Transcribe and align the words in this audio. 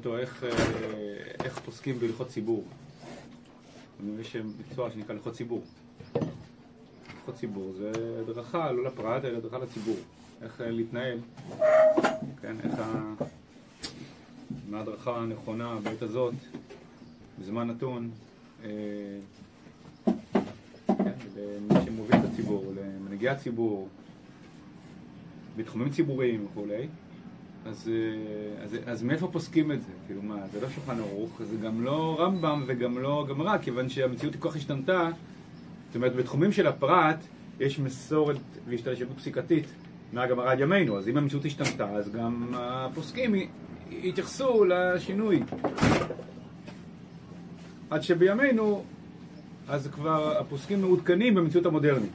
אותו 0.00 0.18
איך, 0.18 0.44
אה, 0.44 0.50
איך 1.44 1.58
פוסקים 1.58 1.98
בהלכות 1.98 2.28
ציבור. 2.28 2.64
יש 4.20 4.36
מקצוע 4.36 4.90
שנקרא 4.90 5.14
הלכות 5.14 5.34
ציבור. 5.34 5.62
הלכות 7.16 7.34
ציבור 7.34 7.72
זה 7.78 7.92
הדרכה 8.20 8.72
לא 8.72 8.84
לפרט, 8.84 9.24
אלא 9.24 9.36
הדרכה 9.36 9.58
לציבור. 9.58 9.96
איך 10.42 10.60
אה, 10.60 10.70
להתנהל, 10.70 11.18
כן, 12.42 12.56
איך 12.64 12.78
ה... 12.78 13.14
מה 14.68 14.78
ההדרכה 14.78 15.16
הנכונה 15.16 15.76
בעת 15.82 16.02
הזאת, 16.02 16.34
בזמן 17.40 17.68
נתון, 17.68 18.10
אה, 18.64 18.70
כן, 20.86 21.12
למי 21.36 21.84
שמוביל 21.84 22.16
את 22.16 22.24
הציבור, 22.32 22.72
למנהיגי 22.76 23.28
הציבור, 23.28 23.88
בתחומים 25.56 25.90
ציבוריים 25.90 26.46
וכולי. 26.46 26.88
אז, 27.66 27.90
אה, 27.92 28.64
אז, 28.64 28.76
אז 28.86 29.02
מאיפה 29.02 29.28
פוסקים 29.32 29.72
את 29.72 29.82
זה? 29.82 29.92
כאילו 30.06 30.22
מה, 30.22 30.36
זה 30.52 30.60
לא 30.60 30.68
שולחן 30.70 30.98
ערוך, 31.00 31.40
זה 31.50 31.56
גם 31.56 31.82
לא 31.84 32.16
רמב"ם 32.20 32.64
וגם 32.66 32.98
לא 32.98 33.26
גמרא, 33.28 33.58
כיוון 33.58 33.88
שהמציאות 33.88 34.36
כל 34.36 34.48
כך 34.50 34.56
השתנתה. 34.56 35.08
זאת 35.86 35.96
אומרת, 35.96 36.14
בתחומים 36.14 36.52
של 36.52 36.66
הפרט 36.66 37.16
יש 37.60 37.78
מסורת 37.78 38.36
והשתלשלות 38.68 39.16
פסיקתית 39.16 39.64
מהגמרא 40.12 40.52
עד 40.52 40.60
ימינו, 40.60 40.98
אז 40.98 41.08
אם 41.08 41.16
המציאות 41.16 41.44
השתנתה, 41.44 41.90
אז 41.90 42.12
גם 42.12 42.48
הפוסקים 42.54 43.34
יתייחסו 43.90 44.64
לשינוי. 44.64 45.42
עד 47.90 48.02
שבימינו, 48.02 48.84
אז 49.68 49.88
כבר 49.92 50.38
הפוסקים 50.38 50.80
מעודכנים 50.80 51.34
במציאות 51.34 51.66
המודרנית. 51.66 52.10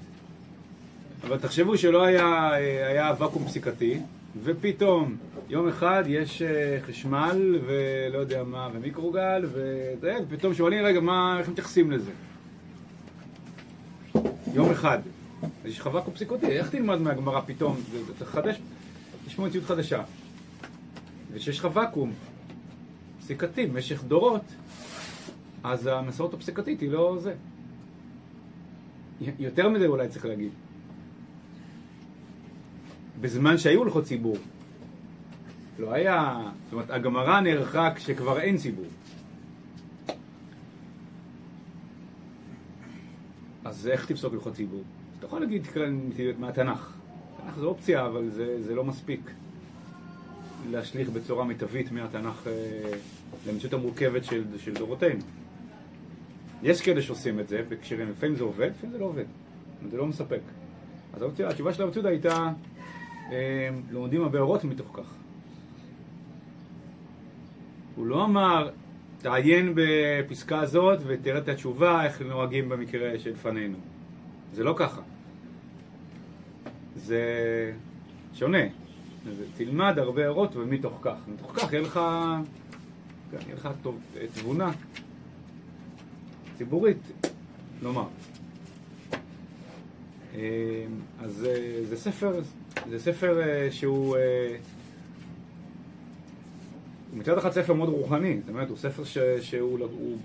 אבל 1.24 1.38
תחשבו 1.38 1.78
שלא 1.78 2.04
היה, 2.04 2.54
היה 2.88 3.14
ואקום 3.20 3.46
פסיקתי, 3.46 4.00
ופתאום 4.44 5.18
יום 5.50 5.68
אחד 5.68 6.04
יש 6.08 6.42
אה, 6.42 6.78
חשמל 6.82 7.60
ולא 7.66 8.18
יודע 8.18 8.44
מה, 8.44 8.70
ומיקרוגל, 8.74 9.46
ופתאום 10.30 10.54
שואלים, 10.54 10.86
רגע, 10.86 11.00
מה, 11.00 11.40
איך 11.40 11.50
מתייחסים 11.50 11.92
לזה? 11.92 12.12
יום 14.54 14.72
אחד. 14.72 15.00
אז 15.42 15.50
יש 15.66 15.80
לך 15.80 15.90
ואקום 15.94 16.14
פסיקותי, 16.14 16.48
איך 16.48 16.70
תלמד 16.70 17.02
מהגמרא 17.02 17.42
פתאום? 17.46 17.78
אתה 18.18 18.26
חדש, 18.26 18.60
יש 19.28 19.36
פה 19.36 19.46
מציאות 19.46 19.66
חדשה. 19.66 20.04
וכשיש 21.32 21.60
לך 21.60 21.68
ואקום 21.74 22.14
פסיקתי 23.20 23.66
במשך 23.66 24.04
דורות, 24.04 24.44
אז 25.64 25.88
המסורת 25.88 26.34
הפסיקתית 26.34 26.82
היא 26.82 26.92
לא 26.92 27.18
זה. 27.20 27.34
יותר 29.40 29.70
מזה 29.70 29.88
אולי 29.88 30.08
צריך 30.08 30.26
להגיד. 30.26 30.52
בזמן 33.22 33.58
שהיו 33.58 33.84
הלכות 33.84 34.04
ציבור. 34.04 34.38
לא 35.80 35.94
היה, 35.94 36.42
זאת 36.64 36.74
אומרת, 36.74 36.90
הגמרא 36.90 37.40
נערכה 37.40 37.90
כשכבר 37.96 38.40
אין 38.40 38.58
ציבור. 38.58 38.86
אז 43.66 43.88
איך 43.88 44.06
תפסוק 44.06 44.34
הלכות 44.34 44.54
ציבור? 44.54 44.84
אתה 45.20 45.26
יכול 45.26 45.40
להגיד 45.40 45.68
מהתנ"ך. 46.40 46.94
תנ"ך 47.46 47.58
זה 47.60 47.66
אופציה, 47.66 48.06
אבל 48.06 48.30
זה, 48.30 48.64
זה 48.64 48.76
לא 48.76 48.84
מספיק 48.84 49.32
להשליך 50.72 51.10
בצורה 51.10 51.46
מיטבית 51.46 51.92
מהתנ"ך 51.92 52.48
אה, 52.48 52.92
למציאות 53.48 53.74
המורכבת 53.74 54.24
של, 54.24 54.44
של 54.58 54.74
דורותינו. 54.74 55.20
יש 56.64 56.82
כאלה 56.82 57.02
שעושים 57.02 57.40
את 57.40 57.48
זה 57.48 57.62
בהקשרים, 57.70 58.10
לפעמים 58.10 58.36
זה 58.36 58.44
עובד, 58.44 58.70
לפעמים 58.70 58.92
זה 58.92 59.00
לא 59.00 59.06
עובד. 59.06 59.26
זה 59.92 59.98
לא 59.98 60.08
מספק. 60.08 60.40
אז 61.14 61.22
התשובה 61.40 61.74
של 61.74 61.84
הרב 61.84 62.06
הייתה 62.06 62.52
לומדים 63.92 64.22
הבארות 64.22 64.64
מתוך 64.64 64.88
כך. 64.94 65.14
הוא 67.96 68.06
לא 68.06 68.26
אמר, 68.26 68.70
תעיין 69.18 69.74
בפסקה 69.76 70.60
הזאת 70.60 71.00
ותראה 71.06 71.38
את 71.38 71.50
התשובה, 71.50 72.06
איך 72.06 72.22
נוהגים 72.22 72.70
במקרה 72.70 73.20
שלפנינו. 73.20 73.78
זה 74.54 74.64
לא 74.64 74.74
ככה. 74.78 75.02
זה 76.96 77.22
שונה. 78.34 78.64
תלמד 79.58 80.00
הרבה 80.00 80.24
הערות 80.24 80.56
ומתוך 80.56 81.00
כך. 81.02 81.16
מתוך 81.28 81.52
כך 81.52 81.74
יהיה 81.74 81.82
לך, 81.82 82.00
כן, 83.32 83.38
יהיה 83.46 83.56
לך 83.56 83.70
טוב, 83.82 84.00
תבונה 84.34 84.72
ציבורית, 86.58 86.98
נאמר. 87.82 88.08
אז 91.20 91.48
זה 91.84 91.98
ספר 91.98 92.42
זה 92.90 93.00
ספר 93.00 93.42
uh, 93.42 93.72
שהוא... 93.74 94.16
Uh, 94.16 94.20
מצד 97.18 97.38
אחד 97.38 97.52
ספר 97.52 97.74
מאוד 97.74 97.90
רוחני, 97.90 98.40
זאת 98.40 98.50
אומרת, 98.50 98.70
הוא 98.70 98.78
ספר 98.78 99.04
ש, 99.04 99.18
שהוא 99.18 99.80
הוא, 99.80 99.90
הוא, 99.90 100.18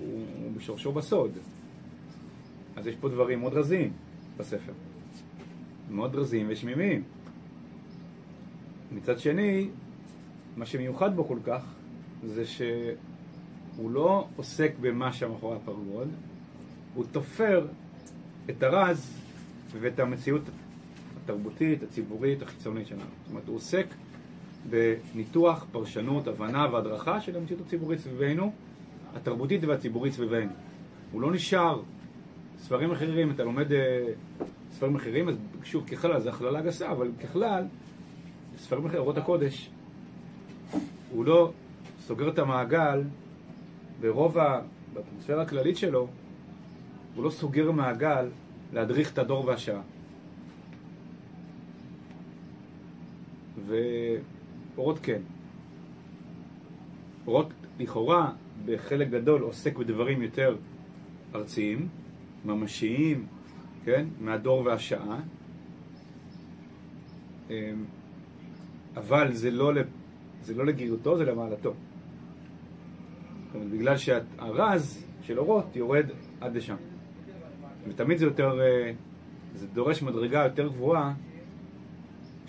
הוא 0.43 0.53
בשורשו 0.57 0.93
בסוד. 0.93 1.31
אז 2.77 2.87
יש 2.87 2.95
פה 3.01 3.09
דברים 3.09 3.41
מאוד 3.41 3.55
רזים 3.55 3.93
בספר. 4.37 4.73
מאוד 5.91 6.15
רזים 6.15 6.47
ושמימיים. 6.49 7.03
מצד 8.93 9.19
שני, 9.19 9.69
מה 10.57 10.67
שמיוחד 10.67 11.17
בו 11.17 11.25
כל 11.29 11.39
כך, 11.45 11.65
זה 12.27 12.47
שהוא 12.47 13.91
לא 13.91 14.27
עוסק 14.37 14.73
במה 14.81 15.13
שמאחורי 15.13 15.57
הפרגוד, 15.57 16.09
הוא 16.95 17.05
תופר 17.13 17.67
את 18.51 18.63
הרז 18.63 19.21
ואת 19.81 19.99
המציאות 19.99 20.43
התרבותית, 21.31 21.83
הציבורית, 21.83 22.43
החיצונית 22.43 22.87
שלנו. 22.87 23.03
זאת 23.23 23.31
אומרת, 23.31 23.49
הוא 23.49 23.57
עוסק 23.57 23.87
בניתוח, 24.71 25.67
פרשנות, 25.73 26.29
הבנה 26.29 26.67
והדרכה 26.73 27.21
של 27.21 27.37
המציאות 27.37 27.63
הציבורית 27.67 27.99
סביבנו, 27.99 28.53
התרבותית 29.15 29.65
והציבורית 29.65 30.13
סביבנו. 30.13 30.51
הוא 31.13 31.23
לא 31.23 31.33
נשאר. 31.33 31.83
ספרים 32.59 32.91
אחרים, 32.91 33.31
אתה 33.31 33.45
לומד 33.45 33.73
אה, 33.73 34.07
ספרים 34.71 34.97
אחרים, 34.97 35.29
אז 35.29 35.35
שוב, 35.65 35.89
ככלל, 35.89 36.21
זו 36.21 36.29
הכללה 36.29 36.61
גסה, 36.61 36.91
אבל 36.91 37.11
ככלל, 37.23 37.65
ספרים 38.57 38.87
אחרים, 38.87 39.01
אורות 39.01 39.19
הקודש, 39.19 39.71
הוא 41.11 41.25
לא 41.25 41.53
סוגר 42.01 42.29
את 42.29 42.39
המעגל 42.39 43.03
ברוב, 44.01 44.37
באטמוספירה 44.95 45.43
הכללית 45.43 45.77
שלו, 45.77 46.09
הוא 47.15 47.25
לא 47.25 47.31
סוגר 47.31 47.71
מעגל 47.71 48.29
להדריך 48.73 49.13
את 49.13 49.19
הדור 49.19 49.45
והשעה. 49.47 49.81
ואורות 53.71 54.99
כן. 55.03 55.21
אורות 57.27 57.49
לכאורה 57.79 58.33
בחלק 58.65 59.09
גדול 59.09 59.43
עוסק 59.43 59.77
בדברים 59.79 60.23
יותר 60.23 60.57
ארציים, 61.35 61.89
ממשיים, 62.45 63.27
כן? 63.85 64.07
מהדור 64.21 64.63
והשעה. 64.67 65.21
אמ, 67.51 67.55
אבל 68.97 69.33
זה 69.33 69.51
לא, 69.51 69.73
זה 70.43 70.55
לא 70.55 70.67
לגירותו, 70.67 71.19
זה 71.19 71.25
למעלתו. 71.25 71.75
בגלל 73.71 73.97
שהרז 73.97 75.05
של 75.23 75.39
אורות 75.39 75.77
יורד 75.77 76.07
עד 76.41 76.57
לשם. 76.57 76.77
ותמיד 77.89 78.19
זה 78.19 78.25
יותר, 78.25 78.61
אה, 78.61 78.93
זה 79.55 79.67
דורש 79.67 80.03
מדרגה 80.03 80.45
יותר 80.45 80.69
גבוהה 80.69 81.15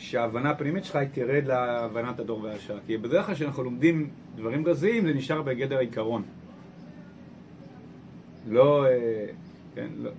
שההבנה 0.01 0.49
הפנימית 0.49 0.83
שלך 0.85 0.97
תרד 1.11 1.43
להבנת 1.45 2.19
הדור 2.19 2.43
והשעה. 2.43 2.77
כי 2.87 2.97
בדרך 2.97 3.25
כלל 3.25 3.35
כשאנחנו 3.35 3.63
לומדים 3.63 4.09
דברים 4.35 4.67
רזיים 4.67 5.07
זה 5.07 5.13
נשאר 5.13 5.41
בגדר 5.41 5.77
העיקרון. 5.77 6.23
לא, 8.49 8.85
אה, 8.85 9.25
כן, 9.75 9.87
לא, 9.97 10.11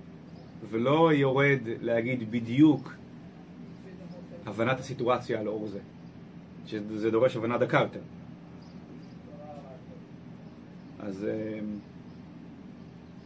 ולא 0.69 1.13
יורד 1.13 1.59
להגיד 1.81 2.31
בדיוק 2.31 2.93
הבנת 4.45 4.79
הסיטואציה 4.79 5.39
על 5.39 5.47
אור 5.47 5.67
זה. 5.67 5.79
שזה 6.67 7.11
דורש 7.11 7.35
הבנה 7.35 7.57
דקה 7.57 7.79
יותר. 7.79 7.99
אז, 10.99 11.25
אה, 11.25 11.59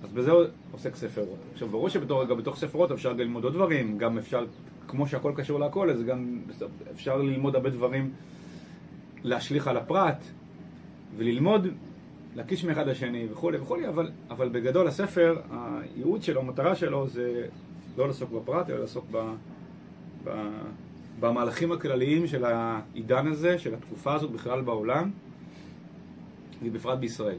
אז 0.04 0.12
בזה 0.14 0.32
עוסק 0.72 0.96
ספר 0.96 1.22
רות. 1.22 1.40
עכשיו 1.54 1.68
ברור 1.68 1.90
שבתוך 1.90 2.58
ספר 2.58 2.78
רות 2.78 2.92
אפשר 2.92 3.14
ללמוד 3.14 3.44
עוד 3.44 3.54
דברים, 3.54 3.98
גם 3.98 4.18
אפשר 4.18 4.46
כמו 4.88 5.08
שהכל 5.08 5.34
קשור 5.36 5.60
להכל, 5.60 5.90
אז 5.90 6.04
גם 6.04 6.40
אפשר 6.92 7.18
ללמוד 7.18 7.56
הרבה 7.56 7.70
דברים, 7.70 8.12
להשליך 9.24 9.68
על 9.68 9.78
הפרט, 9.78 10.24
וללמוד, 11.18 11.68
להקיש 12.36 12.64
מאחד 12.64 12.88
לשני 12.88 13.28
וכולי 13.32 13.58
וכולי, 13.58 13.88
אבל, 13.88 14.12
אבל 14.30 14.50
בגדול 14.50 14.88
הספר, 14.88 15.42
הייעוד 15.52 16.24
שלו, 16.24 16.42
המטרה 16.42 16.76
שלו 16.76 17.08
זה 17.08 17.46
לא 17.98 18.08
לעסוק 18.08 18.32
בפרט, 18.32 18.70
אלא 18.70 18.80
לעסוק 18.80 19.06
ב, 19.12 19.34
ב, 20.24 20.50
במהלכים 21.20 21.72
הכלליים 21.72 22.28
של 22.28 22.46
העידן 22.46 23.28
הזה, 23.28 23.60
של 23.60 23.74
התקופה 23.74 24.14
הזאת 24.14 24.32
בכלל 24.32 24.62
בעולם, 24.62 25.12
ובפרט 26.64 27.00
בישראל, 27.00 27.38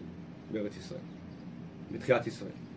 בארץ 0.52 0.76
ישראל, 0.76 1.00
בתחילת 1.92 2.26
ישראל. 2.26 2.67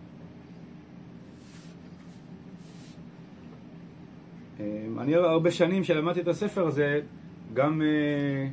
אני 5.01 5.15
הרבה 5.15 5.51
שנים 5.51 5.83
שלמדתי 5.83 6.21
את 6.21 6.27
הספר 6.27 6.67
הזה, 6.67 6.99
גם, 7.53 7.81
אה, 7.81 8.47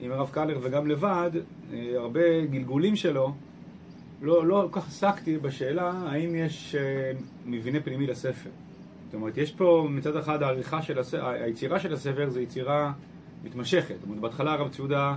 עם 0.00 0.12
הרב 0.12 0.30
קלר 0.32 0.58
וגם 0.62 0.86
לבד, 0.86 1.30
אה, 1.72 1.92
הרבה 1.96 2.46
גלגולים 2.50 2.96
שלו, 2.96 3.34
לא, 4.22 4.46
לא 4.46 4.68
כל 4.70 4.80
כך 4.80 4.88
עסקתי 4.88 5.38
בשאלה 5.38 5.92
האם 6.06 6.34
יש 6.34 6.74
אה, 6.74 7.12
מבנה 7.46 7.80
פנימי 7.80 8.06
לספר. 8.06 8.50
זאת 9.04 9.14
אומרת, 9.14 9.36
יש 9.36 9.52
פה 9.52 9.88
מצד 9.90 10.16
אחד 10.16 10.42
העריכה 10.42 10.82
של 10.82 10.98
הספר, 10.98 11.26
היצירה 11.26 11.80
של 11.80 11.92
הספר 11.92 12.30
זה 12.30 12.40
יצירה 12.42 12.92
מתמשכת. 13.44 13.94
זאת 13.94 14.04
אומרת, 14.04 14.20
בהתחלה 14.20 14.52
הרב 14.52 14.68
ציודה 14.68 15.16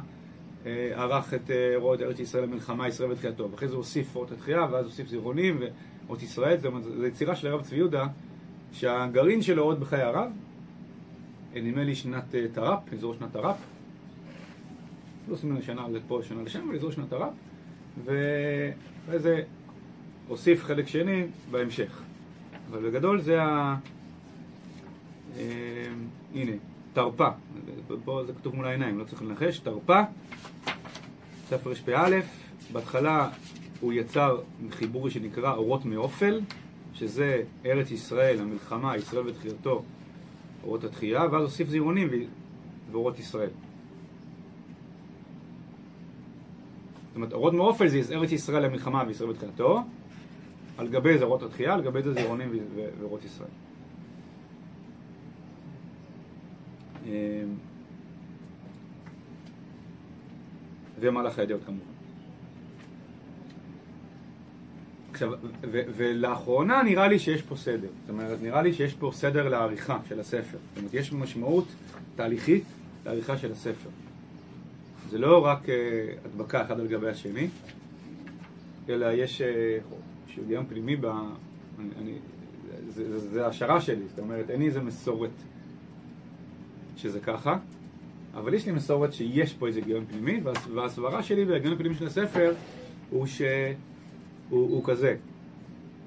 ערך 0.95 1.33
את 1.33 1.49
רואות 1.75 2.01
ארץ 2.01 2.19
ישראל 2.19 2.43
למלחמה, 2.43 2.87
ישראל 2.87 3.11
ותחייתו, 3.11 3.51
ואחרי 3.51 3.67
זה 3.67 3.75
הוסיף 3.75 4.15
אות 4.15 4.31
התחייה, 4.31 4.67
ואז 4.71 4.85
הוסיף 4.85 5.07
זיכרונים 5.07 5.59
ואות 6.07 6.23
ישראל, 6.23 6.57
זאת 6.57 6.65
אומרת, 6.65 6.83
זו 6.83 7.05
יצירה 7.05 7.35
של 7.35 7.47
הרב 7.47 7.61
צבי 7.61 7.75
יהודה, 7.75 8.07
שהגרעין 8.73 9.41
שלו 9.41 9.63
עוד 9.63 9.79
בחיי 9.79 10.01
הרב, 10.01 10.31
נדמה 11.55 11.83
לי 11.83 11.95
שנת 11.95 12.35
תר"פ, 12.53 12.93
אזור 12.93 13.13
שנת 13.13 13.33
תר"פ, 13.33 13.55
לא 15.27 15.33
עושים 15.33 15.51
לנו 15.51 15.61
שנה 15.61 15.87
לפה, 15.87 16.19
שנה 16.23 16.43
לשם, 16.43 16.67
אבל 16.67 16.75
אזור 16.75 16.91
שנת 16.91 17.09
תר"פ, 17.09 17.33
ואחרי 18.03 19.19
זה 19.19 19.41
הוסיף 20.27 20.63
חלק 20.63 20.87
שני 20.87 21.23
בהמשך. 21.51 22.01
אבל 22.71 22.89
בגדול 22.89 23.21
זה 23.21 23.41
ה... 23.41 23.75
אה, 25.37 25.43
הנה, 26.35 26.51
תרפ"א, 26.93 27.29
פה 28.05 28.23
זה 28.27 28.33
כתוב 28.33 28.55
מול 28.55 28.65
העיניים, 28.65 28.99
לא 28.99 29.03
צריך 29.03 29.21
לנחש, 29.21 29.59
תרפ"א, 29.59 30.03
ספר 31.47 31.69
רפ"א, 31.69 32.19
בהתחלה 32.71 33.29
הוא 33.79 33.93
יצר 33.93 34.37
חיבורי 34.71 35.11
שנקרא 35.11 35.53
אורות 35.53 35.85
מאופל, 35.85 36.41
שזה 36.99 37.43
ארץ 37.65 37.91
ישראל, 37.91 38.39
המלחמה, 38.39 38.97
ישראל 38.97 39.27
ותחייתו, 39.27 39.83
אורות 40.63 40.83
התחייה, 40.83 41.25
ואז 41.31 41.43
הוסיף 41.43 41.69
זירונים 41.69 42.09
ואורות 42.91 43.19
ישראל. 43.19 43.49
זאת 47.07 47.15
אומרת, 47.15 47.33
אורות 47.33 47.53
מאופל 47.53 47.87
זה 47.87 48.15
ארץ 48.15 48.31
ישראל 48.31 48.65
למלחמה 48.65 49.03
וישראל 49.07 49.29
בתחילתו, 49.29 49.83
על 50.77 50.87
גבי 50.87 51.17
זה 51.17 51.23
אורות 51.23 51.43
התחייה, 51.43 51.73
על 51.73 51.81
גבי 51.81 52.01
זה 52.01 52.13
זירונים 52.13 52.51
ואורות 52.99 53.25
ישראל. 53.25 53.49
אמ, 57.05 57.11
ומהלך 60.99 61.39
הידיעות 61.39 61.63
כמובן. 61.65 61.96
עכשיו, 65.17 65.31
ולאחרונה 65.71 66.83
נראה 66.83 67.07
לי 67.07 67.19
שיש 67.19 67.41
פה 67.41 67.55
סדר. 67.55 67.87
זאת 68.01 68.09
אומרת, 68.09 68.41
נראה 68.41 68.61
לי 68.61 68.73
שיש 68.73 68.93
פה 68.93 69.11
סדר 69.13 69.49
לעריכה 69.49 69.99
של 70.09 70.19
הספר. 70.19 70.57
זאת 70.57 70.77
אומרת, 70.77 70.93
יש 70.93 71.13
משמעות 71.13 71.65
תהליכית 72.15 72.63
לעריכה 73.05 73.37
של 73.37 73.51
הספר. 73.51 73.89
זה 75.09 75.17
לא 75.17 75.45
רק 75.45 75.65
uh, 75.65 75.69
הדבקה 76.25 76.61
אחד 76.61 76.79
על 76.79 76.87
גבי 76.87 77.09
השני, 77.09 77.47
אלא 78.89 79.05
יש 79.13 79.41
uh, 79.41 80.35
היגיון 80.37 80.65
פנימי 80.65 80.95
ב... 80.95 81.05
אני, 81.05 81.89
אני, 82.01 82.13
זה, 82.89 83.19
זה, 83.19 83.29
זה 83.29 83.47
השערה 83.47 83.81
שלי, 83.81 84.07
זאת 84.09 84.19
אומרת, 84.19 84.49
אין 84.49 84.59
לי 84.59 84.65
איזה 84.65 84.81
מסורת 84.81 85.31
שזה 86.97 87.19
ככה, 87.19 87.57
אבל 88.33 88.53
יש 88.53 88.65
לי 88.65 88.71
מסורת 88.71 89.13
שיש 89.13 89.53
פה 89.53 89.67
איזה 89.67 89.79
היגיון 89.79 90.05
פנימי, 90.05 90.41
והסברה 90.73 91.23
שלי 91.23 91.43
וההיגיון 91.43 91.73
הפנימי 91.73 91.95
של 91.95 92.07
הספר 92.07 92.53
הוא 93.09 93.25
שהוא 93.25 93.47
הוא 94.49 94.83
כזה. 94.83 95.15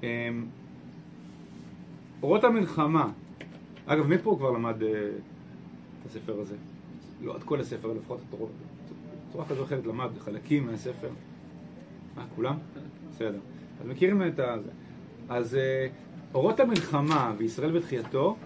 Um, 0.01 0.03
אורות 2.23 2.43
המלחמה, 2.43 3.11
אגב, 3.85 4.07
מי 4.07 4.17
פה 4.17 4.35
כבר 4.39 4.51
למד 4.51 4.81
uh, 4.81 4.85
את 4.85 6.05
הספר 6.05 6.39
הזה? 6.39 6.55
לא 7.21 7.37
את 7.37 7.43
כל 7.43 7.59
הספר, 7.59 7.93
לפחות 7.93 8.19
את 8.29 8.33
אורות. 8.33 8.51
בצורה 9.29 9.45
כזו 9.45 9.63
אחרת 9.63 9.85
למד 9.85 10.09
חלקים 10.19 10.65
מהספר. 10.65 11.09
אה, 12.17 12.23
כולם? 12.35 12.57
בסדר. 13.09 13.39
אז 13.81 13.87
מכירים 13.87 14.27
את 14.27 14.39
ה... 14.39 14.55
אז 15.29 15.55
אה, 15.55 15.87
אורות 16.33 16.59
המלחמה 16.59 17.33
וישראל 17.37 17.71
בתחייתו 17.71 18.37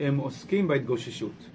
הם 0.00 0.16
עוסקים 0.16 0.68
בהתגוששות. 0.68 1.48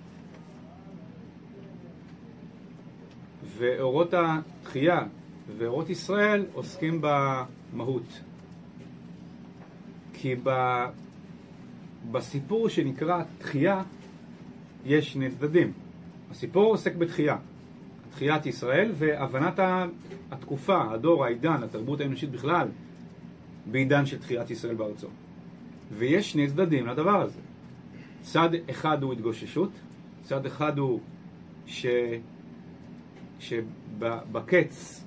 ואורות 3.57 4.13
התחייה 4.13 5.05
ואורות 5.57 5.89
ישראל 5.89 6.45
עוסקים 6.53 7.01
במהות. 7.01 8.21
כי 10.13 10.35
ב... 10.43 10.49
בסיפור 12.11 12.69
שנקרא 12.69 13.23
תחייה 13.37 13.83
יש 14.85 15.13
שני 15.13 15.29
צדדים. 15.31 15.71
הסיפור 16.31 16.65
עוסק 16.65 16.95
בתחייה. 16.95 17.37
תחיית 18.11 18.45
ישראל 18.45 18.91
והבנת 18.95 19.59
התקופה, 20.31 20.91
הדור, 20.91 21.25
העידן, 21.25 21.63
התרבות 21.63 22.01
האנושית 22.01 22.31
בכלל, 22.31 22.67
בעידן 23.71 24.05
של 24.05 24.19
תחיית 24.19 24.49
ישראל 24.51 24.75
בארצו. 24.75 25.07
ויש 25.97 26.31
שני 26.31 26.47
צדדים 26.47 26.87
לדבר 26.87 27.21
הזה. 27.21 27.39
צד 28.21 28.49
אחד 28.69 29.03
הוא 29.03 29.13
התגוששות, 29.13 29.69
צד 30.23 30.45
אחד 30.45 30.77
הוא 30.77 30.99
ש... 31.65 31.85
שבקץ 33.39 35.03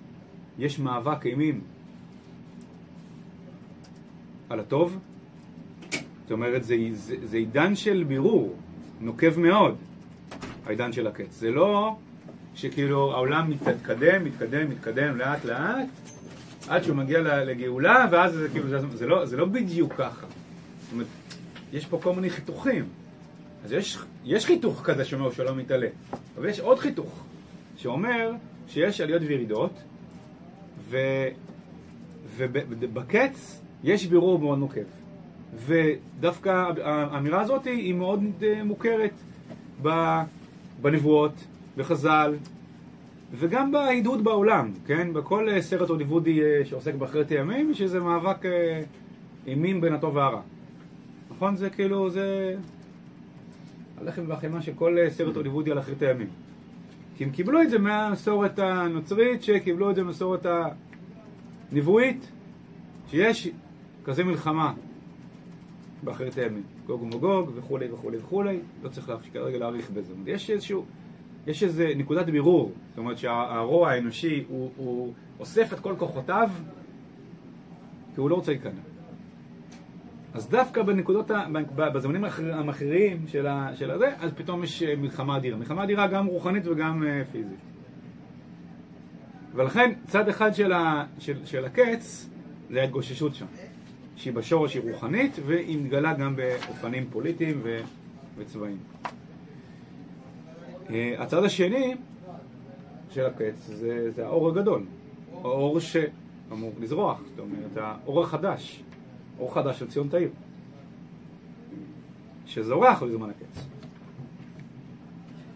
יש 0.58 0.78
מאבק 0.78 1.26
אימים 1.26 1.60
על 4.48 4.60
הטוב. 4.60 4.98
זאת 6.22 6.32
אומרת, 6.32 6.64
זה, 6.64 6.76
זה, 6.92 7.16
זה 7.24 7.36
עידן 7.36 7.74
של 7.74 8.04
בירור, 8.08 8.56
נוקב 9.00 9.38
מאוד. 9.38 9.76
העידן 10.66 10.92
של 10.92 11.06
הקץ. 11.06 11.38
זה 11.38 11.50
לא 11.50 11.96
שכאילו 12.54 13.12
העולם 13.12 13.50
מתקדם, 13.50 14.24
מתקדם, 14.24 14.70
מתקדם 14.70 15.16
לאט 15.16 15.44
לאט, 15.44 15.86
עד 16.68 16.82
שהוא 16.82 16.96
מגיע 16.96 17.20
לגאולה, 17.20 18.06
ואז 18.10 18.32
זה 18.32 18.48
כאילו, 18.48 18.68
זה, 18.68 18.78
זה, 18.94 19.06
לא, 19.06 19.26
זה 19.26 19.36
לא 19.36 19.44
בדיוק 19.44 19.92
ככה. 19.92 20.26
זאת 20.80 20.92
אומרת, 20.92 21.06
יש 21.72 21.86
פה 21.86 21.98
כל 22.02 22.14
מיני 22.14 22.30
חיתוכים. 22.30 22.84
אז 23.64 23.72
יש, 23.72 23.98
יש 24.24 24.46
חיתוך 24.46 24.80
כזה 24.84 25.04
שאומר 25.04 25.32
שלא 25.32 25.54
מתעלה, 25.54 25.88
אבל 26.38 26.48
יש 26.48 26.60
עוד 26.60 26.78
חיתוך, 26.78 27.24
שאומר 27.76 28.32
שיש 28.68 29.00
עליות 29.00 29.22
וירידות, 29.22 29.72
ובקץ 32.36 33.62
יש 33.84 34.06
בירור 34.06 34.38
מאוד 34.38 34.58
נוקב. 34.58 34.80
ודווקא 35.66 36.72
האמירה 36.82 37.40
הזאת 37.40 37.64
היא 37.64 37.94
מאוד 37.94 38.20
אה, 38.42 38.64
מוכרת 38.64 39.12
בנבואות, 40.82 41.32
בחז"ל, 41.76 42.34
וגם 43.32 43.72
בעידוד 43.72 44.24
בעולם, 44.24 44.72
כן? 44.86 45.12
בכל 45.12 45.48
אה, 45.48 45.62
סרט 45.62 45.88
הוליוודי 45.88 46.42
אה, 46.42 46.64
שעוסק 46.64 46.94
באחרית 46.94 47.30
הימים, 47.30 47.74
שזה 47.74 48.00
מאבק 48.00 48.44
אימים 49.46 49.80
בין 49.80 49.92
הטוב 49.92 50.16
והרע. 50.16 50.40
נכון? 51.30 51.56
זה 51.56 51.70
כאילו, 51.70 52.10
זה 52.10 52.56
הלחם 54.00 54.22
והחימה 54.26 54.62
של 54.62 54.72
כל 54.74 54.96
סרט 55.08 55.36
הוליוודי 55.36 55.70
על 55.70 55.78
אחרית 55.78 56.02
הימים. 56.02 56.28
כי 57.16 57.24
הם 57.24 57.30
קיבלו 57.30 57.62
את 57.62 57.70
זה 57.70 57.78
מהמסורת 57.78 58.58
הנוצרית, 58.58 59.42
שקיבלו 59.42 59.90
את 59.90 59.94
זה 59.94 60.02
מהמסורת 60.02 60.46
הנבואית, 61.72 62.32
שיש 63.10 63.48
כזה 64.04 64.24
מלחמה 64.24 64.74
באחרית 66.02 66.38
הימים. 66.38 66.62
גוג 66.86 67.02
ומגוג 67.02 67.50
וכולי 67.54 67.92
וכולי 67.92 68.18
וכולי, 68.18 68.58
לא 68.82 68.88
צריך 68.88 69.12
כרגע 69.32 69.58
להאריך 69.58 69.90
בזה. 69.90 70.14
יש 70.26 70.50
איזשהו, 70.50 70.84
יש 71.46 71.62
איזה 71.62 71.92
נקודת 71.96 72.26
בירור, 72.26 72.72
זאת 72.88 72.98
אומרת 72.98 73.18
שהרוע 73.18 73.90
האנושי 73.90 74.44
הוא, 74.48 74.70
הוא 74.76 75.12
אוסף 75.40 75.72
את 75.72 75.80
כל 75.80 75.94
כוחותיו 75.98 76.50
כי 78.14 78.20
הוא 78.20 78.30
לא 78.30 78.34
רוצה 78.34 78.52
להיכנע. 78.52 78.95
אז 80.36 80.48
דווקא 80.48 80.82
בנקודות, 80.82 81.30
בזמנים 81.76 82.24
המכריעים 82.52 83.24
של, 83.28 83.46
של 83.74 83.90
הזה, 83.90 84.12
אז 84.20 84.32
פתאום 84.36 84.64
יש 84.64 84.82
אה, 84.82 84.96
מלחמה 84.96 85.36
אדירה. 85.36 85.58
מלחמה 85.58 85.84
אדירה 85.84 86.06
גם 86.06 86.26
רוחנית 86.26 86.66
וגם 86.66 87.02
אה, 87.06 87.22
פיזית. 87.32 87.58
ולכן 89.54 89.92
צד 90.06 90.28
אחד 90.28 90.54
של, 90.54 90.72
ה, 90.72 91.04
של, 91.18 91.46
של 91.46 91.64
הקץ 91.64 92.28
זה 92.70 92.80
ההתגוששות 92.80 93.34
שם. 93.34 93.46
שהיא 94.16 94.32
בשורש 94.32 94.74
היא 94.74 94.82
רוחנית, 94.92 95.36
והיא 95.46 95.78
מתגלה 95.78 96.14
גם 96.14 96.36
באופנים 96.36 97.06
פוליטיים 97.10 97.60
ו... 97.62 97.78
וצבאיים. 98.36 98.78
אה, 100.90 101.14
הצד 101.18 101.44
השני 101.44 101.94
של 103.10 103.26
הקץ 103.26 103.66
זה, 103.66 104.10
זה 104.10 104.26
האור 104.26 104.48
הגדול, 104.48 104.82
האור 105.32 105.80
שאמור 105.80 106.72
לזרוח, 106.80 107.20
זאת 107.30 107.38
אומרת, 107.38 107.76
האור 107.76 108.22
החדש, 108.22 108.82
אור 109.38 109.54
חדש 109.54 109.78
של 109.78 109.88
ציון 109.88 110.08
תאיר, 110.08 110.30
שזורח 112.46 113.02
בזמן 113.02 113.30
הקץ. 113.30 113.66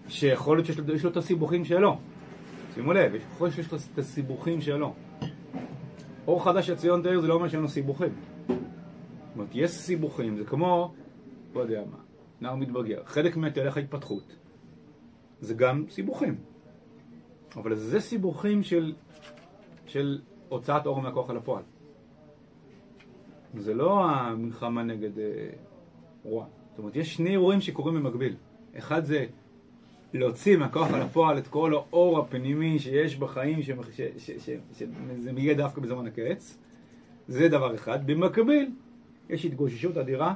שיכול 0.08 0.56
להיות 0.56 0.66
שיש 0.66 1.04
לו, 1.04 1.10
את 1.10 1.16
הסיבוכים 1.16 1.64
שלו, 1.64 1.98
שימו 2.74 2.92
לב, 2.92 3.14
יכול 3.14 3.46
להיות 3.46 3.56
שיש 3.56 3.72
לו 3.72 3.78
את 3.92 3.98
הסיבוכים 3.98 4.60
שלו. 4.60 4.94
אור 6.26 6.44
חדש 6.44 6.66
של 6.66 6.76
ציון 6.76 7.02
תאיר 7.02 7.20
זה 7.20 7.26
לא 7.26 7.34
אומר 7.34 7.48
שאין 7.48 7.62
לו 7.62 7.68
סיבוכים. 7.68 8.12
זאת 8.46 8.58
אומרת, 9.34 9.48
יש 9.54 9.70
סיבוכים, 9.70 10.36
זה 10.36 10.44
כמו, 10.44 10.94
לא 11.54 11.60
יודע 11.60 11.82
מה, 11.90 11.96
נער 12.40 12.54
מתבגר, 12.54 13.02
חלק 13.04 13.36
מתהליך 13.36 13.76
ההתפתחות. 13.76 14.36
זה 15.40 15.54
גם 15.54 15.84
סיבוכים. 15.88 16.34
אבל 17.56 17.74
זה 17.74 18.00
סיבוכים 18.00 18.62
של, 18.62 18.94
של 19.86 20.20
הוצאת 20.48 20.86
אור 20.86 21.02
מהכוח 21.02 21.30
אל 21.30 21.36
הפועל. 21.36 21.62
זה 23.58 23.74
לא 23.74 24.04
המלחמה 24.04 24.82
נגד 24.82 25.18
אה, 25.18 25.48
רוע. 26.22 26.46
זאת 26.70 26.78
אומרת, 26.78 26.96
יש 26.96 27.14
שני 27.14 27.30
אירועים 27.30 27.60
שקורים 27.60 27.94
במקביל. 27.94 28.34
אחד 28.78 29.04
זה 29.04 29.26
להוציא 30.14 30.56
מהכוח 30.56 30.90
אל 30.94 31.00
הפועל 31.00 31.38
את 31.38 31.48
כל 31.48 31.74
האור 31.74 32.18
הפנימי 32.18 32.78
שיש 32.78 33.16
בחיים, 33.16 33.62
שזה 33.62 35.32
מגיע 35.32 35.54
דווקא 35.54 35.80
בזמן 35.80 36.06
הקץ. 36.06 36.58
זה 37.28 37.48
דבר 37.48 37.74
אחד. 37.74 38.06
במקביל, 38.06 38.70
יש 39.28 39.44
התגוששות 39.44 39.96
אדירה 39.96 40.34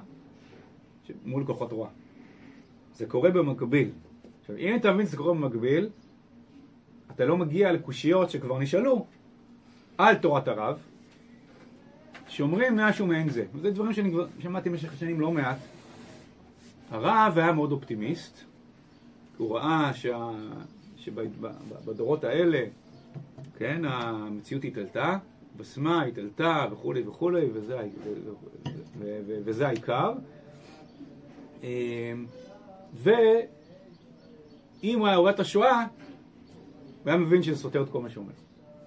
מול 1.24 1.44
כוחות 1.44 1.72
רוע. 1.72 1.88
זה 2.94 3.06
קורה 3.06 3.30
במקביל. 3.30 3.90
עכשיו, 4.40 4.56
אם 4.56 4.76
אתה 4.76 4.92
מבין 4.92 5.06
שזה 5.06 5.16
קורה 5.16 5.34
במקביל, 5.34 5.88
אתה 7.10 7.24
לא 7.24 7.36
מגיע 7.36 7.72
לקושיות 7.72 8.30
שכבר 8.30 8.58
נשאלו 8.58 9.06
על 9.98 10.14
תורת 10.14 10.48
הרב, 10.48 10.78
שאומרים 12.34 12.76
משהו 12.76 13.06
מעין 13.06 13.28
זה. 13.28 13.44
זה 13.62 13.70
דברים 13.70 13.92
שאני 13.92 14.10
כבר 14.10 14.26
שמעתי 14.38 14.70
במשך 14.70 14.92
השנים 14.92 15.20
לא 15.20 15.30
מעט. 15.30 15.56
הרב 16.90 17.38
היה 17.38 17.52
מאוד 17.52 17.72
אופטימיסט, 17.72 18.40
הוא 19.38 19.56
ראה 19.56 19.94
שה... 19.94 20.30
שבדורות 20.96 22.24
האלה, 22.24 22.64
כן, 23.58 23.82
המציאות 23.84 24.64
התעלתה, 24.64 25.18
בסמה 25.56 26.02
התעלתה 26.02 26.66
וכולי 26.72 27.08
וכולי, 27.08 27.46
וזה, 27.52 27.78
וזה 29.44 29.68
העיקר. 29.68 30.12
אמ, 31.62 31.68
ואם 32.94 34.98
הוא 34.98 35.06
היה 35.06 35.16
רואה 35.16 35.30
את 35.30 35.40
השואה, 35.40 35.84
הוא 37.02 37.10
היה 37.10 37.16
מבין 37.16 37.42
שזה 37.42 37.56
סותר 37.56 37.82
את 37.82 37.90
כל 37.90 38.00
מה 38.00 38.10
שאומר. 38.10 38.32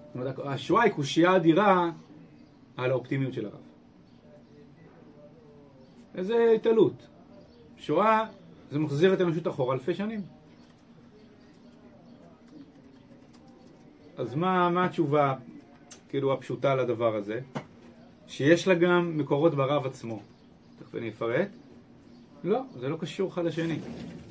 זאת 0.06 0.14
אומרת, 0.14 0.38
השואה 0.44 0.82
היא 0.82 0.92
קושייה 0.92 1.36
אדירה 1.36 1.90
על 2.78 2.90
האופטימיות 2.90 3.32
של 3.32 3.46
הרב. 3.46 3.60
איזה 6.14 6.52
התעלות. 6.56 7.06
שואה 7.76 8.26
זה 8.70 8.78
מחזיר 8.78 9.14
את 9.14 9.20
האנושות 9.20 9.48
אחורה 9.48 9.74
אלפי 9.74 9.94
שנים. 9.94 10.20
אז 14.16 14.34
מה, 14.34 14.70
מה 14.70 14.84
התשובה, 14.84 15.34
כאילו, 16.08 16.32
הפשוטה 16.32 16.74
לדבר 16.74 17.14
הזה? 17.16 17.40
שיש 18.26 18.68
לה 18.68 18.74
גם 18.74 19.18
מקורות 19.18 19.54
ברב 19.54 19.86
עצמו. 19.86 20.22
תכף 20.78 20.94
אני 20.94 21.08
אפרט. 21.08 21.48
לא, 22.44 22.60
זה 22.80 22.88
לא 22.88 22.96
קשור 22.96 23.28
אחד 23.28 23.44
לשני. 23.44 23.78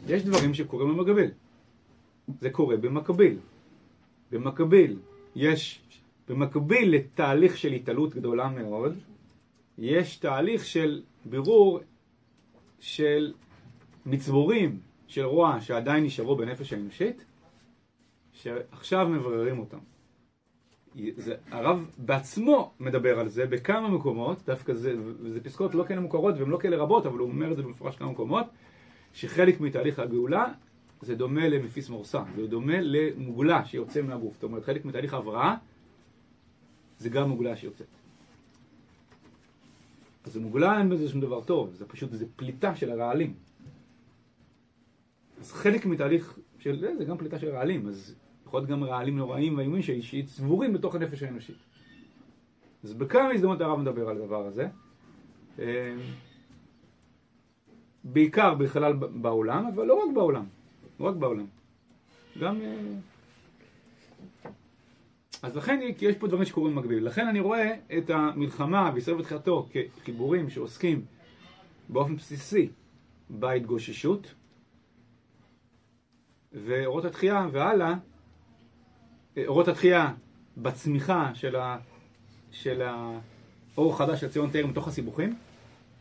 יש 0.08 0.24
דברים 0.24 0.54
שקורים 0.54 0.98
במקביל. 0.98 1.32
זה 2.42 2.50
קורה 2.50 2.78
במקביל. 2.78 3.38
במקביל 4.32 5.00
יש, 5.36 5.82
במקביל 6.30 6.96
לתהליך 6.96 7.58
של 7.58 7.72
התעלות 7.72 8.16
גדולה 8.16 8.50
מאוד, 8.50 8.98
יש 9.78 10.18
תהליך 10.18 10.66
של 10.66 11.02
בירור 11.26 11.80
של 12.80 13.34
מצבורים 14.06 14.80
של 15.08 15.26
רוע 15.26 15.62
שעדיין 15.62 16.04
נשארו 16.04 16.36
בנפש 16.36 16.74
האנושית, 16.74 17.26
שעכשיו 18.34 19.08
מבררים 19.08 19.60
אותם. 19.60 19.78
זה, 21.18 21.36
הרב 21.52 21.92
בעצמו 21.98 22.72
מדבר 22.80 23.20
על 23.20 23.28
זה 23.28 23.46
בכמה 23.46 23.90
מקומות, 23.90 24.38
דווקא 24.46 24.74
זה, 24.74 24.94
זה 25.22 25.44
פסקות 25.44 25.76
לא 25.76 25.84
כאלה 25.84 26.02
מוכרות 26.02 26.36
והן 26.38 26.50
לא 26.50 26.58
כאלה 26.58 26.78
רבות, 26.78 27.06
אבל 27.06 27.20
הוא 27.20 27.30
אומר 27.30 27.52
את 27.52 27.58
זה 27.58 27.64
במפורש 27.64 27.96
כמה 27.96 28.12
מקומות, 28.12 28.46
שחלק 29.14 29.62
מתהליך 29.62 30.00
הגאולה 30.00 30.46
זה 31.02 31.16
דומה 31.16 31.50
למפיס 31.50 31.90
מורסה, 31.90 32.24
זה 32.36 32.48
דומה 32.48 32.82
למוגלה 32.82 33.66
שיוצא 33.66 34.02
מהגוף. 34.02 34.34
זאת 34.34 34.44
אומרת, 34.44 34.64
חלק 34.64 34.86
מתהליך 34.86 35.14
ההבראה 35.14 35.56
זה 37.00 37.10
גם 37.10 37.30
מוגלה 37.30 37.56
שיוצאת. 37.56 37.88
אז 40.26 40.38
מוגלה 40.38 40.80
אין 40.80 40.90
בזה 40.90 41.10
שום 41.10 41.22
דבר 41.22 41.44
טוב, 41.44 41.74
זה 41.74 41.86
פשוט, 41.88 42.12
זה 42.12 42.26
פליטה 42.36 42.76
של 42.76 42.92
הרעלים. 42.92 43.34
אז 45.40 45.52
חלק 45.52 45.86
מתהליך 45.86 46.40
של 46.60 46.80
זה, 46.80 46.94
זה 46.98 47.06
גם 47.06 47.18
פליטה 47.18 47.40
של 47.40 47.50
רעלים, 47.50 47.88
אז 47.88 48.16
יכול 48.46 48.60
להיות 48.60 48.70
גם 48.70 48.84
רעלים 48.84 49.18
נוראים 49.18 49.58
ואיומים 49.58 49.82
שצבורים 49.82 50.74
בתוך 50.74 50.96
הנפש 50.96 51.24
האנושית. 51.24 51.58
אז 52.84 52.94
בכמה 52.94 53.30
הזדמנות 53.30 53.62
הרב 53.62 53.80
מדבר 53.80 54.10
על 54.10 54.22
הדבר 54.22 54.46
הזה. 54.46 54.68
אמ, 55.60 55.64
בעיקר 58.04 58.54
בכלל 58.56 58.94
בעולם, 58.94 59.66
אבל 59.66 59.86
לא 59.86 59.94
רק 59.94 60.16
בעולם. 60.16 60.46
לא 61.00 61.06
רק 61.06 61.16
בעולם. 61.16 61.46
גם... 62.40 62.60
אז 65.44 65.56
לכן, 65.56 65.80
כי 65.98 66.06
יש 66.06 66.16
פה 66.16 66.28
דברים 66.28 66.46
שקורים 66.46 66.76
במקביל. 66.76 67.06
לכן 67.06 67.28
אני 67.28 67.40
רואה 67.40 67.76
את 67.98 68.10
המלחמה 68.10 68.92
וישראל 68.94 69.18
ותחילתו 69.18 69.68
כחיבורים 70.00 70.50
שעוסקים 70.50 71.06
באופן 71.90 72.16
בסיסי 72.16 72.70
בהתגוששות, 73.30 74.34
ואורות 76.54 77.06
התחייה 77.06 77.48
והלאה, 77.52 77.94
אה, 79.38 79.44
אורות 79.48 79.68
התחייה 79.68 80.14
בצמיחה 80.58 81.32
של, 81.36 81.56
ה, 81.56 81.78
של 82.52 82.82
האור 82.82 83.94
החדש 83.94 84.22
של 84.22 84.30
ציון 84.30 84.50
תאר 84.50 84.68
מתוך 84.68 84.88
הסיבוכים, 84.88 85.36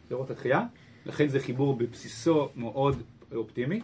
זה 0.09 0.15
אורות 0.15 0.31
התחייה, 0.31 0.63
לכן 1.07 1.29
זה 1.29 1.41
חיבור 1.41 1.77
בבסיסו 1.77 2.49
מאוד 2.57 3.03
אופטימי. 3.35 3.81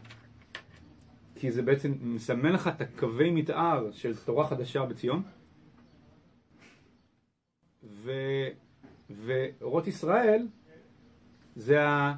כי 1.34 1.50
זה 1.50 1.62
בעצם 1.62 1.94
מסמן 2.00 2.52
לך 2.52 2.68
את 2.68 2.80
הקווי 2.80 3.30
מתאר 3.30 3.92
של 3.92 4.16
תורה 4.16 4.48
חדשה 4.48 4.84
בציון. 4.84 5.22
ו... 7.84 8.12
ואורות 9.10 9.86
ישראל 9.86 10.48
זה, 11.56 11.88
ה... 11.88 12.14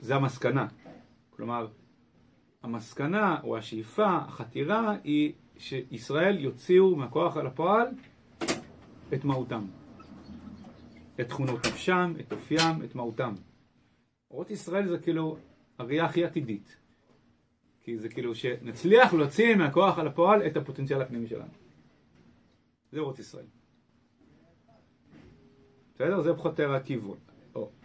זה 0.00 0.14
המסקנה. 0.14 0.66
כלומר, 1.30 1.68
המסקנה 2.62 3.40
או 3.44 3.56
השאיפה, 3.56 4.16
החתירה, 4.16 4.96
היא 5.04 5.32
שישראל 5.58 6.38
יוציאו 6.38 6.96
מהכוח 6.96 7.36
אל 7.36 7.46
הפועל 7.46 7.86
את 9.14 9.24
מהותם. 9.24 9.66
את 11.20 11.28
תכונות 11.28 11.66
נפשם, 11.66 12.12
את 12.20 12.32
אופיים, 12.32 12.84
את 12.84 12.94
מהותם. 12.94 13.34
אורות 14.30 14.50
ישראל 14.50 14.88
זה 14.88 14.98
כאילו 14.98 15.36
הראייה 15.78 16.04
הכי 16.04 16.24
עתידית. 16.24 16.76
כי 17.80 17.98
זה 17.98 18.08
כאילו 18.08 18.34
שנצליח 18.34 19.14
להוציא 19.14 19.54
מהכוח 19.54 19.98
על 19.98 20.06
הפועל 20.06 20.46
את 20.46 20.56
הפוטנציאל 20.56 21.02
הפנימי 21.02 21.26
שלנו. 21.26 21.50
זה 22.92 23.00
אורות 23.00 23.18
ישראל. 23.18 23.46
בסדר? 25.98 26.20
זה 26.20 26.34
פחות 26.34 26.60
או 26.60 26.74
הכיוון. 26.74 27.16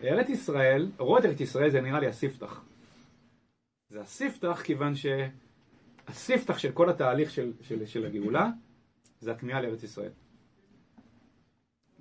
ארץ 0.03 0.29
ישראל, 0.29 0.91
אורות 0.99 1.25
ארץ 1.25 1.39
ישראל 1.39 1.69
זה 1.69 1.81
נראה 1.81 1.99
לי 1.99 2.07
הספתח. 2.07 2.65
זה 3.89 4.01
הספתח 4.01 4.61
כיוון 4.63 4.93
שהספתח 4.95 6.57
של 6.57 6.71
כל 6.71 6.89
התהליך 6.89 7.31
של, 7.31 7.53
של, 7.61 7.85
של 7.85 8.05
הגאולה 8.05 8.49
זה 9.19 9.31
הכמיהה 9.31 9.61
לארץ 9.61 9.83
ישראל. 9.83 10.11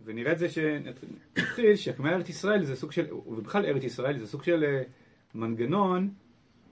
ונראה 0.05 0.33
את 0.33 0.39
זה 0.39 0.49
שנתחיל 0.49 1.77
שהכמיהה 1.77 2.15
לארץ 2.15 2.29
ישראל 2.29 2.65
זה 2.65 2.77
סוג 2.77 2.93
של, 2.93 3.15
ובכלל 3.15 3.67
ארץ 3.67 3.85
ישראל 3.85 4.19
זה 4.19 4.27
סוג 4.27 4.43
של 4.43 4.65
אה, 4.65 4.83
מנגנון 5.35 6.15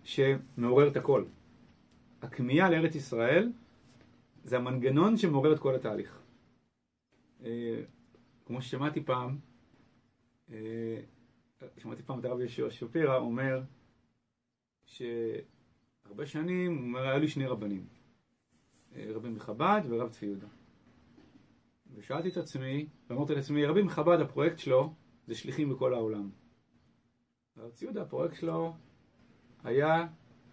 שמעורר 0.04 0.88
את 0.88 0.96
הכל. 0.96 1.24
הכמיהה 2.22 2.70
לארץ 2.70 2.94
ישראל 2.94 3.52
זה 4.44 4.56
המנגנון 4.56 5.16
שמעורר 5.16 5.52
את 5.52 5.58
כל 5.58 5.74
התהליך. 5.74 6.18
כמו 8.50 8.62
ששמעתי 8.62 9.00
פעם, 9.04 9.38
אה, 10.52 11.00
שמעתי 11.78 12.02
פעם 12.02 12.20
את 12.20 12.24
הרב 12.24 12.40
יהושע 12.40 12.70
שפירא 12.70 13.16
אומר 13.16 13.62
שהרבה 14.84 16.26
שנים, 16.26 16.76
הוא 16.76 16.86
אומר, 16.86 17.08
היו 17.08 17.20
לי 17.20 17.28
שני 17.28 17.46
רבנים, 17.46 17.86
אה, 18.96 19.06
רבי 19.14 19.28
מחב"ד 19.28 19.80
ורב 19.88 20.08
צבי 20.08 20.26
יהודה. 20.26 20.46
ושאלתי 21.94 22.28
את 22.28 22.36
עצמי, 22.36 22.86
ואמרתי 23.10 23.34
לעצמי, 23.34 23.66
רבי 23.66 23.82
מחב"ד 23.82 24.20
הפרויקט 24.20 24.58
שלו 24.58 24.94
זה 25.26 25.34
שליחים 25.34 25.68
בכל 25.68 25.94
העולם. 25.94 26.30
רב 27.56 27.70
צבי 27.70 27.86
יהודה 27.86 28.02
הפרויקט 28.02 28.34
שלו 28.34 28.74
היה 29.64 30.06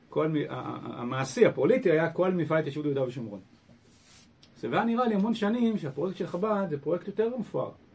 כל, 0.09 0.33
המעשי, 0.49 1.45
הפוליטי, 1.45 1.91
היה 1.91 2.13
כל 2.13 2.31
מפעל 2.31 2.57
התיישבות 2.57 2.83
ביהודה 2.83 3.03
ושומרון. 3.03 3.41
זה 4.55 4.67
היה 4.71 4.85
נראה 4.85 5.07
לי 5.07 5.15
המון 5.15 5.33
שנים 5.33 5.77
שהפרויקט 5.77 6.17
של 6.17 6.27
חב"ד 6.27 6.67
זה 6.69 6.81
פרויקט 6.81 7.07
יותר 7.07 7.37
מפואר. 7.37 7.86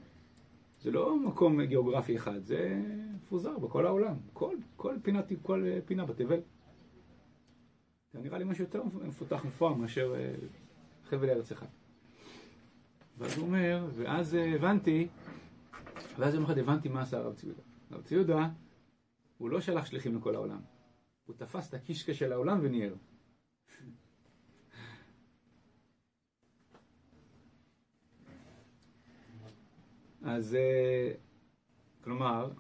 זה 0.83 0.91
לא 0.91 1.19
מקום 1.19 1.63
גיאוגרפי 1.63 2.17
אחד, 2.17 2.45
זה 2.45 2.83
מפוזר 3.15 3.59
בכל 3.59 3.87
העולם, 3.87 4.17
כל, 4.33 4.57
כל, 4.77 4.97
פינה, 5.03 5.21
כל 5.43 5.65
פינה 5.85 6.07
בתבל. 6.07 6.41
זה 8.13 8.21
נראה 8.21 8.39
לי 8.39 8.45
משהו 8.45 8.65
יותר 8.65 8.83
מפותח 8.85 9.45
מפואר 9.45 9.75
מאשר 9.75 10.15
אה, 10.15 10.35
חבל 11.05 11.31
ארץ 11.31 11.53
אחד. 11.53 11.67
ואז 13.19 13.39
הוא 13.39 13.47
אומר, 13.47 13.89
ואז 13.95 14.35
הבנתי, 14.35 15.09
ואז 16.19 16.35
יום 16.35 16.45
אחד 16.45 16.59
הבנתי 16.59 16.89
מה 16.89 17.03
עשה 17.03 17.19
הרב 17.19 17.35
ציודה. 17.35 17.63
הרב 17.91 18.03
ציודה, 18.03 18.49
הוא 19.39 19.51
לא 19.51 19.61
שלח 19.61 19.87
שליחים 19.87 20.17
לכל 20.17 20.35
העולם. 20.35 20.61
הוא 21.27 21.37
תפס 21.37 21.69
את 21.69 21.75
הקישקע 21.75 22.15
של 22.15 22.33
העולם 22.33 22.59
וניער. 22.63 22.95
אז 30.25 30.55
אה, 30.55 31.13
כלומר, 32.05 32.51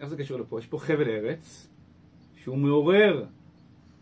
איך 0.00 0.08
זה 0.08 0.16
קשור 0.16 0.40
לפה? 0.40 0.58
יש 0.58 0.66
פה 0.66 0.78
חבל 0.78 1.08
ארץ 1.08 1.68
שהוא 2.34 2.58
מעורר 2.58 3.24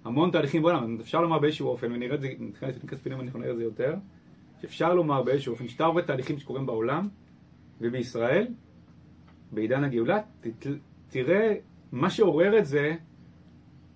המון 0.04 0.30
תהליכים 0.30 0.62
בעולם. 0.62 0.96
אפשר 1.00 1.20
לומר 1.20 1.38
באיזשהו 1.38 1.68
אופן, 1.68 1.92
ונראה 1.92 2.14
את 2.14 2.20
זה, 2.20 2.28
נתחיל 2.38 2.68
להיכנס 2.68 3.00
פנימה, 3.00 3.22
אנחנו 3.22 3.38
נראה 3.38 3.52
את 3.52 3.56
זה 3.56 3.64
יותר, 3.64 3.94
שאפשר 4.60 4.94
לומר 4.94 5.22
באיזשהו 5.22 5.52
אופן, 5.52 5.68
שאתה 5.68 5.86
רואה 5.86 6.02
תהליכים 6.02 6.38
שקורים 6.38 6.66
בעולם 6.66 7.08
ובישראל, 7.80 8.46
בעידן 9.52 9.84
הגאולה, 9.84 10.20
תראה, 11.08 11.54
מה 11.92 12.10
שעורר 12.10 12.58
את 12.58 12.66
זה, 12.66 12.94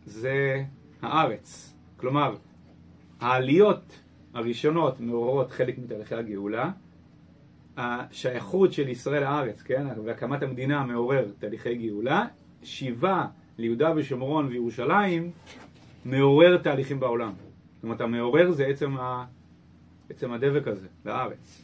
זה 0.05 0.65
הארץ. 1.03 1.75
כלומר, 1.97 2.37
העליות 3.21 4.01
הראשונות 4.35 5.01
מעוררות 5.01 5.51
חלק 5.51 5.79
מתהליכי 5.79 6.15
הגאולה, 6.15 6.71
השייכות 7.77 8.73
של 8.73 8.89
ישראל 8.89 9.23
לארץ, 9.23 9.63
כן, 9.63 9.87
והקמת 10.05 10.43
המדינה 10.43 10.85
מעורר 10.85 11.29
תהליכי 11.39 11.75
גאולה, 11.75 12.27
שיבה 12.63 13.27
ליהודה 13.59 13.93
ושומרון 13.97 14.47
וירושלים 14.47 15.31
מעורר 16.05 16.59
תהליכים 16.59 17.01
בעולם. 17.01 17.33
זאת 17.75 17.85
אומרת, 17.85 18.01
המעורר 18.01 18.51
זה 18.51 18.67
עצם, 18.67 18.97
ה... 18.97 19.25
עצם 20.11 20.33
הדבק 20.33 20.69
הזה, 20.69 20.87
לארץ. 21.05 21.63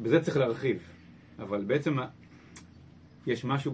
בזה 0.00 0.20
צריך 0.22 0.36
להרחיב, 0.36 0.82
אבל 1.38 1.64
בעצם 1.64 1.96
יש 3.26 3.44
משהו 3.44 3.72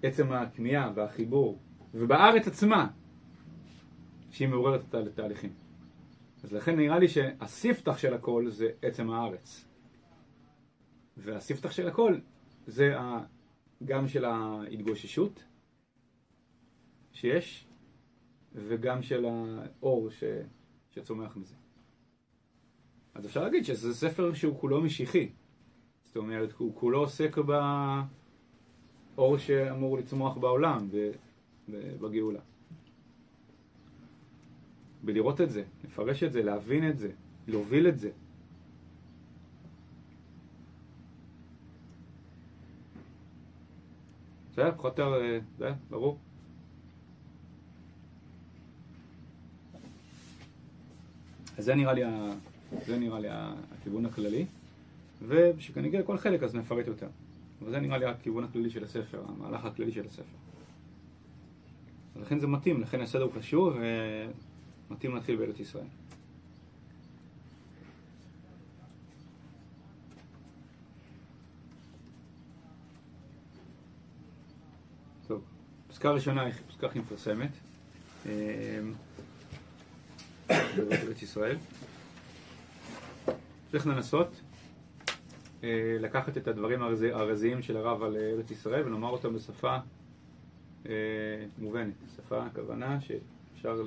בעצם 0.00 0.32
הכמיהה 0.32 0.90
והחיבור, 0.94 1.58
ובארץ 1.94 2.46
עצמה, 2.46 2.88
שהיא 4.30 4.48
מעוררת 4.48 4.80
את 4.88 4.94
התהליכים. 4.94 5.50
אז 6.42 6.52
לכן 6.52 6.76
נראה 6.76 6.98
לי 6.98 7.08
שהספתח 7.08 7.98
של 7.98 8.14
הכל 8.14 8.50
זה 8.50 8.68
עצם 8.82 9.10
הארץ. 9.10 9.64
והספתח 11.16 11.70
של 11.70 11.88
הכל 11.88 12.16
זה 12.66 12.94
גם 13.84 14.08
של 14.08 14.24
ההתגוששות 14.24 15.44
שיש, 17.12 17.66
וגם 18.54 19.02
של 19.02 19.24
האור 19.24 20.10
ש... 20.10 20.24
שצומח 20.90 21.36
מזה. 21.36 21.54
אז 23.14 23.26
אפשר 23.26 23.42
להגיד 23.42 23.64
שזה 23.64 23.94
ספר 23.94 24.34
שהוא 24.34 24.60
כולו 24.60 24.80
משיחי. 24.80 25.32
זאת 26.04 26.16
אומרת, 26.16 26.52
הוא 26.52 26.74
כולו 26.74 26.98
עוסק 26.98 27.36
באור 29.16 29.38
שאמור 29.38 29.98
לצמוח 29.98 30.36
בעולם, 30.36 30.88
בגאולה. 31.68 32.40
בלראות 35.02 35.40
את 35.40 35.50
זה, 35.50 35.62
לפרש 35.84 36.22
את 36.22 36.32
זה, 36.32 36.42
להבין 36.42 36.88
את 36.88 36.98
זה, 36.98 37.10
להוביל 37.48 37.88
את 37.88 37.98
זה. 37.98 38.10
בסדר? 44.52 44.72
פחות 44.76 45.00
או 45.00 45.04
יותר, 45.04 45.40
זה 45.58 45.72
ברור. 45.90 46.18
אז 51.58 51.64
זה 51.64 51.74
נראה 51.74 51.92
לי, 51.92 52.02
זה 52.86 52.98
נראה 52.98 53.20
לי 53.20 53.28
הכיוון 53.30 54.06
הכללי, 54.06 54.46
וכשנגיע 55.28 56.00
לכל 56.00 56.18
חלק 56.18 56.42
אז 56.42 56.54
נפרט 56.54 56.86
יותר. 56.86 57.08
אבל 57.62 57.70
זה 57.70 57.80
נראה 57.80 57.98
לי 57.98 58.06
הכיוון 58.06 58.44
הכללי 58.44 58.70
של 58.70 58.84
הספר, 58.84 59.22
המהלך 59.28 59.64
הכללי 59.64 59.92
של 59.92 60.06
הספר. 60.06 60.36
לכן 62.20 62.38
זה 62.38 62.46
מתאים, 62.46 62.80
לכן 62.80 63.00
הסדר 63.00 63.22
הוא 63.22 63.32
חשוב, 63.32 63.76
מתאים 64.92 65.14
להתחיל 65.14 65.36
בארץ 65.36 65.60
ישראל. 65.60 65.86
טוב, 75.26 75.42
פסקה 75.88 76.10
ראשונה 76.10 76.42
היא 76.42 76.52
פסקה 76.68 76.86
הכי 76.86 76.98
מפורסמת. 76.98 77.50
אמ, 78.26 78.92
בארץ 80.76 81.22
ישראל. 81.22 81.56
צריך 83.70 83.86
לנסות 83.86 84.40
אה, 85.64 85.96
לקחת 86.00 86.36
את 86.36 86.48
הדברים 86.48 86.82
הרזיים 87.12 87.62
של 87.62 87.76
הרב 87.76 88.02
על 88.02 88.16
ארץ 88.16 88.50
ישראל 88.50 88.86
ולומר 88.86 89.08
אותם 89.08 89.34
בשפה 89.34 89.76
אה, 90.86 90.92
מובנת, 91.58 91.94
שפה, 92.16 92.44
הכוונה 92.44 92.98
שאפשר 93.00 93.84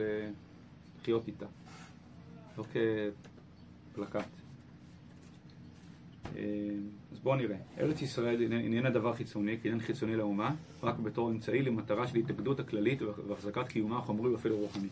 לחיות 1.05 1.27
איתה, 1.27 1.45
לא 2.57 2.63
כפלקט. 3.93 4.27
אה, 6.35 6.41
אז 7.11 7.19
בואו 7.19 7.35
נראה. 7.35 7.57
ארץ 7.77 8.01
ישראל 8.01 8.41
איננה 8.41 8.89
דבר 8.89 9.13
חיצוני, 9.13 9.57
כי 9.61 9.69
אין 9.69 9.79
חיצוני 9.79 10.15
לאומה, 10.15 10.55
רק 10.83 10.99
בתור 10.99 11.29
אמצעי 11.29 11.61
למטרה 11.61 12.07
של 12.07 12.17
התאגדות 12.17 12.59
הכללית 12.59 13.01
והחזקת 13.01 13.67
קיומה 13.67 13.97
החומרי 13.97 14.29
ואפילו 14.29 14.57
רוחני. 14.57 14.87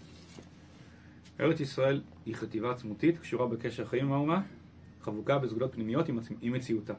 ארץ 1.39 1.59
ישראל 1.59 2.01
היא 2.25 2.35
חטיבה 2.35 2.71
עצמותית, 2.71 3.17
קשורה 3.17 3.47
בקשר 3.47 3.85
חיים 3.85 4.05
עם 4.05 4.11
האומה, 4.11 4.41
חבוקה 5.01 5.39
בסגולות 5.39 5.73
פנימיות 5.73 6.05
עם 6.41 6.53
מציאותה. 6.53 6.93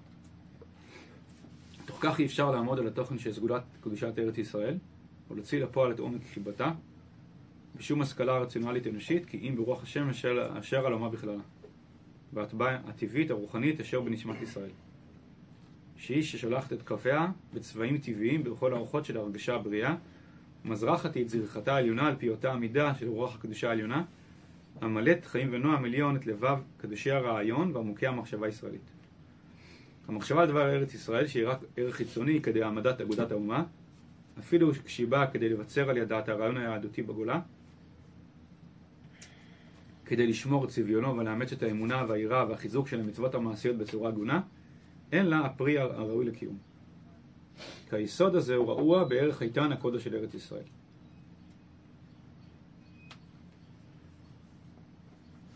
תוך 1.87 1.99
כך 2.01 2.21
אי 2.21 2.27
אפשר 2.27 2.51
לעמוד 2.51 2.79
על 2.79 2.87
התוכן 2.87 3.19
של 3.19 3.33
סגולת 3.33 3.63
קדושת 3.81 4.19
ארץ 4.19 4.39
ישראל, 4.39 4.79
ולהוציא 5.31 5.63
לפועל 5.63 5.93
את 5.93 5.99
עומק 5.99 6.21
חיבתה, 6.35 6.73
בשום 7.77 8.01
השכלה 8.01 8.39
רציונלית 8.39 8.87
אנושית, 8.87 9.27
כי 9.27 9.49
אם 9.49 9.57
ברוח 9.57 9.83
השם 9.83 10.09
אשר, 10.09 10.87
על 10.87 10.93
אומה 10.93 11.09
בכללה. 11.09 11.43
והטבעה 12.33 12.77
הטבעית 12.89 13.31
הרוחנית 13.31 13.81
אשר 13.81 14.01
בנשמת 14.01 14.43
ישראל. 14.43 14.71
שהיא 15.97 16.23
ששולחת 16.23 16.73
את 16.73 16.83
כפיה 16.83 17.27
בצבעים 17.55 17.99
טבעיים 17.99 18.45
בכל 18.45 18.73
האורחות 18.73 19.05
של 19.05 19.17
הרגשה 19.17 19.55
הבריאה, 19.55 19.95
ומזרחת 20.65 21.15
היא 21.15 21.25
את 21.25 21.29
זרחתה 21.29 21.75
העליונה 21.75 22.07
על 22.07 22.17
פי 22.19 22.29
אותה 22.29 22.53
המידה 22.53 22.95
של 22.95 23.09
רוח 23.09 23.35
הקדושה 23.35 23.69
העליונה, 23.69 24.05
המלאת 24.81 25.25
חיים 25.25 25.49
ונועם 25.53 25.85
עליון 25.85 26.17
את 26.17 26.27
לבב 26.27 26.59
קדושי 26.77 27.11
הרעיון 27.11 27.77
ועמוקי 27.77 28.07
המחשבה 28.07 28.47
הישראלית. 28.47 28.91
המחשבה 30.09 30.43
על 30.43 30.49
דבר 30.49 30.71
ארץ 30.71 30.95
ישראל, 30.95 31.27
שהיא 31.27 31.49
רק 31.49 31.59
ערך 31.77 31.95
חיצוני 31.95 32.43
כדי 32.43 32.63
העמדת 32.63 33.01
אגודת 33.01 33.31
האומה, 33.31 33.65
אפילו 34.39 34.73
כשהיא 34.85 35.07
באה 35.07 35.27
כדי 35.27 35.49
לבצר 35.49 35.91
על 35.91 35.97
ידה 35.97 36.19
את 36.19 36.29
הרעיון 36.29 36.57
היהדותי 36.57 37.03
בגולה, 37.03 37.41
כדי 40.07 40.27
לשמור 40.27 40.67
צביונו 40.67 41.17
ולאמץ 41.17 41.53
את 41.53 41.63
האמונה 41.63 42.05
והיראה 42.09 42.49
והחיזוק 42.49 42.89
של 42.89 43.01
המצוות 43.01 43.35
המעשיות 43.35 43.77
בצורה 43.77 44.09
הגונה, 44.09 44.41
אין 45.13 45.27
לה 45.27 45.39
הפרי 45.41 45.79
הראוי 45.79 46.25
לקיום. 46.25 46.59
כי 47.91 47.97
היסוד 47.97 48.35
הזה 48.35 48.55
הוא 48.55 48.69
רעוע 48.69 49.05
בערך 49.05 49.43
איתן 49.43 49.73
הקודש 49.73 50.05
של 50.05 50.17
ארץ 50.17 50.35
ישראל. 50.35 50.65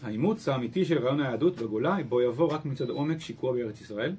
האימוץ 0.02 0.48
האמיתי 0.48 0.84
של 0.84 0.98
רעיון 0.98 1.20
היהדות 1.20 1.56
בגולה, 1.56 1.96
בו 2.08 2.20
יבוא 2.20 2.52
רק 2.52 2.64
מצד 2.64 2.90
עומק 2.90 3.20
שיקוע 3.20 3.52
בארץ 3.52 3.80
ישראל, 3.80 4.14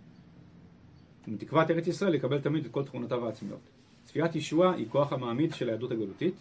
ומתקוות 1.27 1.71
ארץ 1.71 1.87
ישראל 1.87 2.15
יקבל 2.15 2.41
תמיד 2.41 2.65
את 2.65 2.71
כל 2.71 2.83
תכונותיו 2.83 3.25
העצמיות. 3.25 3.59
צפיית 4.05 4.35
ישועה 4.35 4.73
היא 4.73 4.89
כוח 4.89 5.13
המעמיד 5.13 5.53
של 5.53 5.69
היהדות 5.69 5.91
הגלותית, 5.91 6.35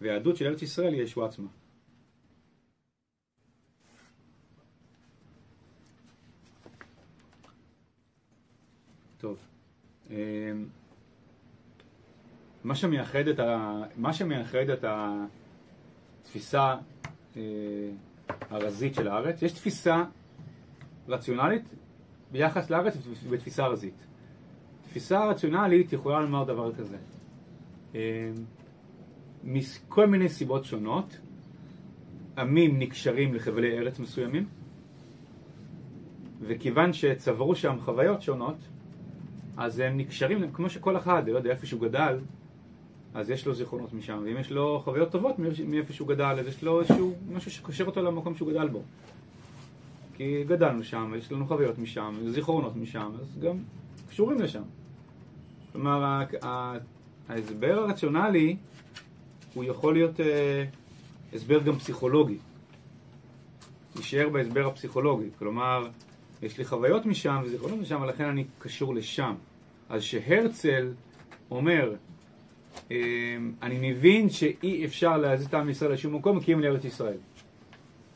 והיהדות 0.00 0.36
של 0.36 0.46
ארץ 0.46 0.62
ישראל 0.62 0.94
היא 0.94 1.02
ישועה 1.02 1.28
עצמה. 1.28 1.48
טוב. 9.18 9.38
אמ, 9.38 9.44
מה 12.64 12.74
שמייחד 12.74 13.28
את, 13.28 13.38
ה... 13.38 13.82
מה 13.96 14.12
שמייחד 14.12 14.68
את 14.72 14.84
התפיסה 16.22 16.76
אה, 17.36 17.42
הרזית 18.50 18.94
של 18.94 19.08
הארץ, 19.08 19.42
יש 19.42 19.52
תפיסה 19.52 20.04
רציונלית 21.08 21.62
ביחס 22.32 22.70
לארץ 22.70 22.96
ותפיסה 23.28 23.66
רזית. 23.66 24.06
תפיסה 24.88 25.26
רציונלית 25.26 25.92
יכולה 25.92 26.20
לומר 26.20 26.44
דבר 26.44 26.74
כזה. 26.74 26.96
אה, 27.94 28.30
מכל 29.44 30.06
מיני 30.06 30.28
סיבות 30.28 30.64
שונות, 30.64 31.18
עמים 32.38 32.78
נקשרים 32.78 33.34
לחבלי 33.34 33.78
ארץ 33.78 33.98
מסוימים, 33.98 34.46
וכיוון 36.40 36.92
שצברו 36.92 37.54
שם 37.54 37.76
חוויות 37.80 38.22
שונות, 38.22 38.56
אז 39.56 39.78
הם 39.78 39.96
נקשרים, 39.96 40.52
כמו 40.52 40.70
שכל 40.70 40.96
אחד, 40.96 41.28
לא 41.28 41.36
יודע, 41.36 41.50
איפה 41.50 41.66
שהוא 41.66 41.80
גדל, 41.80 42.18
אז 43.14 43.30
יש 43.30 43.46
לו 43.46 43.54
זיכרונות 43.54 43.92
משם, 43.92 44.22
ואם 44.24 44.36
יש 44.38 44.50
לו 44.50 44.80
חוויות 44.84 45.10
טובות 45.10 45.34
מאיפה 45.66 45.92
שהוא 45.92 46.08
גדל, 46.08 46.36
אז 46.40 46.46
יש 46.46 46.62
לו 46.62 46.80
איזשהו 46.80 47.14
משהו 47.32 47.50
שקושר 47.50 47.84
אותו 47.84 48.02
למקום 48.02 48.34
שהוא 48.34 48.50
גדל 48.50 48.68
בו. 48.68 48.82
כי 50.16 50.44
גדלנו 50.44 50.84
שם, 50.84 51.12
יש 51.18 51.32
לנו 51.32 51.46
חוויות 51.46 51.78
משם, 51.78 52.14
זיכרונות 52.28 52.76
משם, 52.76 53.12
אז 53.20 53.38
גם 53.42 53.56
קשורים 54.08 54.40
לשם. 54.40 54.62
כלומר, 55.72 56.24
ההסבר 57.28 57.78
הרציונלי 57.78 58.56
הוא 59.54 59.64
יכול 59.64 59.94
להיות 59.94 60.20
אה, 60.20 60.64
הסבר 61.32 61.62
גם 61.62 61.78
פסיכולוגי. 61.78 62.38
להישאר 63.94 64.28
בהסבר 64.28 64.66
הפסיכולוגי. 64.66 65.26
כלומר, 65.38 65.88
יש 66.44 66.58
לי 66.58 66.64
חוויות 66.64 67.06
משם 67.06 67.42
וזיכרונות 67.44 67.78
משם, 67.78 68.02
ולכן 68.02 68.24
אני 68.24 68.44
קשור 68.58 68.94
לשם. 68.94 69.34
אז 69.88 70.02
שהרצל 70.02 70.92
אומר, 71.50 71.94
אה, 72.90 72.96
אני 73.62 73.92
מבין 73.92 74.30
שאי 74.30 74.84
אפשר 74.84 75.16
להזיז 75.16 75.46
את 75.46 75.54
עם 75.54 75.70
ישראל 75.70 75.92
לשום 75.92 76.14
מקום, 76.14 76.40
כי 76.40 76.52
הם 76.52 76.60
לארץ 76.60 76.84
ישראל. 76.84 77.16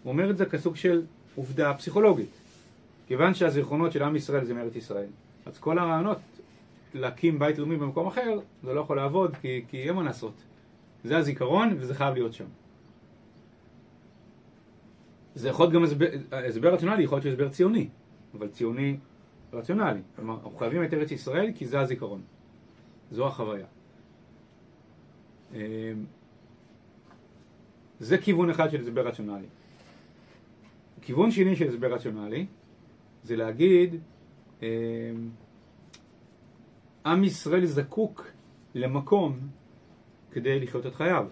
הוא 0.02 0.12
אומר 0.12 0.30
את 0.30 0.38
זה 0.38 0.46
כסוג 0.46 0.76
של 0.76 1.02
עובדה 1.34 1.74
פסיכולוגית. 1.74 2.30
כיוון 3.08 3.34
שהזיכרונות 3.34 3.92
של 3.92 4.02
עם 4.02 4.16
ישראל 4.16 4.44
זה 4.44 4.54
מארץ 4.54 4.76
ישראל, 4.76 5.08
אז 5.46 5.58
כל 5.58 5.78
הרעיונות 5.78 6.18
להקים 6.94 7.38
בית 7.38 7.58
לאומי 7.58 7.76
במקום 7.76 8.06
אחר, 8.06 8.38
זה 8.62 8.74
לא 8.74 8.80
יכול 8.80 8.96
לעבוד, 8.96 9.36
כי, 9.40 9.64
כי 9.70 9.82
אין 9.82 9.94
מה 9.94 10.02
לעשות. 10.02 10.34
זה 11.04 11.16
הזיכרון 11.16 11.76
וזה 11.78 11.94
חייב 11.94 12.14
להיות 12.14 12.34
שם. 12.34 12.44
זה 15.34 15.48
יכול 15.48 15.64
להיות 15.64 15.74
גם 15.74 15.84
הסבר, 15.84 16.06
הסבר 16.32 16.74
רציונלי, 16.74 17.02
יכול 17.02 17.16
להיות 17.16 17.22
שהוא 17.22 17.32
הסבר 17.32 17.48
ציוני, 17.48 17.88
אבל 18.34 18.48
ציוני 18.48 18.96
רציונלי. 19.52 20.00
כלומר, 20.16 20.34
אנחנו 20.34 20.58
חייבים 20.58 20.84
את 20.84 20.94
ארץ 20.94 21.10
ישראל 21.10 21.52
כי 21.54 21.66
זה 21.66 21.80
הזיכרון. 21.80 22.22
זו 23.10 23.26
החוויה. 23.26 23.66
אמ, 25.54 25.58
זה 28.00 28.18
כיוון 28.18 28.50
אחד 28.50 28.70
של 28.70 28.80
הסבר 28.80 29.08
רציונלי. 29.08 29.46
כיוון 31.02 31.30
שני 31.30 31.56
של 31.56 31.68
הסבר 31.68 31.94
רציונלי 31.94 32.46
זה 33.24 33.36
להגיד 33.36 33.94
אמ, 34.62 34.66
עם 37.06 37.24
ישראל 37.24 37.66
זקוק 37.66 38.26
למקום 38.74 39.38
כדי 40.32 40.60
לחיות 40.60 40.86
את 40.86 40.94
חייו. 40.94 41.26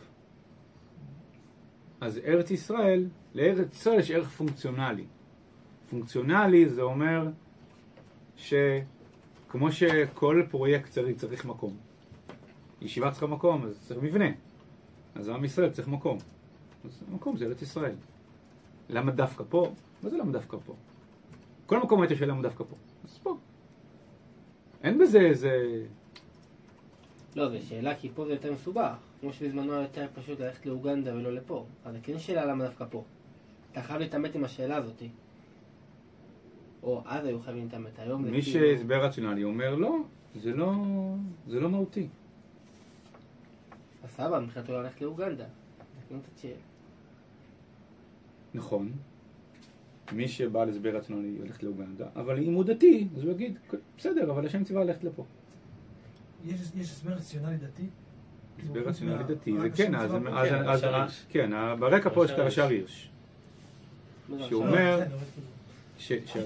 אז 2.00 2.18
ארץ 2.18 2.50
ישראל, 2.50 3.08
לארץ 3.34 3.74
ישראל 3.76 3.98
יש 3.98 4.10
ערך 4.10 4.28
פונקציונלי. 4.28 5.04
פונקציונלי 5.90 6.68
זה 6.68 6.82
אומר 6.82 7.28
שכמו 8.36 9.72
שכל 9.72 10.42
פרויקט 10.50 10.90
צריך, 10.90 11.16
צריך 11.16 11.44
מקום. 11.44 11.76
ישיבה 12.80 13.10
צריכה 13.10 13.26
מקום, 13.26 13.64
אז 13.64 13.80
צריך 13.86 14.02
מבנה. 14.02 14.28
אז 15.14 15.28
עם 15.28 15.44
ישראל 15.44 15.70
צריך 15.70 15.88
מקום. 15.88 16.18
אז 16.84 17.02
המקום 17.10 17.36
זה 17.36 17.44
ארץ 17.44 17.62
ישראל. 17.62 17.94
למה 18.88 19.12
דווקא 19.12 19.44
פה? 19.48 19.72
מה 20.02 20.10
זה 20.10 20.16
למה 20.16 20.32
דווקא 20.32 20.56
פה? 20.64 20.74
כל 21.66 21.78
מקום 21.78 22.02
היית 22.02 22.18
שואל 22.18 22.30
למה 22.30 22.42
דווקא 22.42 22.64
פה. 22.64 22.76
אז 23.04 23.18
פה. 23.18 23.36
אין 24.82 24.98
בזה 24.98 25.20
איזה... 25.20 25.82
לא, 27.36 27.48
זו 27.48 27.66
שאלה 27.68 27.94
כי 27.94 28.10
פה 28.14 28.24
זה 28.26 28.32
יותר 28.32 28.52
מסובך. 28.52 28.96
כמו 29.20 29.32
שבזמנו 29.32 29.72
יותר 29.72 30.06
פשוט 30.14 30.40
ללכת 30.40 30.66
לאוגנדה 30.66 31.14
ולא 31.14 31.32
לפה. 31.32 31.66
אז 31.84 31.94
זה 31.94 32.00
כן 32.02 32.18
שאלה 32.18 32.44
למה 32.44 32.64
דווקא 32.64 32.84
פה. 32.90 33.04
אתה 33.72 33.82
חייב 33.82 34.00
להתעמת 34.00 34.34
עם 34.34 34.44
השאלה 34.44 34.76
הזאת. 34.76 35.02
או 36.86 37.02
אז 37.06 37.24
היו 37.26 37.40
חייבים 37.40 37.64
להתעמת. 37.64 37.98
היום 37.98 38.24
מי. 38.24 38.42
שהסבר 38.42 39.04
רציונלי 39.04 39.44
אומר 39.44 39.74
לא, 39.74 39.96
זה 40.42 40.52
לא, 40.52 40.72
זה 41.48 41.60
לא 41.60 41.70
מהותי. 41.70 42.08
אז 44.04 44.10
סבא, 44.10 44.40
מבחינתו 44.40 44.72
ללכת 44.72 45.00
לאוגנדה. 45.00 45.44
נכון. 48.54 48.92
מי 50.12 50.28
שבא 50.28 50.64
להסבר 50.64 50.96
רציונלי 50.96 51.38
ילך 51.44 51.62
לאוגנדה, 51.62 52.06
אבל 52.16 52.38
אם 52.42 52.52
הוא 52.54 52.64
דתי, 52.64 53.08
אז 53.16 53.22
הוא 53.22 53.32
יגיד, 53.32 53.58
בסדר, 53.98 54.30
אבל 54.30 54.46
השם 54.46 54.64
ציווה 54.64 54.84
ללכת 54.84 55.04
לפה. 55.04 55.24
יש 56.44 56.60
יש 56.76 56.90
הסבר 56.90 57.12
רציונלי 57.12 57.56
דתי? 57.56 57.86
הסבר 58.62 58.80
רציונלי 58.88 59.16
מה- 59.16 59.22
דתי, 59.22 59.52
זה 59.60 59.70
כן, 59.70 59.94
אז? 59.94 60.10
כן, 60.12 60.26
אז, 60.26 60.48
הרש"ר 60.52 60.70
אז- 60.70 60.84
הירש. 60.84 61.24
כן, 61.28 61.50
ברקע 61.80 62.10
פה 62.10 62.24
יש 62.24 62.30
את 62.30 62.38
הרש"ר 62.38 62.62
הרש"ר 62.62 62.74
הירש. 62.74 63.10
הירש. 64.30 65.08
ש, 65.98 66.12
ש, 66.26 66.36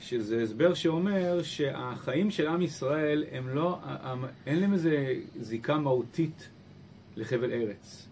שזה 0.00 0.42
הסבר 0.42 0.74
שאומר 0.74 1.42
שהחיים 1.42 2.30
של 2.30 2.46
עם 2.48 2.62
ישראל 2.62 3.24
הם 3.32 3.48
לא, 3.48 3.78
אין 4.46 4.60
להם 4.60 4.72
איזה 4.72 5.14
זיקה 5.40 5.78
מהותית 5.78 6.48
לחבל 7.16 7.52
ארץ. 7.52 8.06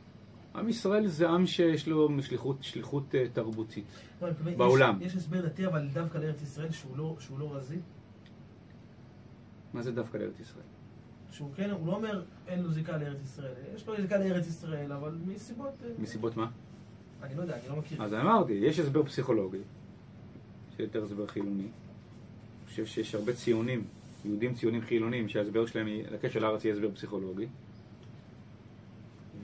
עם 0.55 0.69
ישראל 0.69 1.07
זה 1.07 1.29
עם 1.29 1.47
שיש 1.47 1.89
לו 1.89 2.09
שליחות, 2.23 2.57
שליחות 2.61 3.15
אה, 3.15 3.25
תרבותית. 3.33 3.85
לא, 4.23 4.31
מתכוון, 4.31 4.53
יש- 4.53 4.59
בעולם. 4.59 4.99
יש 5.01 5.17
הסבר 5.17 5.47
דתי, 5.47 5.67
אבל 5.67 5.89
דווקא 5.93 6.19
לארץ 6.19 6.43
ישראל 6.43 6.71
שהוא 6.71 6.97
לא- 6.97 7.17
שהוא 7.21 7.39
לא 7.39 7.55
רזי. 7.57 7.79
מה 9.75 9.83
זה 9.83 9.93
דווקא 9.93 10.17
לארץ 10.17 10.41
ישראל? 10.41 10.65
שהוא 11.31 11.51
כן, 11.57 11.71
הוא 11.71 11.87
לא 11.87 11.93
אומר 11.97 12.23
אין 12.47 12.63
לו 12.63 12.71
זיקה 12.73 12.97
לארץ 12.97 13.19
ישראל. 13.25 13.53
יש 13.75 13.87
לו 13.87 13.95
זיקה 14.01 14.19
לארץ 14.19 14.47
ישראל, 14.47 14.93
אבל 14.93 15.19
מסיבות... 15.27 15.73
אה, 15.85 15.89
מסיבות 15.99 16.37
מה? 16.37 16.51
אני 17.23 17.35
לא 17.37 17.43
יודע, 17.43 17.55
אני 17.61 17.69
לא 17.69 17.77
מכיר. 17.77 18.03
אז 18.03 18.15
אמרתי, 18.15 18.53
יש 18.53 18.79
הסבר 18.79 19.03
פסיכולוגי, 19.05 19.59
שיותר 20.79 21.03
הסבר 21.03 21.27
חילוני. 21.27 21.63
אני 21.63 21.71
חושב 22.67 22.87
שיש 22.87 23.15
הרבה 23.15 23.33
ציונים, 23.33 23.85
יהודים 24.25 24.55
ציונים 24.55 24.81
חילונים, 24.81 25.29
שההסבר 25.29 25.67
שלהם 25.67 25.87
לקשר 26.11 26.41
לארץ 26.41 26.65
יהיה 26.65 26.75
הסבר 26.75 26.91
פסיכולוגי. 26.95 27.47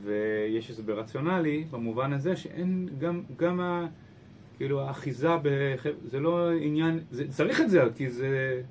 ויש 0.05 0.70
הסבר 0.70 0.99
רציונלי, 0.99 1.64
במובן 1.70 2.12
הזה 2.12 2.37
שאין 2.37 2.88
גם, 2.99 3.23
גם 3.37 3.61
ה... 3.61 3.87
כאילו 4.57 4.81
האחיזה 4.81 5.29
בח... 5.42 5.87
זה 6.11 6.20
לא 6.20 6.51
עניין, 6.53 7.01
זה, 7.11 7.29
צריך 7.29 7.61
את 7.61 7.70
זה, 7.70 7.83
כי 7.97 8.11
זה 8.11 8.62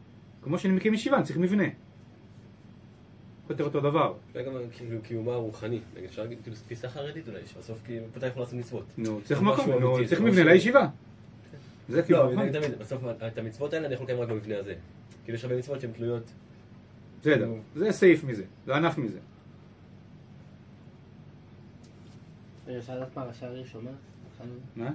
כמו 0.41 0.59
שאני 0.59 0.73
מקים 0.73 0.93
ישיבה, 0.93 1.17
אני 1.17 1.25
צריך 1.25 1.37
מבנה. 1.37 1.63
יותר 3.49 3.63
אותו 3.63 3.79
דבר. 3.79 4.13
אולי 4.33 4.45
גם 4.45 4.51
כאילו 4.71 5.01
קיומה 5.03 5.33
הרוחני, 5.33 5.79
נגיד 5.95 6.09
אפשר 6.09 6.21
להגיד 6.21 6.37
כאילו 6.43 6.55
תפיסה 6.55 6.89
חרדית 6.89 7.27
אולי, 7.27 7.39
שבסוף 7.45 7.81
כאילו 7.85 8.05
מתי 8.17 8.27
יכול 8.27 8.41
לעשות 8.41 8.59
מצוות. 8.59 8.85
נו, 8.97 9.21
צריך 9.23 9.41
מקום, 9.41 10.05
צריך 10.07 10.21
מבנה 10.21 10.43
לישיבה. 10.43 10.87
זה 11.89 12.03
כאילו, 12.03 12.19
לא, 12.19 12.31
נכון? 12.31 12.39
אני 12.39 12.51
תמיד, 12.59 12.79
בסוף 12.79 13.03
את 13.27 13.37
המצוות 13.37 13.73
האלה 13.73 13.85
אני 13.85 13.93
יכול 13.93 14.03
לקיים 14.03 14.19
רק 14.19 14.29
במבנה 14.29 14.57
הזה. 14.57 14.75
כאילו 15.23 15.37
יש 15.37 15.43
הרבה 15.43 15.57
מצוות 15.57 15.81
שהן 15.81 15.91
תלויות. 15.91 16.23
בסדר, 17.21 17.53
זה 17.75 17.91
סעיף 17.91 18.23
מזה, 18.23 18.43
זה 18.65 18.75
ענף 18.75 18.97
מזה. 18.97 19.19
רגע, 22.67 22.77
אפשר 22.77 22.95
לדעת 22.95 23.17
מה 23.17 23.23
רש"ר 23.23 23.51
הירש 23.51 23.75
אומר? 23.75 23.91
מה? 24.75 24.91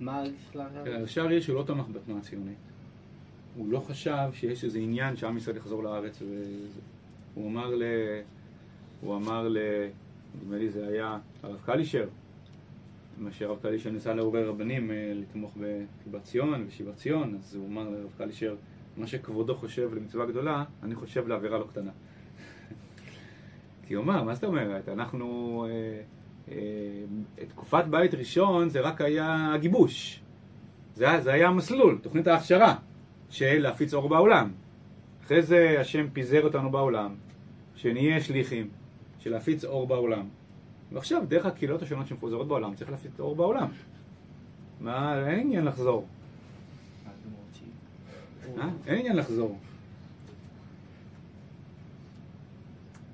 מה 0.00 0.18
הרגש 0.18 0.34
של 0.52 0.60
הרש"ר 0.60 0.84
תראה, 0.84 1.28
הירש? 1.28 1.46
שהוא 1.46 1.56
לא 1.56 1.62
תמך 1.62 1.86
בתנועה 1.92 2.20
הציונית. 2.20 2.56
הוא 3.56 3.72
לא 3.72 3.80
חשב 3.80 4.28
שיש 4.32 4.64
איזה 4.64 4.78
עניין 4.78 5.16
שעם 5.16 5.36
ישראל 5.36 5.56
יחזור 5.56 5.82
לארץ. 5.82 6.22
וזה. 6.22 6.80
הוא 7.34 7.48
אמר 7.50 7.74
ל... 7.74 7.82
הוא 9.00 9.16
אמר 9.16 9.48
ל... 9.48 9.58
נדמה 10.42 10.56
לי 10.58 10.70
זה 10.70 10.86
היה 10.88 11.18
הרב 11.42 11.60
קלישר, 11.64 12.08
מה 13.18 13.32
שהרב 13.32 13.58
קלישר 13.62 13.90
ניסה 13.90 14.14
לעורר 14.14 14.48
רבנים 14.48 14.90
אה, 14.90 15.12
לתמוך 15.14 15.56
בבת 16.06 16.22
ציון 16.22 16.64
ושיבת 16.68 16.96
ציון, 16.96 17.34
אז 17.34 17.54
הוא 17.54 17.68
אמר 17.68 17.88
לרב 17.90 18.10
קלישר, 18.18 18.56
מה 18.96 19.06
שכבודו 19.06 19.54
חושב 19.54 19.94
למצווה 19.94 20.26
גדולה, 20.26 20.64
אני 20.82 20.94
חושב 20.94 21.28
לעבירה 21.28 21.58
לא 21.58 21.64
קטנה. 21.64 21.90
כי 23.86 23.94
הוא 23.94 24.04
אמר, 24.04 24.22
מה 24.22 24.34
זאת 24.34 24.44
אומרת? 24.44 24.88
אנחנו... 24.88 25.66
אה, 25.70 26.00
אה, 26.48 27.46
תקופת 27.48 27.84
בית 27.90 28.14
ראשון 28.14 28.68
זה 28.68 28.80
רק 28.80 29.00
היה 29.00 29.52
הגיבוש. 29.54 30.20
זה, 30.94 31.06
זה 31.20 31.32
היה 31.32 31.48
המסלול, 31.48 31.98
תוכנית 32.02 32.26
ההכשרה 32.26 32.74
של 33.30 33.58
להפיץ 33.58 33.94
אור 33.94 34.08
בעולם. 34.08 34.52
אחרי 35.24 35.42
זה 35.42 35.76
השם 35.80 36.06
פיזר 36.12 36.44
אותנו 36.44 36.70
בעולם, 36.70 37.14
שנהיה 37.74 38.20
שליחים, 38.20 38.68
של 39.18 39.30
להפיץ 39.30 39.64
אור 39.64 39.86
בעולם. 39.86 40.28
ועכשיו, 40.92 41.22
דרך 41.28 41.46
הקהילות 41.46 41.82
השונות 41.82 42.06
שמפוזרות 42.06 42.48
בעולם, 42.48 42.74
צריך 42.74 42.90
להפיץ 42.90 43.20
אור 43.20 43.36
בעולם. 43.36 43.68
מה, 44.80 45.26
אין 45.28 45.40
עניין 45.40 45.64
לחזור. 45.64 46.06
אה? 48.58 48.68
אין 48.86 48.98
עניין 48.98 49.16
לחזור. 49.16 49.58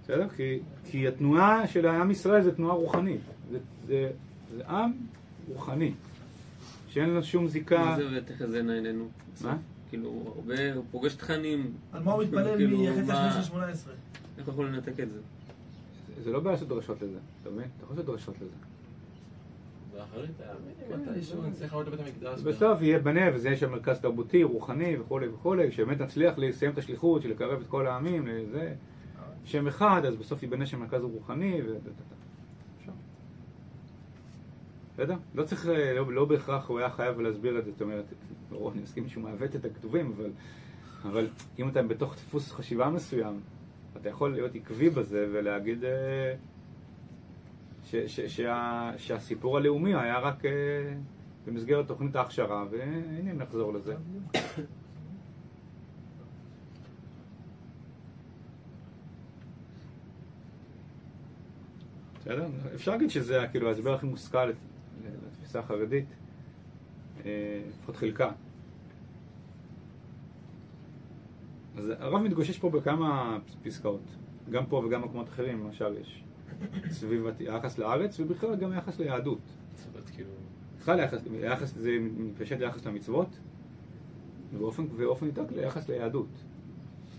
בסדר? 0.05 0.29
כי, 0.29 0.59
כי 0.85 1.09
התנועה 1.09 1.67
של 1.67 1.87
עם 1.87 2.11
ישראל 2.11 2.43
זה 2.43 2.55
תנועה 2.57 2.75
רוחנית. 2.75 3.21
זה, 3.51 3.59
זה, 3.87 4.11
זה 4.57 4.67
עם 4.69 4.93
רוחני, 5.49 5.93
שאין 6.89 7.11
לו 7.11 7.23
שום 7.23 7.49
זיקה... 7.49 7.79
מה 7.85 7.97
זה 7.97 8.05
ותחזינה 8.17 8.75
עינינו? 8.75 9.09
מה? 9.45 9.57
כאילו, 9.91 10.33
הרבה, 10.37 10.75
הוא 10.75 10.85
פוגש 10.91 11.15
תכנים. 11.15 11.73
על 11.93 12.03
מה 12.03 12.13
הוא 12.13 12.23
מתפלל 12.23 12.57
כאילו, 12.57 12.83
מחצי 12.83 13.03
מה- 13.03 13.29
השני 13.29 13.43
של 13.43 13.49
18? 13.49 13.95
איך 14.39 14.49
יכול 14.49 14.67
לנתק 14.67 15.01
את 15.01 15.11
זה? 15.11 15.19
זה 16.21 16.33
לא 16.33 16.41
בעיה 16.41 16.53
לעשות 16.53 16.69
דרשות 16.69 17.03
לזה, 17.03 17.19
אתה 17.43 17.51
מבין? 17.51 17.65
אתה 17.77 17.85
יכול 17.85 17.97
לעשות 17.97 18.07
דרשות 18.07 18.35
לזה. 18.41 18.57
בסוף 22.45 22.83
יהיה 22.83 22.99
בנה 22.99 23.21
וזה 23.35 23.49
יהיה 23.49 23.57
שם 23.57 23.71
מרכז 23.71 24.01
תרבותי, 24.01 24.43
רוחני 24.43 24.97
וכולי 24.99 25.29
וכולי, 25.29 25.73
שבאמת 25.73 26.01
נצליח 26.01 26.35
לסיים 26.39 26.73
את 26.73 26.79
השליחות 26.79 27.23
של 27.23 27.31
לקרב 27.31 27.61
את 27.61 27.67
כל 27.67 27.87
העמים 27.87 28.27
לזה, 28.27 28.75
שם 29.45 29.67
אחד, 29.67 30.03
אז 30.05 30.17
בסוף 30.17 30.43
ייבנה 30.43 30.67
שם 30.67 30.81
מרכז 30.81 31.03
רוחני 31.03 31.63
ו... 31.67 31.77
בסדר? 34.95 35.17
לא 35.35 35.45
צריך, 35.45 35.67
אה, 35.67 35.95
לא, 35.95 36.13
לא 36.13 36.25
בהכרח 36.25 36.69
הוא 36.69 36.79
היה 36.79 36.91
חייב 36.91 37.21
להסביר 37.21 37.59
את 37.59 37.65
זה, 37.65 37.71
זאת 37.71 37.83
אומרת, 37.83 38.05
לא, 38.53 38.71
אני 38.75 38.83
מסכים 38.83 39.09
שהוא 39.09 39.25
מעוות 39.25 39.57
את 39.57 39.65
הכתובים, 39.65 40.13
אבל, 40.17 40.31
אבל 41.03 41.29
אם 41.59 41.69
אתה 41.69 41.83
בתוך 41.83 42.15
דפוס 42.15 42.53
חשיבה 42.53 42.91
מסוים, 42.91 43.41
אתה 43.97 44.09
יכול 44.09 44.33
להיות 44.33 44.55
עקבי 44.55 44.91
בזה 44.91 45.27
ולהגיד, 45.33 45.85
אה, 45.85 46.35
ש, 47.85 47.97
ש, 47.97 48.21
שה, 48.21 48.91
שהסיפור 48.97 49.57
הלאומי 49.57 49.95
היה 49.95 50.19
רק 50.19 50.45
אה, 50.45 50.51
במסגרת 51.47 51.89
תוכנית 51.89 52.17
ההכשרה, 52.17 52.65
והנה 52.71 53.33
נחזור 53.33 53.73
לזה. 53.73 53.95
בסדר? 62.21 62.47
אפשר 62.75 62.93
להגיד 62.93 63.11
שזה 63.11 63.47
כאילו 63.51 63.69
ההסבר 63.69 63.95
הכי 63.95 64.07
מושכל 64.07 64.51
לתפיסה 65.05 65.59
החרדית, 65.59 66.07
אה, 67.25 67.63
לפחות 67.69 67.97
חלקה. 67.97 68.31
אז 71.77 71.93
הרב 71.99 72.23
מתגושש 72.23 72.59
פה 72.59 72.71
בכמה 72.71 73.39
פסקאות, 73.63 74.17
גם 74.51 74.67
פה 74.67 74.83
וגם 74.87 75.03
במקומות 75.03 75.29
אחרים, 75.29 75.65
למשל 75.65 75.97
יש 76.01 76.25
סביב 76.91 77.27
היחס 77.39 77.79
לארץ 77.79 78.21
ובכלל 78.21 78.57
גם 78.57 78.73
היחס 78.73 78.99
ליהדות. 78.99 79.41
כאילו... 80.15 80.31
בכלל 80.79 81.01
היחס, 81.01 81.21
היחס 81.33 81.75
זה 81.75 81.99
מתפשט 82.01 82.59
ליחס 82.59 82.87
למצוות 82.87 83.29
ובאופן, 84.55 84.83
ובאופן 84.83 85.27
ניתק 85.27 85.53
ליחס 85.57 85.89
ליהדות. 85.89 86.29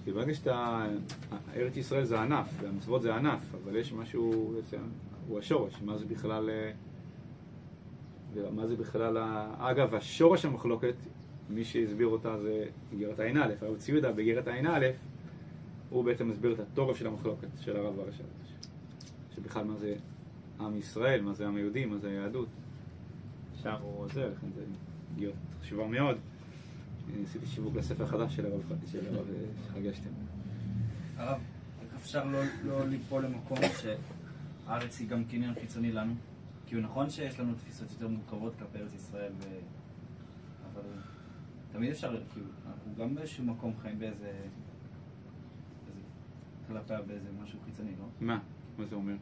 כי 0.04 0.12
ברגע 0.12 0.34
שאתה, 0.34 0.86
ארץ 1.56 1.78
ישראל 1.78 2.04
זה 2.04 2.22
ענף, 2.22 2.50
והמצוות 2.62 3.02
זה 3.02 3.16
ענף, 3.16 3.56
אבל 3.64 3.76
יש 3.76 3.94
משהו, 3.94 4.54
הוא 5.28 5.40
השורש, 5.40 5.82
מה 5.82 5.98
זה 5.98 6.06
בכלל, 6.06 6.50
אה, 6.50 6.72
מה 8.52 8.68
זה 8.68 8.76
בכלל, 8.76 9.18
אגב, 9.58 9.96
השורש 9.96 10.46
המחלוקת, 10.46 10.96
מי 11.50 11.64
שהסביר 11.64 12.08
אותה 12.08 12.42
זה 12.42 12.66
איגרת 12.92 13.20
ע"א, 13.20 13.66
הרב 13.66 13.78
צבי 13.78 13.92
יהודה 13.92 14.12
באיגרת 14.12 14.48
ע"א, 14.48 14.86
הוא 15.90 16.04
בעצם 16.04 16.30
מסביר 16.30 16.54
את 16.54 16.60
התורף 16.60 16.98
של 16.98 17.08
המחלוקת 17.08 17.48
של 17.60 17.78
הרב 17.78 18.00
הרש"ל, 18.00 18.24
שבכלל 19.36 19.66
מה 19.66 19.76
זה 19.76 19.96
עם 20.60 20.78
ישראל, 20.78 21.22
מה 21.22 21.34
זה 21.34 21.48
עם 21.48 21.56
היהודי, 21.56 21.86
מה 21.86 21.98
זה 21.98 22.10
היהדות. 22.10 22.48
שם 23.62 23.76
הוא 23.82 24.00
עוזר, 24.00 24.32
לכן 24.38 24.48
זה 24.56 24.64
איגרת 25.18 25.34
חשובה 25.62 25.88
מאוד. 25.88 26.18
עשיתי 27.24 27.46
שיווק 27.46 27.76
לספר 27.76 28.06
חדש 28.06 28.36
של 28.36 28.46
הרב 28.46 28.62
של 28.92 29.16
הרב. 29.16 29.26
הרב, 31.18 31.40
איך 31.82 31.96
אפשר 31.96 32.26
לא, 32.26 32.40
לא 32.66 32.88
ליפול 32.88 33.26
למקום 33.26 33.58
שהארץ 33.82 35.00
היא 35.00 35.10
גם 35.10 35.24
קניין 35.24 35.54
חיצוני 35.54 35.92
לנו? 35.92 36.14
כי 36.66 36.76
הוא 36.76 36.84
נכון 36.84 37.10
שיש 37.10 37.40
לנו 37.40 37.54
תפיסות 37.56 37.92
יותר 37.92 38.08
מורכבות 38.08 38.54
כלפי 38.60 38.78
ארץ 38.78 38.94
ישראל, 38.94 39.32
ו... 39.40 39.44
תמיד 41.74 41.92
אפשר, 41.92 42.24
כאילו, 42.34 42.46
אנחנו 42.68 42.96
גם 42.98 43.16
באיזשהו 43.16 43.44
מקום 43.44 43.74
חיים 43.82 44.00
באיזה... 44.00 44.32
כלפיה 46.68 47.02
באיזה 47.02 47.30
משהו 47.44 47.60
חיצוני, 47.66 47.92
לא? 48.00 48.06
מה? 48.20 48.40
מה 48.78 48.86
זה 48.86 48.96
אומר? 48.96 49.16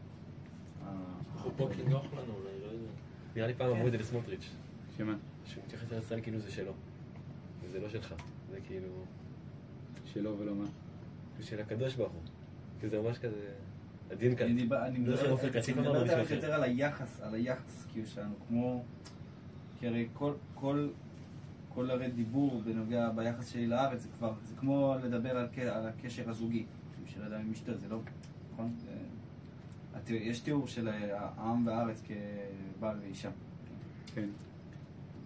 אנחנו 1.33 1.51
פה 1.57 1.69
כי 1.75 1.83
נוח 1.83 2.05
לנו, 2.13 2.33
אולי, 2.33 2.59
לא 2.61 2.65
יודע. 2.65 2.91
נראה 3.35 3.47
לי 3.47 3.53
פעם 3.53 3.71
אמרו 3.71 3.87
את 3.87 3.91
זה 3.91 3.97
לסמוטריץ', 3.97 4.49
שמה? 4.97 5.15
שהוא 5.45 5.63
מתייחס 5.65 5.91
לארץ 5.91 6.03
ישראל 6.03 6.21
כאילו 6.21 6.39
זה 6.39 6.51
שלו. 6.51 6.73
וזה 7.61 7.79
לא 7.79 7.89
שלך, 7.89 8.15
זה 8.51 8.59
כאילו... 8.67 9.05
שלו 10.05 10.39
ולא 10.39 10.55
מה? 10.55 10.65
זה 11.37 11.45
של 11.45 11.59
הקדוש 11.59 11.95
ברוך 11.95 12.13
הוא. 12.13 12.21
כי 12.79 12.89
זה 12.89 13.01
ממש 13.01 13.17
כזה... 13.17 13.53
הדין 14.11 14.35
כאן. 14.35 14.47
אני 14.47 14.67
לא 14.67 15.35
מדבר 15.35 16.03
במישהו 16.03 16.35
יותר. 16.35 16.53
על 16.53 16.63
היחס, 16.63 17.21
על 17.21 17.33
היחס 17.33 17.85
כאילו 17.91 18.07
שלנו, 18.07 18.35
כמו... 18.47 18.83
כי 19.79 19.87
הרי 19.87 20.07
כל, 20.13 20.89
כל, 21.75 21.91
הרי 21.91 22.11
דיבור 22.11 22.61
בנוגע 22.65 23.09
ביחס 23.09 23.47
שלי 23.49 23.67
לארץ, 23.67 24.01
זה 24.01 24.07
כבר, 24.17 24.33
זה 24.43 24.55
כמו 24.59 24.95
לדבר 25.03 25.37
על, 25.37 25.47
על 25.71 25.87
הקשר 25.87 26.29
הזוגי, 26.29 26.65
של 27.07 27.23
אדם 27.23 27.39
עם 27.39 27.51
אשתו, 27.51 27.77
זה 27.77 27.87
לא, 27.89 27.99
נכון? 28.53 28.73
זה, 28.77 28.91
התיאור- 29.93 30.21
יש 30.21 30.39
תיאור 30.39 30.67
של 30.67 30.87
העם 31.11 31.67
והארץ 31.67 32.03
כבעל 32.79 32.97
ואישה. 33.01 33.29
כן. 34.15 34.27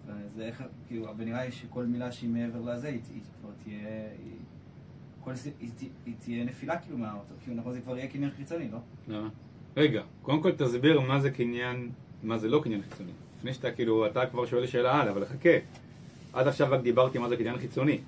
וזה 0.06 0.46
איך, 0.46 0.62
כאילו, 0.88 1.10
אבל 1.10 1.24
נראה 1.24 1.44
לי 1.44 1.52
שכל 1.52 1.84
מילה 1.84 2.12
שהיא 2.12 2.30
מעבר 2.30 2.60
לזה, 2.60 2.88
היא, 2.88 3.00
היא 3.14 3.20
כבר 3.40 3.50
תהיה, 3.64 3.78
היא, 4.24 4.32
כל, 5.20 5.32
היא, 5.60 5.70
היא 6.06 6.14
תהיה 6.18 6.44
נפילה 6.44 6.78
כאילו 6.78 6.98
מהאוטו, 6.98 7.34
כאילו 7.44 7.56
נכון 7.56 7.72
זה 7.72 7.80
כבר 7.80 7.98
יהיה 7.98 8.08
קניין 8.08 8.30
חיצוני, 8.30 8.68
לא? 8.68 8.78
למה? 9.08 9.28
רגע, 9.76 10.02
קודם 10.22 10.42
כל 10.42 10.52
תסביר 10.52 11.00
מה 11.00 11.20
זה 11.20 11.30
קניין, 11.30 11.90
מה 12.22 12.38
זה 12.38 12.48
לא 12.48 12.60
קניין 12.64 12.82
חיצוני. 12.82 13.12
לפני 13.38 13.54
שאתה 13.54 13.70
כאילו, 13.70 14.06
אתה 14.06 14.26
כבר 14.26 14.46
שואל 14.46 14.66
שאלה 14.66 14.94
הלאה, 14.94 15.12
אבל 15.12 15.24
חכה. 15.24 15.48
עד 16.36 16.46
עכשיו 16.48 16.68
רק 16.70 16.80
דיברתי 16.80 17.18
מה 17.18 17.28
זה 17.28 17.36
קניין 17.36 17.58
חיצוני. 17.58 17.98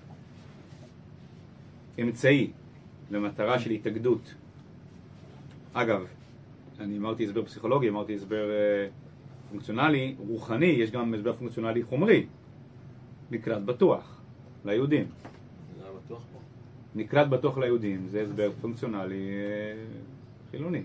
אמצעי 2.00 2.50
למטרה 3.10 3.58
של 3.58 3.70
התאגדות. 3.70 4.34
אגב, 5.72 6.06
אני 6.80 6.98
אמרתי 6.98 7.24
הסבר 7.24 7.44
פסיכולוגי, 7.44 7.88
אמרתי 7.88 8.14
הסבר 8.14 8.50
אה, 8.50 8.88
פונקציונלי, 9.50 10.14
רוחני, 10.18 10.66
יש 10.66 10.90
גם 10.90 11.14
הסבר 11.14 11.32
פונקציונלי 11.32 11.82
חומרי. 11.82 12.26
מקלט 13.30 13.62
בטוח, 13.62 14.20
ליהודים. 14.64 15.04
היה 17.10 17.24
בטוח 17.24 17.58
ליהודים, 17.58 18.06
זה 18.08 18.22
הסבר 18.22 18.50
פונקציונלי 18.60 19.28
אה, 19.28 19.84
חילוני. 20.50 20.82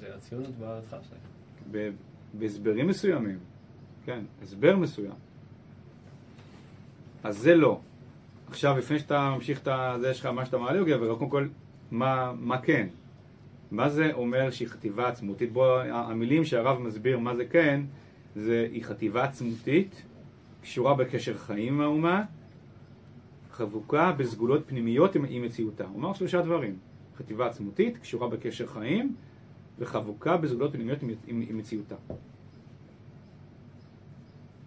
זה- 0.00 0.14
הציונות 0.16 0.50
בהתחלה 0.58 1.00
שלהם. 1.02 1.92
בהסברים 2.34 2.86
מסוימים, 2.86 3.38
כן, 4.04 4.24
הסבר 4.42 4.76
מסוים. 4.76 5.12
אז 7.22 7.38
זה 7.38 7.54
לא. 7.54 7.80
עכשיו, 8.48 8.78
לפני 8.78 8.98
שאתה 8.98 9.30
ממשיך 9.34 9.60
את 9.68 10.00
זה 10.00 10.14
שלך, 10.14 10.26
מה 10.26 10.44
שאתה 10.44 10.58
מעלה, 10.58 10.80
אוקיי, 10.80 10.94
אבל 10.94 11.14
קודם 11.14 11.30
כל, 11.30 11.48
מה, 11.90 12.32
מה 12.40 12.58
כן? 12.58 12.88
מה 13.70 13.88
זה 13.88 14.12
אומר 14.12 14.50
שהיא 14.50 14.68
חטיבה 14.68 15.08
עצמותית? 15.08 15.52
בוא, 15.52 15.80
המילים 15.82 16.44
שהרב 16.44 16.78
מסביר 16.78 17.18
מה 17.18 17.36
זה 17.36 17.44
כן, 17.44 17.80
זה 18.36 18.68
היא 18.72 18.84
חטיבה 18.84 19.24
עצמותית, 19.24 20.02
קשורה 20.62 20.94
בקשר 20.94 21.38
חיים 21.38 21.74
עם 21.74 21.80
האומה, 21.80 22.22
חבוקה 23.50 24.12
בסגולות 24.12 24.62
פנימיות 24.66 25.14
עם, 25.14 25.24
עם 25.28 25.42
מציאותה. 25.42 25.84
הוא 25.84 25.98
אמר 25.98 26.12
שלושה 26.12 26.42
דברים. 26.42 26.76
חטיבה 27.18 27.46
עצמותית, 27.46 27.98
קשורה 27.98 28.28
בקשר 28.28 28.66
חיים, 28.66 29.14
וחבוקה 29.78 30.36
בסגולות 30.36 30.72
פנימיות 30.72 31.02
עם, 31.02 31.10
עם, 31.26 31.44
עם 31.48 31.58
מציאותה. 31.58 31.94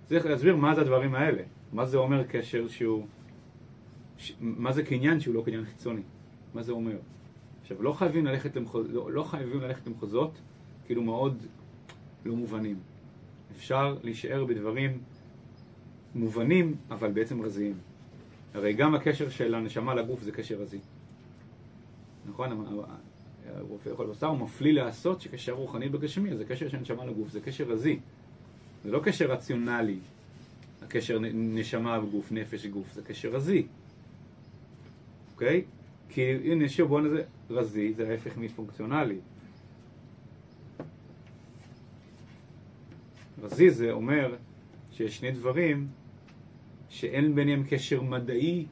צריך 0.05 0.25
להסביר 0.25 0.55
מה 0.55 0.75
זה 0.75 0.81
הדברים 0.81 1.15
האלה. 1.15 1.41
מה 1.75 1.85
זה 1.85 1.97
אומר 1.97 2.23
קשר 2.23 2.67
שהוא... 2.67 3.05
ש, 4.17 4.33
מה 4.39 4.71
זה 4.71 4.83
קניין 4.83 5.19
שהוא 5.19 5.35
לא 5.35 5.41
קניין 5.45 5.65
חיצוני? 5.65 6.01
מה 6.53 6.63
זה 6.63 6.71
אומר? 6.71 6.97
עכשיו, 7.61 7.83
לא 7.83 7.93
חייבים 7.93 8.25
ללכת, 8.25 8.55
למחוז, 8.55 8.91
לא, 8.91 9.11
לא 9.11 9.23
חייבים 9.23 9.61
ללכת 9.61 9.87
למחוזות 9.87 10.41
כאילו 10.85 11.01
מאוד 11.03 11.45
לא 12.25 12.35
מובנים. 12.35 12.79
אפשר 13.55 13.97
להישאר 14.03 14.45
בדברים 14.45 14.97
מובנים, 16.15 16.75
אבל 16.91 17.11
בעצם 17.11 17.41
רזיים. 17.41 17.77
הרי 18.53 18.73
גם 18.73 18.95
הקשר 18.95 19.29
של 19.29 19.55
הנשמה 19.55 19.95
לגוף 19.95 20.21
זה 20.21 20.31
קשר 20.31 20.55
רזי. 20.55 20.79
נכון? 22.25 22.65
הרופא 23.45 23.89
יכול 23.89 24.05
לבשר, 24.05 24.27
הוא 24.27 24.37
מפליא 24.37 24.73
לעשות 24.73 25.21
שקשר 25.21 25.51
רוחני 25.51 25.89
בגשמי, 25.89 26.37
זה 26.37 26.45
קשר 26.45 26.69
של 26.69 26.77
נשמה 26.77 27.05
לגוף, 27.05 27.29
זה 27.29 27.41
קשר 27.41 27.63
רזי. 27.63 27.99
זה 28.83 28.91
לא 28.91 28.99
קשר 29.03 29.31
רציונלי, 29.31 29.99
הקשר 30.81 31.19
נשמה 31.33 31.99
וגוף, 32.03 32.31
נפש 32.31 32.65
גוף, 32.65 32.93
זה 32.93 33.01
קשר 33.01 33.29
רזי. 33.29 33.67
אוקיי? 35.33 35.63
כי 36.09 36.21
הנה 36.51 36.69
שוב, 36.69 36.87
בואו 36.87 37.01
נזה, 37.01 37.23
רזי 37.49 37.93
זה 37.93 38.09
ההפך 38.09 38.37
מפונקציונלי. 38.37 39.17
רזי 43.41 43.69
זה 43.69 43.91
אומר 43.91 44.35
שיש 44.91 45.17
שני 45.17 45.31
דברים 45.31 45.87
שאין 46.89 47.35
ביניהם 47.35 47.63
קשר 47.69 48.01
מדעי, 48.01 48.65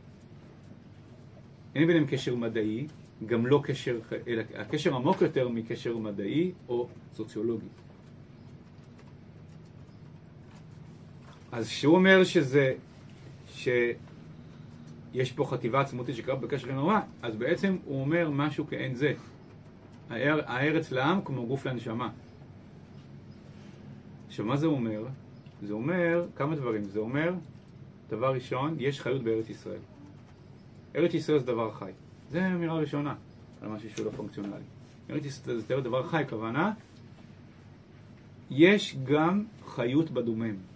אין 1.76 1.88
ביניהם 1.88 2.06
קשר 2.08 2.36
מדעי, 2.36 2.88
גם 3.26 3.46
לא 3.46 3.62
קשר, 3.64 4.00
אלא 4.28 4.44
הקשר 4.56 4.96
עמוק 4.96 5.22
יותר 5.22 5.50
מקשר 5.50 5.98
מדעי 5.98 6.52
או 6.68 6.88
סוציולוגי. 7.14 7.66
אז 11.54 11.68
כשהוא 11.68 11.96
אומר 11.96 12.24
שזה, 12.24 12.74
שיש 13.48 15.32
פה 15.36 15.46
חטיבה 15.46 15.82
עצמותית 15.82 16.16
שקרה 16.16 16.36
בקשר 16.36 16.74
האומה, 16.74 17.02
אז 17.22 17.36
בעצם 17.36 17.78
הוא 17.86 18.02
אומר 18.02 18.30
משהו 18.30 18.68
כאין 18.68 18.96
זה. 18.96 19.14
האר, 20.10 20.40
הארץ 20.46 20.92
לעם 20.92 21.22
כמו 21.26 21.48
גוף 21.48 21.66
לנשמה. 21.66 22.10
עכשיו, 24.28 24.46
מה 24.46 24.58
זה 24.58 24.68
אומר? 24.68 25.06
זה 25.64 25.74
אומר 25.74 26.26
כמה 26.36 26.56
דברים. 26.56 26.84
זה 26.84 27.00
אומר, 27.00 27.34
דבר 28.10 28.34
ראשון, 28.34 28.76
יש 28.80 29.02
חיות 29.02 29.24
בארץ 29.24 29.50
ישראל. 29.50 29.82
ארץ 30.96 31.14
ישראל 31.14 31.40
זה 31.40 31.46
דבר 31.46 31.72
חי. 31.72 31.92
זה 32.32 32.48
אמירה 32.48 32.76
ראשונה 32.76 33.16
על 33.62 33.70
משהו 33.70 33.90
שהוא 33.90 34.06
לא 34.06 34.12
פונקציונלי. 34.12 34.64
ארץ 35.10 35.26
ישראל 35.26 35.60
זה 35.60 35.82
דבר 35.82 36.08
חי, 36.08 36.24
כוונה, 36.30 36.74
יש 38.50 38.98
גם 39.04 39.44
חיות 39.66 40.12
בדומם. 40.12 40.73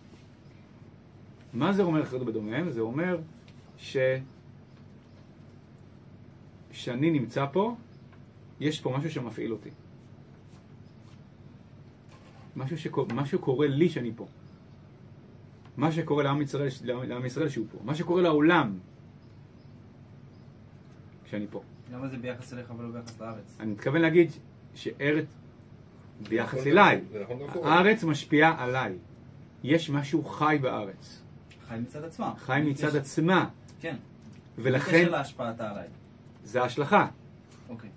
מה 1.54 1.74
זה 1.74 1.84
אומר 1.84 2.06
חיות 2.06 2.26
בדומם? 2.26 2.72
זה 2.72 2.82
אומר 2.82 3.20
ש... 3.78 3.98
שאני 6.72 7.12
נמצא 7.12 7.46
פה, 7.52 7.76
יש 8.60 8.82
פה 8.82 8.98
משהו 8.98 9.12
שמפעיל 9.12 9.52
אותי. 9.52 9.70
משהו, 12.56 12.78
שקו, 12.78 13.06
משהו 13.14 13.40
קורה 13.40 13.68
לי 13.68 13.90
שאני 13.90 14.12
פה. 14.16 14.28
מה 15.78 15.92
שקורה 15.92 16.24
לעם 16.24 16.42
ישראל, 16.42 16.70
לעם, 16.84 17.26
ישראל 17.26 17.50
שהוא 17.50 17.66
פה. 17.72 17.78
מה 17.84 17.96
שקורה 17.96 18.22
לעולם 18.22 18.78
כשאני 21.26 21.46
פה. 21.50 21.62
למה 21.94 22.08
זה 22.08 22.18
ביחס 22.18 22.54
אליך 22.54 22.74
ולא 22.78 22.90
ביחס 22.90 23.20
לארץ? 23.20 23.58
אני 23.60 23.72
מתכוון 23.72 24.02
להגיד 24.02 24.32
שארץ, 24.76 25.26
ביחס 26.30 26.54
נכון, 26.60 26.68
אליי, 26.72 27.02
נכון. 27.48 27.68
הארץ 27.68 28.04
משפיעה 28.04 28.64
עליי. 28.64 28.98
יש 29.64 29.90
משהו 29.90 30.24
חי 30.24 30.58
בארץ. 30.62 31.22
חי 31.70 31.76
מצד 31.80 32.04
עצמם. 32.04 32.32
חי 32.38 32.62
מצד 32.66 32.88
יש- 32.88 32.96
עצמה. 32.96 33.50
כן. 33.82 33.96
ולכן 34.58 34.92
בקשר 35.02 35.10
להשפעתה 35.12 35.72
עליי. 35.72 35.88
זה 36.44 36.62
ההשלכה. 36.62 37.08
אוקיי. 37.70 37.90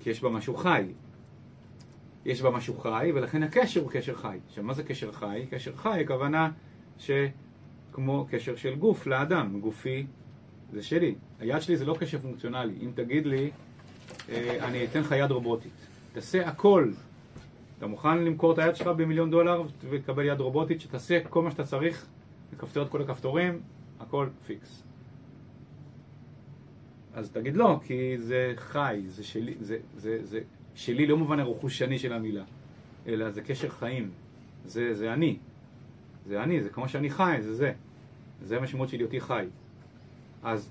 כי 0.00 0.10
יש 0.10 0.22
בה 0.22 0.28
משהו 0.28 0.56
חי. 0.56 0.82
יש 2.24 2.42
בה 2.42 2.50
משהו 2.50 2.78
חי, 2.80 3.10
ולכן 3.14 3.42
הקשר 3.42 3.80
הוא 3.80 3.90
קשר 3.90 4.14
חי. 4.14 4.38
עכשיו, 4.48 4.64
מה 4.64 4.74
זה 4.74 4.82
קשר 4.82 5.12
חי? 5.12 5.46
קשר 5.50 5.76
חי, 5.76 6.00
הכוונה 6.04 6.50
שכמו 6.98 8.26
קשר 8.30 8.56
של 8.56 8.74
גוף 8.74 9.06
לאדם, 9.06 9.60
גופי 9.60 10.06
זה 10.72 10.82
שלי. 10.82 11.14
היד 11.40 11.60
שלי 11.62 11.76
זה 11.76 11.84
לא 11.84 11.96
קשר 12.00 12.18
פונקציונלי. 12.18 12.74
אם 12.82 12.90
תגיד 12.94 13.26
לי, 13.26 13.50
אה, 14.28 14.56
אני 14.68 14.84
אתן 14.84 15.00
לך 15.00 15.14
יד 15.18 15.30
רובוטית, 15.30 15.72
תעשה 16.12 16.48
הכל. 16.48 16.90
אתה 17.78 17.86
מוכן 17.86 18.18
למכור 18.18 18.52
את 18.52 18.58
היד 18.58 18.76
שלך 18.76 18.86
במיליון 18.86 19.30
דולר 19.30 19.62
ולקבל 19.90 20.24
יד 20.24 20.40
רובוטית 20.40 20.80
שתעשה 20.80 21.18
כל 21.30 21.42
מה 21.42 21.50
שאתה 21.50 21.64
צריך, 21.64 22.06
לכפתור 22.52 22.82
את 22.82 22.88
כל 22.88 23.02
הכפתורים, 23.02 23.60
הכל 24.00 24.28
פיקס. 24.46 24.82
אז 27.14 27.30
תגיד 27.30 27.56
לא, 27.56 27.80
כי 27.84 28.18
זה 28.18 28.52
חי, 28.56 29.02
זה 29.06 29.24
שלי, 29.24 29.54
זה, 29.60 29.78
זה, 29.96 30.18
זה 30.24 30.40
שלי 30.74 31.06
לא 31.06 31.16
מובן 31.16 31.40
הרכושני 31.40 31.98
של 31.98 32.12
המילה, 32.12 32.44
אלא 33.06 33.30
זה 33.30 33.42
קשר 33.42 33.68
חיים, 33.68 34.10
זה, 34.64 34.94
זה 34.94 35.12
אני, 35.12 35.38
זה 36.26 36.42
אני, 36.42 36.62
זה 36.62 36.70
כמו 36.70 36.88
שאני 36.88 37.10
חי, 37.10 37.36
זה 37.40 37.54
זה, 37.54 37.72
זה 38.42 38.56
המשמעות 38.56 38.88
של 38.88 38.98
היותי 38.98 39.20
חי. 39.20 39.46
אז 40.42 40.70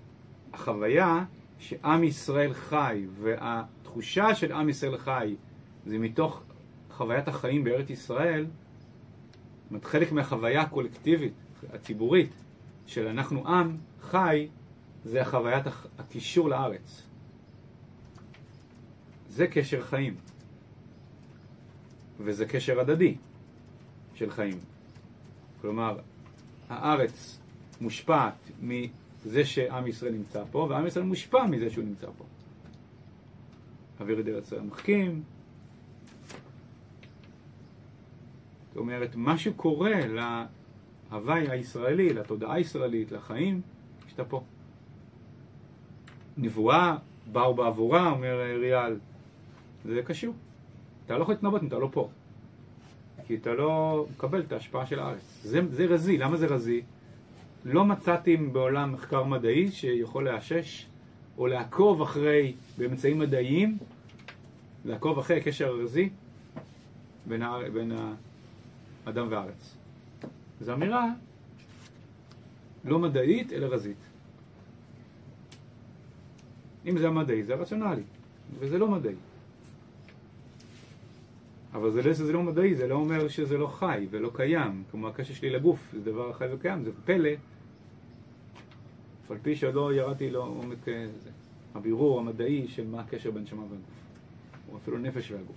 החוויה 0.54 1.26
שעם 1.60 2.04
ישראל 2.04 2.54
חי, 2.54 3.06
והתחושה 3.22 4.36
של 4.36 4.52
עם 4.52 4.70
ישראל 4.70 4.98
חי, 4.98 5.36
זה 5.86 5.98
מתוך 5.98 6.44
חוויית 6.92 7.28
החיים 7.28 7.64
בארץ 7.64 7.90
ישראל, 7.90 8.46
זאת 9.72 9.86
חלק 9.86 10.12
מהחוויה 10.12 10.62
הקולקטיבית, 10.62 11.34
הציבורית, 11.74 12.30
של 12.88 13.08
אנחנו 13.08 13.48
עם 13.48 13.78
חי, 14.02 14.48
זה 15.06 15.22
החוויית 15.22 15.68
הח- 15.68 15.88
הקישור 16.00 16.50
לארץ. 16.50 17.02
זה 19.30 19.48
קשר 19.48 19.82
חיים. 19.82 20.16
וזה 22.20 22.46
קשר 22.46 22.80
הדדי 22.80 23.16
של 24.16 24.32
חיים. 24.32 24.60
כלומר, 25.62 25.98
הארץ 26.70 27.40
מושפעת 27.82 28.52
מזה 28.62 29.46
שעם 29.46 29.88
ישראל 29.88 30.12
נמצא 30.14 30.44
פה, 30.52 30.68
ועם 30.70 30.88
ישראל 30.88 31.06
מושפע 31.06 31.46
מזה 31.46 31.70
שהוא 31.70 31.84
נמצא 31.86 32.08
פה. 32.18 32.24
אוויר 34.00 34.20
את 34.20 34.28
ארץ 34.28 34.54
המחכים. 34.54 35.24
זאת 38.68 38.78
אומרת, 38.78 39.12
משהו 39.16 39.54
קורה 39.54 39.92
להוואי 41.12 41.50
הישראלי, 41.50 42.14
לתודעה 42.14 42.54
הישראלית, 42.54 43.12
לחיים, 43.12 43.62
כשאתה 44.08 44.26
פה. 44.26 44.44
נבואה, 46.38 46.98
באו 47.32 47.54
בעבורה, 47.54 48.12
אומר 48.12 48.42
ריאל. 48.60 48.98
זה 49.86 50.02
קשור. 50.06 50.34
אתה 51.06 51.18
לא 51.18 51.22
יכול 51.22 51.34
להתנבט 51.34 51.62
אם 51.62 51.68
אתה 51.68 51.80
לא 51.80 51.90
פה. 51.92 52.10
כי 53.28 53.36
אתה 53.36 53.54
לא 53.54 54.06
מקבל 54.14 54.40
את 54.40 54.52
ההשפעה 54.52 54.86
של 54.86 55.00
הארץ. 55.00 55.42
זה, 55.44 55.62
זה 55.70 55.86
רזי. 55.86 56.18
למה 56.18 56.38
זה 56.38 56.46
רזי? 56.46 56.82
לא 57.66 57.86
מצאתי 57.86 58.38
בעולם 58.38 58.94
מחקר 58.94 59.24
מדעי 59.24 59.72
שיכול 59.72 60.30
לאשש 60.30 60.86
או 61.38 61.48
לעקוב 61.48 62.02
אחרי, 62.02 62.54
באמצעים 62.78 63.20
מדעיים, 63.20 63.78
לעקוב 64.86 65.20
אחרי 65.20 65.38
הקשר 65.38 65.68
הרזי 65.68 66.10
בין. 67.26 67.44
בין 67.74 67.92
האדם 69.06 69.28
והארץ. 69.30 69.76
זו 70.62 70.74
אמירה 70.74 71.06
לא 72.86 73.00
מדעית, 73.00 73.54
אלא 73.54 73.66
רזית. 73.66 73.98
אם 76.86 76.98
זה 76.98 77.08
המדעי, 77.08 77.44
זה 77.44 77.54
הרציונלי, 77.54 78.04
וזה 78.60 78.78
לא 78.78 78.88
מדעי. 78.88 79.16
אבל 81.74 81.92
זה, 81.92 82.02
לא- 82.02 82.14
זה 82.14 82.34
לא 82.34 82.44
מדעי, 82.44 82.76
זה 82.76 82.88
לא 82.88 82.96
אומר 82.96 83.28
שזה 83.28 83.58
לא 83.58 83.68
חי 83.68 84.08
ולא 84.10 84.32
קיים, 84.36 84.84
כמו 84.92 85.08
הקשר 85.08 85.34
שלי 85.34 85.50
לגוף, 85.50 85.94
זה 85.94 86.12
דבר 86.12 86.34
חי 86.34 86.46
וקיים, 86.54 86.84
זה 86.84 86.92
פלא, 87.06 87.30
אף 89.26 89.32
על 89.32 89.38
פי 89.42 89.56
שעוד 89.56 89.76
לא 89.76 89.94
ירדתי 89.94 90.30
לעומק 90.32 90.78
זה. 90.86 91.30
הבירור 91.76 92.20
המדעי 92.20 92.68
של 92.68 92.88
מה 92.88 93.02
הקשר 93.02 93.32
בין 93.32 93.44
נשמה 93.44 93.62
והגוף, 93.62 93.80
או 94.72 94.78
אפילו 94.78 94.98
נפש 94.98 95.32
והגוף. 95.32 95.56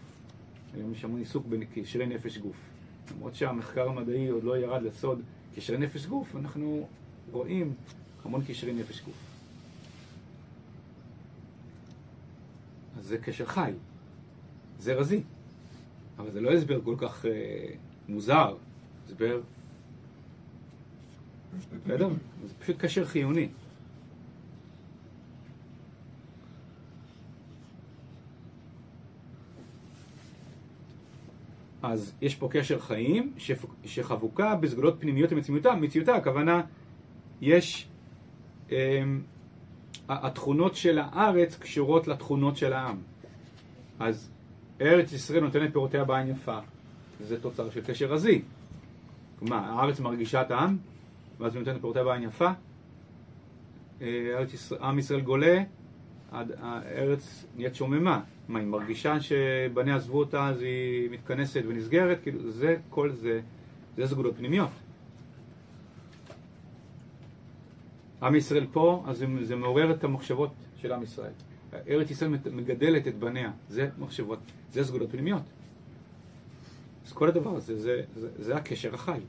היום 0.74 0.92
יש 0.92 1.04
המון 1.04 1.18
עיסוק 1.18 1.46
בקשרי 1.46 2.06
נפש 2.06 2.38
גוף. 2.38 2.67
למרות 3.16 3.34
שהמחקר 3.34 3.88
המדעי 3.88 4.28
עוד 4.28 4.44
לא 4.44 4.58
ירד 4.58 4.82
לסוד 4.82 5.20
קשרי 5.56 5.78
נפש 5.78 6.06
גוף, 6.06 6.36
אנחנו 6.36 6.88
רואים 7.32 7.74
המון 8.24 8.44
קשרי 8.44 8.72
נפש 8.72 9.00
גוף. 9.00 9.14
אז 12.98 13.04
זה 13.04 13.18
קשר 13.18 13.46
חי, 13.46 13.72
זה 14.78 14.94
רזי. 14.94 15.22
אבל 16.18 16.30
זה 16.30 16.40
לא 16.40 16.52
הסבר 16.52 16.80
כל 16.84 16.94
כך 16.98 17.26
אה, 17.26 17.66
מוזר, 18.08 18.56
הסבר... 19.06 19.40
בסדר? 21.84 22.08
זה 22.46 22.54
פשוט 22.60 22.76
קשר 22.78 23.04
חיוני. 23.04 23.48
אז 31.88 32.14
יש 32.20 32.34
פה 32.34 32.48
קשר 32.52 32.78
חיים 32.78 33.32
שחבוקה 33.84 34.54
בסגולות 34.54 34.96
פנימיות 35.00 35.32
למציאותה. 35.32 35.74
מציאותה, 35.74 36.14
הכוונה, 36.14 36.62
יש... 37.40 37.88
אמ, 38.70 39.20
התכונות 40.08 40.76
של 40.76 40.98
הארץ 40.98 41.56
קשורות 41.56 42.08
לתכונות 42.08 42.56
של 42.56 42.72
העם. 42.72 42.96
אז 43.98 44.30
ארץ 44.80 45.12
ישראל 45.12 45.40
נותנת 45.40 45.72
פירותיה 45.72 46.04
בעין 46.04 46.30
יפה. 46.30 46.58
זה 47.20 47.40
תוצר 47.40 47.70
של 47.70 47.80
קשר 47.80 48.06
רזי. 48.06 48.42
מה, 49.42 49.58
הארץ 49.58 50.00
מרגישה 50.00 50.42
את 50.42 50.50
העם, 50.50 50.76
ואז 51.38 51.54
היא 51.54 51.60
נותנת 51.60 51.80
פירותיה 51.80 52.04
בעין 52.04 52.22
יפה. 52.22 52.50
אה, 54.02 54.06
ארץ 54.38 54.72
עם 54.72 54.98
ישראל 54.98 55.20
גולה, 55.20 55.62
הארץ 56.32 57.46
נהיית 57.56 57.74
שוממה. 57.74 58.20
מה, 58.48 58.58
היא 58.58 58.66
מרגישה 58.66 59.20
שבניה 59.20 59.96
עזבו 59.96 60.18
אותה 60.18 60.48
אז 60.48 60.62
היא 60.62 61.10
מתכנסת 61.10 61.62
ונסגרת? 61.68 62.18
כאילו, 62.22 62.50
זה, 62.50 62.76
כל 62.90 63.12
זה, 63.12 63.40
זה 63.96 64.06
סגולות 64.06 64.36
פנימיות. 64.36 64.70
עם 68.22 68.34
ישראל 68.34 68.66
פה, 68.72 69.04
אז 69.06 69.24
זה, 69.42 69.56
מעורר 69.56 69.90
את 69.90 70.04
המחשבות 70.04 70.50
של 70.76 70.92
עם 70.92 71.02
ישראל. 71.02 71.32
ארץ 71.88 72.10
ישראל 72.10 72.30
מגדלת 72.30 73.08
את 73.08 73.18
בניה, 73.18 73.50
זה 73.68 73.88
מחשבות, 73.98 74.38
זה 74.72 74.84
סגולות 74.84 75.10
פנימיות. 75.10 75.42
אז 77.06 77.12
כל 77.12 77.28
הדבר 77.28 77.56
הזה, 77.56 77.78
זה, 77.78 78.02
זה, 78.16 78.28
זה 78.38 78.56
הקשר 78.56 78.94
החי. 78.94 79.20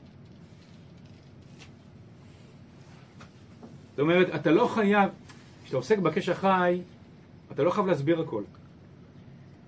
זאת 3.90 3.98
אומרת, 3.98 4.34
אתה 4.34 4.50
לא 4.50 4.66
חייב, 4.74 5.10
כשאתה 5.64 5.76
עוסק 5.76 5.98
בקשר 5.98 6.34
חי, 6.34 6.80
אתה 7.52 7.62
לא 7.62 7.70
חייב 7.70 7.86
להסביר 7.86 8.20
הכל. 8.20 8.42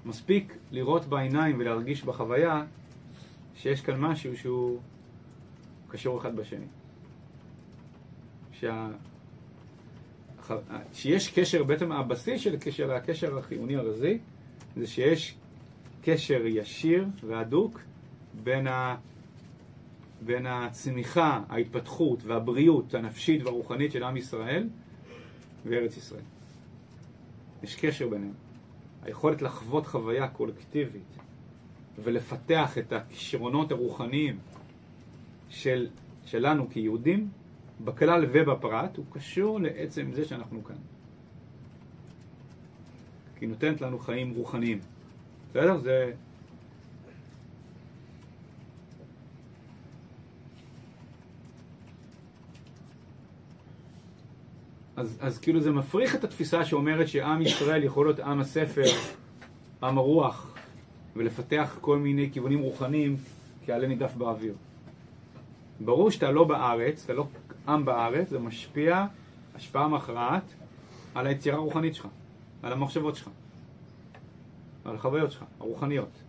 מספיק 0.07 0.57
לראות 0.72 1.05
בעיניים 1.05 1.57
ולהרגיש 1.59 2.05
בחוויה 2.05 2.64
שיש 3.57 3.80
כאן 3.80 4.00
משהו 4.00 4.36
שהוא 4.36 4.78
קשור 5.88 6.20
אחד 6.20 6.36
בשני. 6.36 6.66
שה... 8.53 8.88
שיש 10.92 11.28
קשר, 11.28 11.64
בעצם 11.64 11.92
הבסיס 11.92 12.40
של 12.40 12.55
הקשר, 12.55 12.92
הקשר 12.92 13.38
החיוני 13.38 13.76
הרזי, 13.76 14.18
זה 14.76 14.86
שיש 14.86 15.34
קשר 16.03 16.46
ישיר 16.46 17.07
והדוק 17.26 17.80
בין, 18.42 18.66
ה... 18.66 18.96
בין 20.20 20.46
הצמיחה, 20.46 21.40
ההתפתחות 21.48 22.24
והבריאות 22.24 22.94
הנפשית 22.94 23.42
והרוחנית 23.42 23.92
של 23.92 24.03
עם 24.03 24.16
ישראל 24.16 24.68
וארץ 25.66 25.96
ישראל. 25.96 26.22
יש 27.62 27.76
קשר 27.76 28.09
ביניהם. 28.09 28.32
היכולת 29.03 29.42
לחוות 29.42 29.86
חוויה 29.86 30.28
קולקטיבית 30.28 31.16
ולפתח 31.98 32.78
את 32.78 32.92
הכישרונות 32.92 33.72
הרוחניים 33.72 34.38
של, 35.48 35.88
שלנו 36.24 36.70
כיהודים, 36.70 37.28
בכלל 37.84 38.26
ובפרט, 38.32 38.96
הוא 38.96 39.05
קשור 39.11 39.61
לעצם 39.61 40.12
זה 40.12 40.24
שאנחנו 40.24 40.64
כאן. 40.64 40.76
כי 43.36 43.44
היא 43.44 43.48
נותנת 43.50 43.80
לנו 43.80 43.98
חיים 43.98 44.34
רוחניים. 44.34 44.78
בסדר? 45.50 45.78
זה... 45.78 46.12
אז, 55.03 55.18
אז 55.20 55.38
כאילו 55.38 55.61
זה 55.61 55.70
מפריך 55.70 56.14
את 56.14 56.24
התפיסה 56.24 56.64
שאומרת 56.64 57.09
שעם 57.09 57.42
ישראל 57.42 57.84
יכול 57.84 58.07
להיות 58.07 58.20
עם 58.20 58.40
הספר, 58.40 58.84
עם 59.82 59.98
הרוח, 59.98 60.55
ולפתח 61.16 61.78
כל 61.80 61.98
מיני 61.98 62.30
כיוונים 62.32 62.61
רוחניים 62.61 63.16
כעלה 63.66 63.86
נידף 63.86 64.14
באוויר. 64.14 64.55
ברור 65.80 66.11
שאתה 66.11 66.30
לא 66.30 66.44
בארץ, 66.44 67.05
אתה 67.05 67.12
לא 67.12 67.26
עם 67.68 67.84
בארץ, 67.84 68.28
זה 68.28 68.38
משפיע 68.38 69.07
השפעה 69.55 69.88
מכרעת 69.88 70.42
על 71.14 71.26
היצירה 71.26 71.57
הרוחנית 71.57 71.94
שלך, 71.94 72.07
על 72.62 72.72
המחשבות 72.72 73.16
שלך, 73.16 73.28
על 74.84 74.94
החוויות 74.94 75.30
שלך, 75.32 75.44
הרוחניות. 75.61 76.22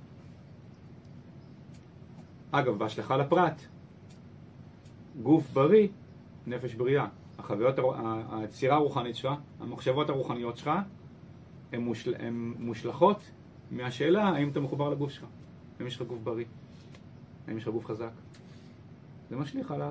אגב, 2.51 2.77
בהשלכה 2.77 3.17
לפרט, 3.17 3.61
גוף 5.23 5.49
בריא, 5.53 5.87
נפש 6.47 6.73
בריאה. 6.73 7.07
החוויות, 7.39 7.75
היצירה 8.31 8.75
הרוחנית 8.75 9.15
שלך, 9.15 9.33
המחשבות 9.59 10.09
הרוחניות 10.09 10.57
שלך, 10.57 10.71
הן 11.71 11.81
מושל, 11.81 12.13
מושלכות 12.59 13.31
מהשאלה 13.71 14.23
האם 14.23 14.49
אתה 14.49 14.59
מחובר 14.59 14.89
לגוף 14.89 15.11
שלך. 15.11 15.25
האם 15.79 15.87
יש 15.87 15.95
לך 15.95 16.07
גוף 16.07 16.19
בריא? 16.23 16.45
האם 17.47 17.57
יש 17.57 17.63
לך 17.63 17.69
גוף 17.69 17.85
חזק? 17.85 18.11
זה 19.29 19.35
משליך 19.35 19.71
על. 19.71 19.81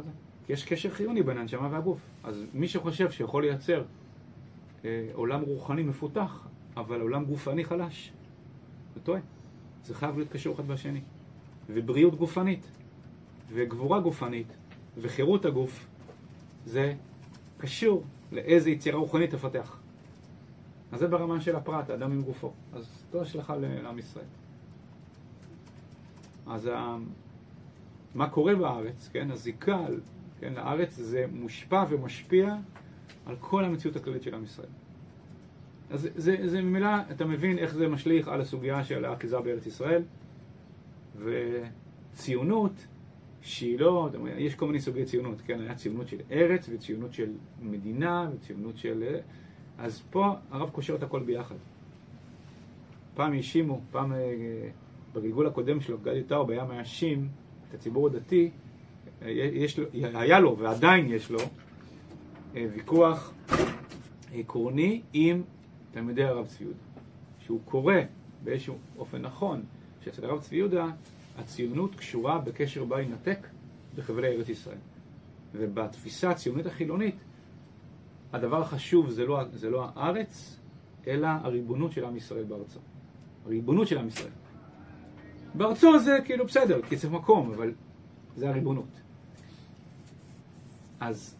כי 0.46 0.52
יש 0.52 0.64
קשר 0.64 0.90
חיוני 0.90 1.22
בין 1.22 1.38
הנשמה 1.38 1.68
והגוף. 1.70 2.00
אז 2.24 2.44
מי 2.54 2.68
שחושב 2.68 3.10
שיכול 3.10 3.42
לייצר 3.42 3.82
אה, 4.84 5.08
עולם 5.12 5.40
רוחני 5.40 5.82
מפותח, 5.82 6.48
אבל 6.76 7.00
עולם 7.00 7.24
גופני 7.24 7.64
חלש, 7.64 8.12
הוא 8.94 9.02
טועה. 9.02 9.20
זה 9.84 9.94
חייב 9.94 10.16
להיות 10.16 10.32
קשור 10.32 10.54
אחד 10.54 10.66
בשני. 10.66 11.00
ובריאות 11.68 12.14
גופנית, 12.14 12.66
וגבורה 13.52 14.00
גופנית, 14.00 14.46
וחירות 14.98 15.44
הגוף, 15.44 15.86
זה 16.64 16.94
קשור 17.62 18.04
לאיזה 18.32 18.70
יצירה 18.70 18.98
רוחנית 18.98 19.30
תפתח. 19.30 19.78
אז 20.92 21.00
זה 21.00 21.08
ברמה 21.08 21.40
של 21.40 21.56
הפרט, 21.56 21.90
האדם 21.90 22.12
עם 22.12 22.22
גופו. 22.22 22.52
אז 22.74 23.04
זו 23.12 23.22
השלכה 23.22 23.56
לעם 23.56 23.98
ישראל. 23.98 24.24
אז 26.46 26.66
ה... 26.66 26.96
מה 28.14 28.28
קורה 28.30 28.54
בארץ, 28.54 29.08
כן, 29.12 29.30
הזיקה 29.30 29.86
כן, 30.40 30.52
לארץ 30.52 30.94
זה 30.94 31.24
מושפע 31.32 31.84
ומשפיע 31.88 32.56
על 33.26 33.36
כל 33.40 33.64
המציאות 33.64 33.96
הכללית 33.96 34.22
של 34.22 34.34
עם 34.34 34.44
ישראל. 34.44 34.68
אז 35.90 36.08
זה, 36.14 36.36
זה 36.48 36.62
ממילא, 36.62 36.88
אתה 37.10 37.24
מבין 37.24 37.58
איך 37.58 37.74
זה 37.74 37.88
משליך 37.88 38.28
על 38.28 38.40
הסוגיה 38.40 38.84
של 38.84 39.04
האחיזה 39.04 39.40
בארץ 39.40 39.66
ישראל, 39.66 40.02
וציונות 41.18 42.86
שהיא 43.42 43.78
לא, 43.78 44.08
יש 44.38 44.54
כל 44.54 44.66
מיני 44.66 44.80
סוגי 44.80 45.04
ציונות, 45.04 45.40
כן, 45.40 45.60
היה 45.60 45.74
ציונות 45.74 46.08
של 46.08 46.16
ארץ 46.30 46.68
וציונות 46.72 47.14
של 47.14 47.30
מדינה 47.62 48.30
וציונות 48.34 48.78
של... 48.78 49.16
אז 49.78 50.02
פה 50.10 50.34
הרב 50.50 50.70
קושר 50.70 50.94
את 50.94 51.02
הכל 51.02 51.22
ביחד. 51.22 51.54
פעם 53.14 53.32
האשימו, 53.32 53.80
פעם 53.90 54.12
אה, 54.12 54.18
בגלגול 55.12 55.46
הקודם 55.46 55.80
שלו, 55.80 55.98
גדי 55.98 56.22
טאוב 56.22 56.50
היה 56.50 56.64
מאשים 56.64 57.28
את 57.68 57.74
הציבור 57.74 58.06
הדתי, 58.06 58.50
אה, 59.22 59.30
יש 59.30 59.78
לו, 59.78 59.86
היה 59.92 60.40
לו 60.40 60.58
ועדיין 60.58 61.08
יש 61.08 61.30
לו 61.30 61.38
אה, 62.56 62.66
ויכוח 62.74 63.32
עקרוני 64.34 65.02
עם 65.12 65.42
תלמידי 65.90 66.24
הרב 66.24 66.46
צבי 66.46 66.64
יהודה. 66.64 66.78
שהוא 67.38 67.60
קורא 67.64 67.94
באיזשהו 68.44 68.78
אופן 68.98 69.22
נכון, 69.22 69.62
שאצל 70.04 70.24
הרב 70.24 70.40
צבי 70.40 70.56
יהודה 70.56 70.86
הציונות 71.38 71.94
קשורה 71.94 72.38
בקשר 72.38 72.84
בל 72.84 73.00
יינתק 73.00 73.46
בחבלי 73.94 74.28
ארץ 74.28 74.48
ישראל. 74.48 74.78
ובתפיסה 75.54 76.30
הציונית 76.30 76.66
החילונית, 76.66 77.16
הדבר 78.32 78.60
החשוב 78.60 79.10
זה 79.10 79.26
לא, 79.26 79.40
זה 79.52 79.70
לא 79.70 79.88
הארץ, 79.94 80.60
אלא 81.06 81.26
הריבונות 81.26 81.92
של 81.92 82.04
עם 82.04 82.16
ישראל 82.16 82.44
בארצו. 82.44 82.80
הריבונות 83.46 83.88
של 83.88 83.98
עם 83.98 84.08
ישראל. 84.08 84.32
בארצו 85.54 85.98
זה 85.98 86.18
כאילו 86.24 86.46
בסדר, 86.46 86.82
כי 86.82 86.96
צריך 86.96 87.12
מקום, 87.12 87.52
אבל 87.52 87.72
זה 88.36 88.48
הריבונות. 88.48 89.00
אז 91.00 91.36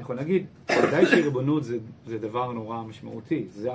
יכול 0.00 0.16
להגיד, 0.16 0.46
ודאי 0.70 1.06
שריבונות 1.06 1.64
זה, 1.64 1.78
זה 2.06 2.18
דבר 2.18 2.52
נורא 2.52 2.82
משמעותי. 2.82 3.46
זה, 3.50 3.70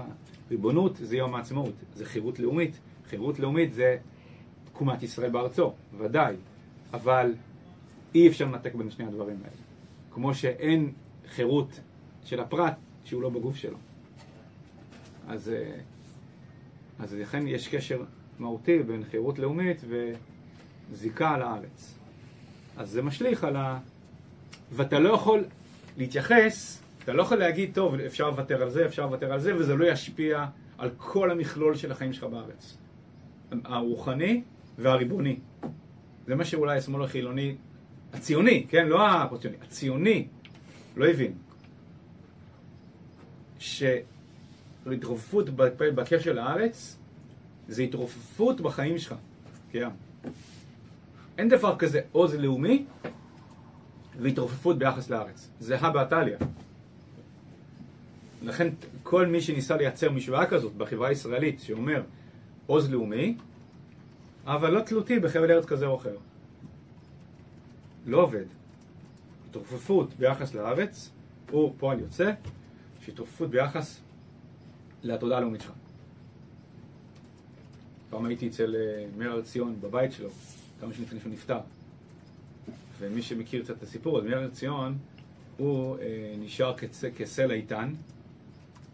ריבונות 0.51 0.95
זה 0.95 1.17
יום 1.17 1.35
העצמאות, 1.35 1.73
זה 1.95 2.05
חירות 2.05 2.39
לאומית. 2.39 2.79
חירות 3.09 3.39
לאומית 3.39 3.73
זה 3.73 3.97
תקומת 4.79 5.03
ישראל 5.03 5.29
בארצו, 5.29 5.73
ודאי. 5.97 6.35
אבל 6.93 7.33
אי 8.15 8.27
אפשר 8.27 8.45
לנתק 8.45 8.75
בין 8.75 8.91
שני 8.91 9.05
הדברים 9.05 9.37
האלה. 9.43 9.61
כמו 10.11 10.33
שאין 10.33 10.91
חירות 11.29 11.79
של 12.23 12.39
הפרט 12.39 12.73
שהוא 13.05 13.21
לא 13.21 13.29
בגוף 13.29 13.55
שלו. 13.55 13.77
אז, 15.27 15.49
אה, 15.49 15.71
אז 16.99 17.13
לכן 17.13 17.47
יש 17.47 17.67
קשר 17.67 18.03
מהותי 18.39 18.83
בין 18.83 19.03
חירות 19.03 19.39
לאומית 19.39 19.81
וזיקה 20.91 21.29
על 21.29 21.41
הארץ. 21.41 21.97
אז 22.77 22.89
זה 22.89 23.01
משליך 23.01 23.43
על 23.43 23.55
ה... 23.55 23.79
ואתה 24.71 24.99
לא 24.99 25.13
יכול 25.13 25.43
להתייחס, 25.97 26.81
אתה 27.03 27.13
לא 27.13 27.21
יכול 27.21 27.37
להגיד, 27.37 27.73
טוב, 27.73 27.95
אפשר 27.95 28.29
לוותר 28.29 28.61
על 28.61 28.69
זה, 28.69 28.85
אפשר 28.85 29.05
לוותר 29.05 29.33
על 29.33 29.39
זה, 29.39 29.55
וזה 29.55 29.75
לא 29.75 29.85
ישפיע 29.85 30.45
על 30.77 30.89
כל 30.97 31.31
המכלול 31.31 31.75
של 31.75 31.91
החיים 31.91 32.13
שלך 32.13 32.23
בארץ. 32.23 32.77
הרוחני 33.65 34.41
והריבוני. 34.79 35.39
זה 36.27 36.35
מה 36.35 36.45
שאולי 36.45 36.77
השמאל 36.77 37.03
החילוני, 37.03 37.55
הציוני, 38.13 38.65
כן? 38.69 38.87
לא 38.87 39.07
הפוסטיוני, 39.07 39.57
הציוני, 39.61 40.27
לא 40.95 41.09
הבין. 41.09 41.33
שהתרופפות 43.59 45.49
בקשר 45.79 46.33
לארץ 46.33 46.97
זה 47.67 47.81
התרופפות 47.81 48.61
בחיים 48.61 48.97
שלך, 48.97 49.15
כעם. 49.71 49.91
אין 51.37 51.49
דבר 51.49 51.77
כזה 51.77 52.01
עוז 52.11 52.35
לאומי 52.35 52.85
והתרופפות 54.19 54.77
ביחס 54.77 55.09
לארץ. 55.09 55.49
זה 55.59 55.79
הא 55.79 55.89
בהתליא. 55.89 56.35
לכן 58.43 58.67
כל 59.03 59.27
מי 59.27 59.41
שניסה 59.41 59.77
לייצר 59.77 60.11
משוואה 60.11 60.45
כזאת 60.45 60.73
בחברה 60.75 61.07
הישראלית 61.07 61.59
שאומר 61.59 62.01
עוז 62.67 62.91
לאומי, 62.91 63.37
אבל 64.49 64.71
לא 64.71 64.81
תלותי 64.81 65.19
בחבל 65.19 65.51
ארץ 65.51 65.65
כזה 65.65 65.85
או 65.85 65.95
אחר. 65.95 66.15
לא 68.05 68.23
עובד. 68.23 68.45
התרופפות 69.49 70.13
ביחס 70.13 70.53
לארץ 70.53 71.09
הוא 71.51 71.73
פועל 71.77 71.99
יוצא 71.99 72.31
של 73.01 73.11
התרופפות 73.11 73.49
ביחס 73.49 73.99
לתודעה 75.03 75.37
הלאומית 75.37 75.61
שלך. 75.61 75.71
פעם 78.09 78.25
הייתי 78.25 78.47
אצל 78.47 78.75
אה, 78.75 79.05
מאיר 79.17 79.31
הר 79.31 79.41
ציון 79.41 79.75
בבית 79.81 80.11
שלו, 80.11 80.29
כמה 80.81 80.93
שנים 80.93 81.07
לפני 81.07 81.19
שהוא 81.19 81.33
נפטר. 81.33 81.59
ומי 82.99 83.21
שמכיר 83.21 83.63
קצת 83.63 83.77
את 83.77 83.83
הסיפור, 83.83 84.17
אז 84.17 84.23
מאיר 84.23 84.37
הר 84.37 84.49
ציון 84.49 84.97
הוא 85.57 85.97
אה, 85.97 86.35
נשאר. 86.39 86.75
כסלע 87.15 87.53
איתן, 87.53 87.93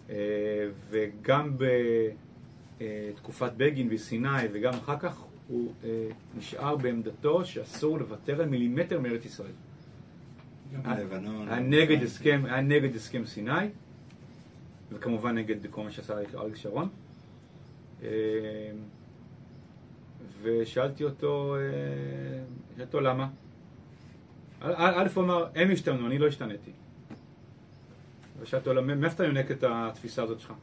אה, 0.09 0.15
וגם 0.89 1.57
בתקופת 2.77 3.51
בגין 3.57 3.89
בסיני 3.89 4.47
וגם 4.51 4.73
אחר 4.73 4.99
כך 4.99 5.21
הוא 5.47 5.73
אה, 5.83 6.07
נשאר 6.37 6.75
בעמדתו 6.75 7.45
שאסור 7.45 7.99
לוותר 7.99 8.41
על 8.41 8.49
מילימטר 8.49 8.99
מארץ 8.99 9.25
ישראל. 9.25 9.51
היה 10.85 11.59
נגד 11.59 12.03
הסכם, 12.03 12.41
היה 12.45 12.61
נגד 12.61 12.95
הסכם 12.95 13.25
סיני, 13.25 13.67
וכמובן 14.91 15.35
נגד 15.37 15.55
כל 15.69 15.83
מה 15.83 15.91
שעשה 15.91 16.13
אריק 16.35 16.55
שרון. 16.55 16.89
אה, 18.03 18.09
ושאלתי 20.41 21.03
אותו, 21.03 21.55
אה, 21.55 21.61
שאלתי 22.77 22.83
אותו 22.83 23.01
למה. 23.01 23.29
א', 24.61 25.07
הוא 25.15 25.23
אמר, 25.23 25.47
הם 25.55 25.71
השתנו, 25.71 26.07
אני 26.07 26.17
לא 26.17 26.27
השתניתי. 26.27 26.71
ושאלתי 28.39 28.69
אותו, 28.69 28.81
מאיפה 28.81 29.15
אתה 29.15 29.23
יונק 29.23 29.51
את 29.51 29.63
התפיסה 29.63 30.23
הזאת 30.23 30.39
שלך? 30.39 30.53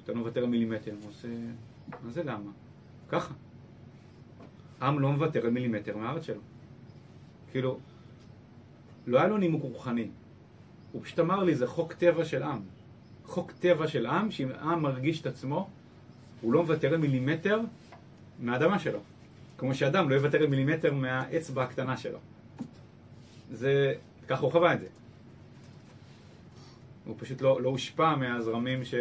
שאתה 0.00 0.12
לא 0.12 0.18
מוותר 0.18 0.40
על 0.40 0.46
מילימטר. 0.46 0.92
הוא 1.02 1.10
עושה, 1.10 1.28
מה 2.02 2.10
זה 2.10 2.22
למה? 2.22 2.50
ככה. 3.08 3.34
עם 4.82 5.00
לא 5.00 5.12
מוותר 5.12 5.46
על 5.46 5.50
מילימטר 5.50 5.96
מהארץ 5.96 6.24
שלו. 6.24 6.40
כאילו, 7.50 7.78
לא 9.06 9.18
היה 9.18 9.28
לו 9.28 9.36
נימוק 9.36 9.62
רוחני. 9.62 10.08
הוא 10.92 11.02
פשוט 11.04 11.20
אמר 11.20 11.44
לי, 11.44 11.54
זה 11.54 11.66
חוק 11.66 11.92
טבע 11.92 12.24
של 12.24 12.42
עם. 12.42 12.60
חוק 13.24 13.52
טבע 13.52 13.88
של 13.88 14.06
עם, 14.06 14.30
שאם 14.30 14.48
עם 14.52 14.82
מרגיש 14.82 15.20
את 15.20 15.26
עצמו, 15.26 15.68
הוא 16.40 16.52
לא 16.52 16.62
מוותר 16.62 16.88
על 16.88 16.96
מילימטר 16.96 17.60
מהאדמה 18.40 18.78
שלו. 18.78 19.00
כמו 19.58 19.74
שאדם 19.74 20.10
לא 20.10 20.14
יוותר 20.14 20.38
על 20.38 20.46
מילימטר 20.46 20.94
מהאצבע 20.94 21.62
הקטנה 21.62 21.96
שלו. 21.96 22.18
זה, 23.52 23.94
ככה 24.28 24.42
הוא 24.42 24.52
חווה 24.52 24.74
את 24.74 24.80
זה. 24.80 24.86
הוא 27.04 27.16
פשוט 27.18 27.40
לא, 27.40 27.62
לא 27.62 27.68
הושפע 27.68 28.16
מהזרמים 28.16 28.84
ש... 28.84 28.94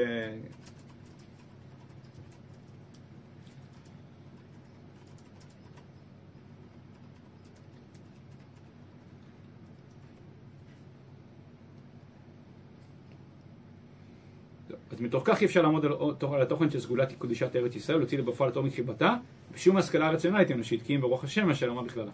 אז 14.95 15.01
מתוך 15.01 15.23
כך 15.25 15.41
אי 15.41 15.45
אפשר 15.45 15.61
לעמוד 15.61 15.85
על, 15.85 15.93
על 16.33 16.41
התוכן 16.41 16.69
של 16.69 16.79
סגולת 16.79 17.13
קדושת 17.19 17.55
ארץ 17.55 17.75
ישראל, 17.75 17.97
להוציא 17.97 18.21
בפועל 18.21 18.49
את 18.49 18.55
עומק 18.55 18.73
חיבתה, 18.73 19.15
ושום 19.53 19.77
השכלה 19.77 20.09
רציונלית 20.09 20.51
אנושית, 20.51 20.81
כי 20.81 20.95
אם 20.95 21.01
ברוח 21.01 21.23
השם 21.23 21.49
אשר 21.49 21.69
אמר 21.69 21.81
בכללה. 21.81 22.11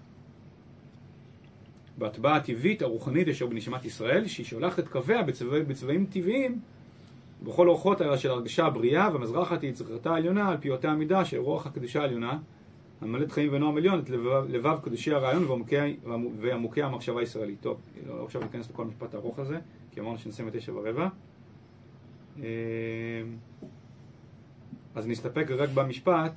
בהטבעה 1.97 2.35
הטבעית 2.35 2.81
הרוחנית 2.81 3.27
אשר 3.27 3.45
בנשמת 3.45 3.85
ישראל, 3.85 4.27
שהיא 4.27 4.45
שולחת 4.45 4.79
את 4.79 4.87
קוויה 4.87 5.23
בצבע, 5.23 5.59
בצבעים 5.59 6.05
טבעיים, 6.05 6.59
בכל 7.43 7.67
אורחות 7.67 8.01
של 8.15 8.29
הרגשה 8.29 8.65
הבריאה, 8.65 9.09
והמזרחת 9.13 9.61
היא 9.61 9.69
יצירתה 9.69 10.11
העליונה 10.11 10.49
על 10.49 10.57
פי 10.57 10.69
אותה 10.69 10.91
המידה 10.91 11.25
של 11.25 11.37
רוח 11.37 11.67
הקדושה 11.67 12.01
העליונה, 12.01 12.37
המלאת 13.01 13.31
חיים 13.31 13.53
ונועם 13.53 13.77
עליון, 13.77 13.99
את 13.99 14.09
לבב, 14.09 14.43
לבב 14.49 14.77
קדושי 14.83 15.13
הרעיון 15.13 15.43
ועמוקי, 15.43 15.95
ועמוקי 16.39 16.83
המחשבה 16.83 17.19
הישראלית. 17.19 17.61
טוב, 17.61 17.77
לא 18.07 18.23
עכשיו 18.25 18.41
ניכנס 18.41 18.69
לכל 18.69 18.83
המשפט 18.83 19.13
הארוך 19.13 19.39
הזה, 19.39 19.57
כי 19.91 19.99
אמרנו 19.99 20.17
שנסיים 20.17 20.47
בתשע 20.47 20.73
ורבע. 20.73 21.07
אה, 22.39 22.43
אז 24.95 25.07
נסתפק 25.07 25.47
רק 25.49 25.69
במשפט, 25.69 26.31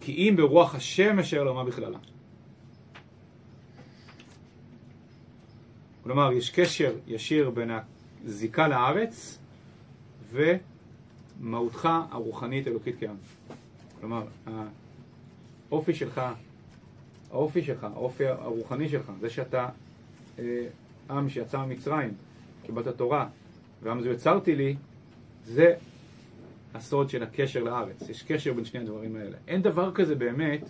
כי 0.00 0.12
אם 0.12 0.34
ברוח 0.36 0.74
השם 0.74 1.18
אשר 1.18 1.44
לא 1.44 1.54
מה 1.54 1.64
בכללה. 1.64 1.98
כלומר, 6.02 6.32
יש 6.32 6.50
קשר 6.50 6.96
ישיר 7.06 7.50
בין 7.50 7.70
הזיקה 8.24 8.68
לארץ 8.68 9.38
ומהותך 10.30 11.88
הרוחנית 12.10 12.66
אלוקית 12.66 12.96
כעם. 13.00 13.16
כלומר, 14.00 14.26
האופי 15.70 15.94
שלך, 15.94 16.20
האופי 17.30 17.62
שלך, 17.62 17.84
האופי 17.84 18.26
הרוחני 18.26 18.88
שלך, 18.88 19.12
זה 19.20 19.30
שאתה 19.30 19.68
אה, 20.38 20.66
עם 21.10 21.28
שיצא 21.28 21.64
ממצרים, 21.64 22.14
קיבלת 22.62 22.88
תורה, 22.88 23.28
ועם 23.82 24.00
זו 24.00 24.08
יצרתי 24.08 24.56
לי, 24.56 24.76
זה 25.44 25.74
הסוד 26.74 27.10
של 27.10 27.22
הקשר 27.22 27.62
לארץ. 27.62 28.08
יש 28.08 28.22
קשר 28.22 28.52
בין 28.52 28.64
שני 28.64 28.80
הדברים 28.80 29.16
האלה. 29.16 29.36
אין 29.48 29.62
דבר 29.62 29.92
כזה 29.92 30.14
באמת, 30.14 30.68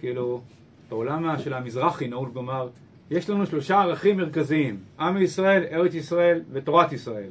כאילו, 0.00 0.40
בעולם 0.88 1.38
של 1.38 1.54
המזרחי 1.54 2.08
נהוג 2.08 2.30
לומר, 2.34 2.68
יש 3.10 3.30
לנו 3.30 3.46
שלושה 3.46 3.80
ערכים 3.80 4.16
מרכזיים, 4.16 4.78
עם 4.98 5.22
ישראל, 5.22 5.64
ארץ 5.70 5.94
ישראל 5.94 6.42
ותורת 6.52 6.92
ישראל. 6.92 7.30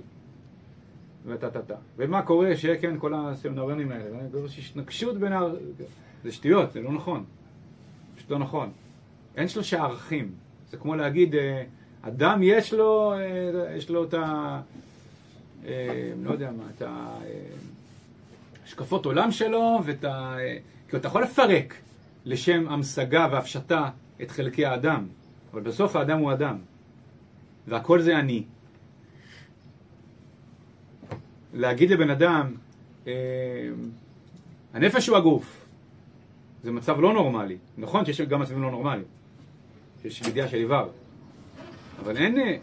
וטה 1.25 1.49
טה 1.49 1.61
טה. 1.61 1.75
ומה 1.97 2.21
קורה 2.21 2.57
שכן, 2.57 2.95
כל 2.99 3.13
הסמינריונים 3.13 3.91
האלה, 3.91 4.17
יש 4.45 4.69
התנגשות 4.69 5.17
בין 5.17 5.33
ה... 5.33 5.41
זה 6.23 6.31
שטויות, 6.31 6.71
זה 6.71 6.81
לא 6.81 6.91
נכון. 6.91 7.23
פשוט 8.15 8.31
לא 8.31 8.39
נכון. 8.39 8.71
אין 9.37 9.47
שלושה 9.47 9.83
ערכים. 9.83 10.31
זה 10.69 10.77
כמו 10.77 10.95
להגיד, 10.95 11.35
אה, 11.35 11.63
אדם 12.01 12.39
יש 12.43 12.73
לו, 12.73 13.13
אה, 13.13 13.75
יש 13.77 13.89
לו 13.89 14.03
את 14.03 14.13
ה... 14.13 14.61
אה, 15.65 16.11
לא 16.23 16.31
יודע 16.31 16.51
מה, 16.51 16.63
את 16.77 16.81
השקפות 18.65 19.05
עולם 19.05 19.31
שלו, 19.31 19.79
ואת 19.85 20.03
ה... 20.03 20.35
כי 20.89 20.97
אתה 20.97 21.07
יכול 21.07 21.23
לפרק 21.23 21.73
לשם 22.25 22.65
המשגה 22.69 23.27
והפשטה 23.31 23.89
את 24.21 24.31
חלקי 24.31 24.65
האדם. 24.65 25.07
אבל 25.53 25.61
בסוף 25.61 25.95
האדם 25.95 26.19
הוא 26.19 26.31
אדם, 26.31 26.57
והכל 27.67 28.01
זה 28.01 28.19
אני. 28.19 28.43
להגיד 31.53 31.91
לבן 31.91 32.09
אדם, 32.09 32.53
אה, 33.07 33.13
הנפש 34.73 35.07
הוא 35.07 35.17
הגוף, 35.17 35.65
זה 36.63 36.71
מצב 36.71 36.99
לא 36.99 37.13
נורמלי. 37.13 37.57
נכון 37.77 38.05
שיש 38.05 38.21
גם 38.21 38.41
מצבים 38.41 38.61
לא 38.61 38.71
נורמליים, 38.71 39.05
שיש 40.01 40.21
ידיעה 40.21 40.47
של 40.47 40.57
איבר, 40.57 40.89
אבל 42.03 42.17
אין... 42.17 42.59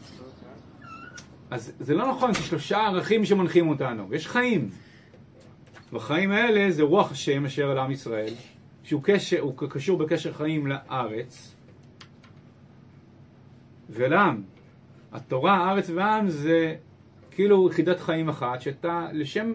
אז 1.51 1.72
זה 1.80 1.95
לא 1.95 2.11
נכון, 2.11 2.30
יש 2.30 2.39
שלושה 2.39 2.78
ערכים 2.78 3.24
שמנחים 3.24 3.68
אותנו, 3.68 4.14
יש 4.14 4.28
חיים. 4.28 4.70
והחיים 5.93 6.30
האלה 6.30 6.70
זה 6.70 6.82
רוח 6.82 7.12
השם 7.12 7.45
אשר 7.45 7.70
על 7.70 7.78
עם 7.78 7.91
ישראל, 7.91 8.34
שהוא 8.82 9.03
קשר, 9.05 9.45
קשור 9.68 9.99
בקשר 9.99 10.32
חיים 10.32 10.66
לארץ, 10.66 11.55
ולעם. 13.91 14.43
התורה, 15.12 15.57
הארץ 15.57 15.91
והעם 15.91 16.28
זה 16.28 16.76
כאילו 17.30 17.68
יחידת 17.70 18.01
חיים 18.01 18.28
אחת, 18.28 18.61
שאתה, 18.61 19.09
לשם 19.12 19.53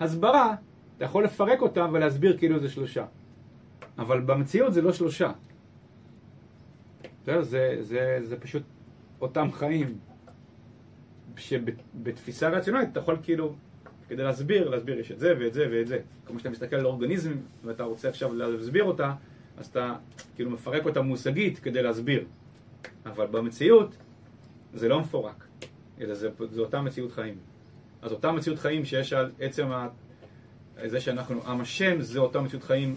הסברה, 0.00 0.54
אתה 0.96 1.04
יכול 1.04 1.24
לפרק 1.24 1.62
אותה 1.62 1.86
ולהסביר 1.92 2.38
כאילו 2.38 2.58
זה 2.58 2.68
שלושה. 2.68 3.04
אבל 3.98 4.20
במציאות 4.20 4.74
זה 4.74 4.82
לא 4.82 4.92
שלושה. 4.92 5.32
זה, 7.26 7.42
זה, 7.42 7.76
זה, 7.80 8.18
זה 8.22 8.40
פשוט 8.40 8.62
אותם 9.20 9.52
חיים, 9.52 9.98
שבתפיסה 11.36 12.48
רציונלית 12.48 12.88
אתה 12.92 13.00
יכול 13.00 13.16
כאילו, 13.22 13.54
כדי 14.08 14.22
להסביר, 14.22 14.68
להסביר 14.68 15.00
יש 15.00 15.12
את 15.12 15.18
זה 15.18 15.34
ואת 15.40 15.54
זה 15.54 15.68
ואת 15.72 15.86
זה. 15.86 15.98
כמו 16.26 16.38
שאתה 16.38 16.50
מסתכל 16.50 16.76
על 16.76 16.86
אורגניזם 16.86 17.32
ואתה 17.64 17.84
רוצה 17.84 18.08
עכשיו 18.08 18.34
להסביר 18.34 18.84
אותה, 18.84 19.12
אז 19.56 19.66
אתה 19.66 19.94
כאילו 20.34 20.50
מפרק 20.50 20.84
אותה 20.84 21.02
מושגית 21.02 21.58
כדי 21.58 21.82
להסביר. 21.82 22.24
אבל 23.06 23.26
במציאות 23.26 23.96
זה 24.74 24.88
לא 24.88 25.00
מפורק, 25.00 25.44
אלא 26.00 26.14
זה, 26.14 26.28
זה 26.50 26.60
אותה 26.60 26.80
מציאות 26.80 27.12
חיים. 27.12 27.34
אז 28.02 28.12
אותה 28.12 28.32
מציאות 28.32 28.58
חיים 28.58 28.84
שיש 28.84 29.12
על 29.12 29.30
עצם 29.40 29.66
ה... 29.66 29.88
זה 30.84 31.00
שאנחנו 31.00 31.42
עם 31.46 31.60
השם, 31.60 32.00
זה 32.00 32.18
אותה 32.18 32.40
מציאות 32.40 32.64
חיים 32.64 32.94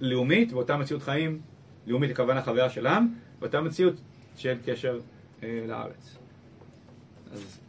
לאומית, 0.00 0.52
ואותה 0.52 0.76
מציאות 0.76 1.02
חיים 1.02 1.40
לאומית 1.86 2.10
הכוונה 2.10 2.42
חוויה 2.42 2.70
של 2.70 2.86
עם, 2.86 3.06
ואותה 3.40 3.60
מציאות 3.60 3.94
של 4.36 4.54
קשר 4.64 5.00
לארץ. 5.42 6.16
אז 7.32 7.60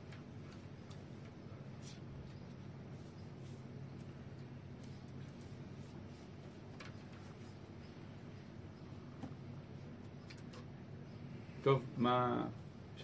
טוב, 11.63 11.81
מה... 11.97 12.47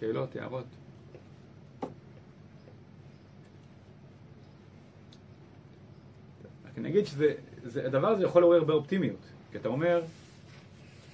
שאלות, 0.02 0.36
הערות? 0.36 0.64
רק 6.64 6.78
אני 6.78 6.88
אגיד 6.88 7.04
שהדבר 7.06 8.08
הזה 8.08 8.24
יכול 8.24 8.42
לעורר 8.42 8.58
הרבה 8.58 8.72
אופטימיות. 8.72 9.20
כי 9.52 9.58
אתה 9.58 9.68
אומר, 9.68 10.02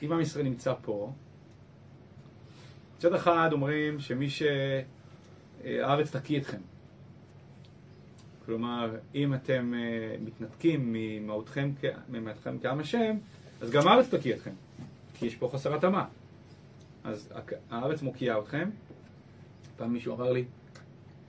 אם 0.03 0.13
עם 0.13 0.21
ישראל 0.21 0.45
נמצא 0.45 0.75
פה, 0.83 1.13
מצד 2.99 3.15
אחד 3.15 3.49
אומרים 3.53 4.01
שמי 4.01 4.29
שהארץ 4.31 6.17
תקיא 6.17 6.41
אתכם. 6.41 6.59
כלומר, 8.47 8.97
אם 9.15 9.35
אתם 9.35 9.75
אה, 9.77 10.17
מתנתקים 10.21 10.93
ממהותכם 10.93 11.71
כעם 12.63 12.81
השם, 12.81 13.17
אז 13.61 13.71
גם 13.71 13.89
הארץ 13.89 14.15
תקיא 14.15 14.35
אתכם, 14.35 14.51
כי 15.15 15.27
יש 15.27 15.37
פה 15.37 15.51
חסר 15.53 15.75
התאמה. 15.75 16.07
אז 17.05 17.33
הארץ 17.71 18.03
מוקיעה 18.03 18.39
אתכם. 18.39 18.71
פעם 19.77 19.93
מישהו 19.93 20.15
אמר 20.15 20.33
לי, 20.33 20.45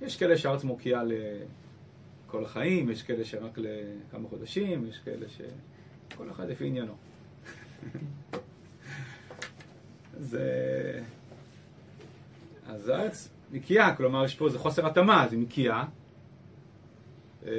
יש 0.01 0.17
כאלה 0.17 0.38
שהארץ 0.38 0.63
מוקיעה 0.63 1.03
לכל 1.03 2.45
החיים, 2.45 2.89
יש 2.89 3.03
כאלה 3.03 3.26
שרק 3.26 3.57
לכמה 3.57 4.30
חודשים, 4.30 4.88
יש 4.88 4.99
כאלה 4.99 5.30
ש... 5.30 5.41
כל 6.17 6.32
אחד 6.32 6.49
לפי 6.49 6.67
עניינו. 6.67 6.93
אז, 10.17 10.38
אז 12.70 12.89
הארץ 12.89 13.30
מקיאה, 13.51 13.95
כלומר 13.95 14.26
יש 14.26 14.36
פה 14.36 14.45
איזה 14.45 14.59
חוסר 14.59 14.88
התאמה, 14.88 15.24
אז 15.24 15.34
היא 15.34 15.39
מקיאה. 15.41 15.86
אה, 17.45 17.51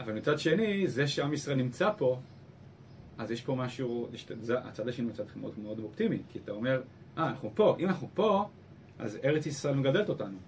אבל 0.00 0.12
מצד 0.12 0.38
שני, 0.38 0.88
זה 0.88 1.08
שעם 1.08 1.32
ישראל 1.32 1.56
נמצא 1.56 1.90
פה, 1.96 2.18
אז 3.18 3.30
יש 3.30 3.42
פה 3.42 3.54
משהו, 3.54 4.08
יש, 4.12 4.26
זה, 4.40 4.58
הצד 4.58 4.88
השני 4.88 5.06
הוא 5.06 5.14
צד 5.14 5.24
מאוד 5.36 5.52
מאוד 5.62 5.78
אופטימי, 5.78 6.18
כי 6.32 6.38
אתה 6.44 6.52
אומר, 6.52 6.82
אה, 7.18 7.28
אנחנו 7.28 7.50
פה, 7.54 7.76
אם 7.78 7.88
אנחנו 7.88 8.08
פה, 8.14 8.48
אז 8.98 9.18
ארץ 9.24 9.46
ישראל 9.46 9.74
מגדלת 9.74 10.08
אותנו. 10.08 10.38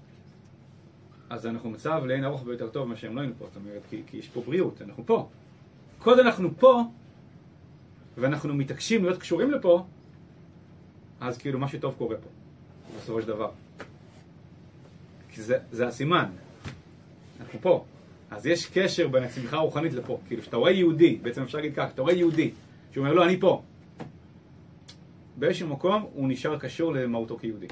אז 1.31 1.47
אנחנו 1.47 1.71
מצב 1.71 2.03
לאין 2.07 2.25
ארוך 2.25 2.47
ויותר 2.47 2.69
טוב 2.69 2.87
ממה 2.87 2.97
שהם 2.97 3.17
לא 3.17 3.21
היינו 3.21 3.35
פה, 3.39 3.47
זאת 3.47 3.57
אומרת, 3.57 3.83
כי, 3.91 4.03
כי 4.07 4.17
יש 4.17 4.29
פה 4.29 4.41
בריאות, 4.41 4.83
אנחנו 4.83 5.07
פה. 5.07 5.29
כל 5.99 6.21
אנחנו 6.21 6.49
פה, 6.59 6.83
ואנחנו 8.17 8.55
מתעקשים 8.55 9.05
להיות 9.05 9.19
קשורים 9.19 9.51
לפה, 9.51 9.85
אז 11.21 11.39
כאילו 11.39 11.59
משהו 11.59 11.79
טוב 11.79 11.95
קורה 11.99 12.17
פה, 12.17 12.29
בסופו 12.97 13.23
של 13.23 13.29
דבר. 13.29 13.51
כי 15.29 15.43
זה, 15.43 15.59
זה 15.71 15.87
הסימן, 15.87 16.31
אנחנו 17.41 17.59
פה. 17.61 17.85
אז 18.31 18.47
יש 18.47 18.67
קשר 18.67 19.09
בין 19.09 19.23
הצמיחה 19.23 19.57
הרוחנית 19.57 19.93
לפה. 19.93 20.19
כאילו, 20.27 20.43
כשאתה 20.43 20.57
רואה 20.57 20.71
יהודי, 20.71 21.19
בעצם 21.23 21.43
אפשר 21.43 21.59
להגיד 21.59 21.75
כך, 21.77 21.87
כשאתה 21.87 22.03
רואה 22.03 22.13
יהודי, 22.13 22.51
שהוא 22.93 23.05
אומר, 23.05 23.15
לא, 23.15 23.25
אני 23.25 23.41
פה. 23.41 23.63
באיזשהו 25.37 25.69
מקום 25.69 26.07
הוא 26.13 26.29
נשאר 26.29 26.59
קשור 26.59 26.93
למהותו 26.93 27.39
כיהודי. 27.39 27.67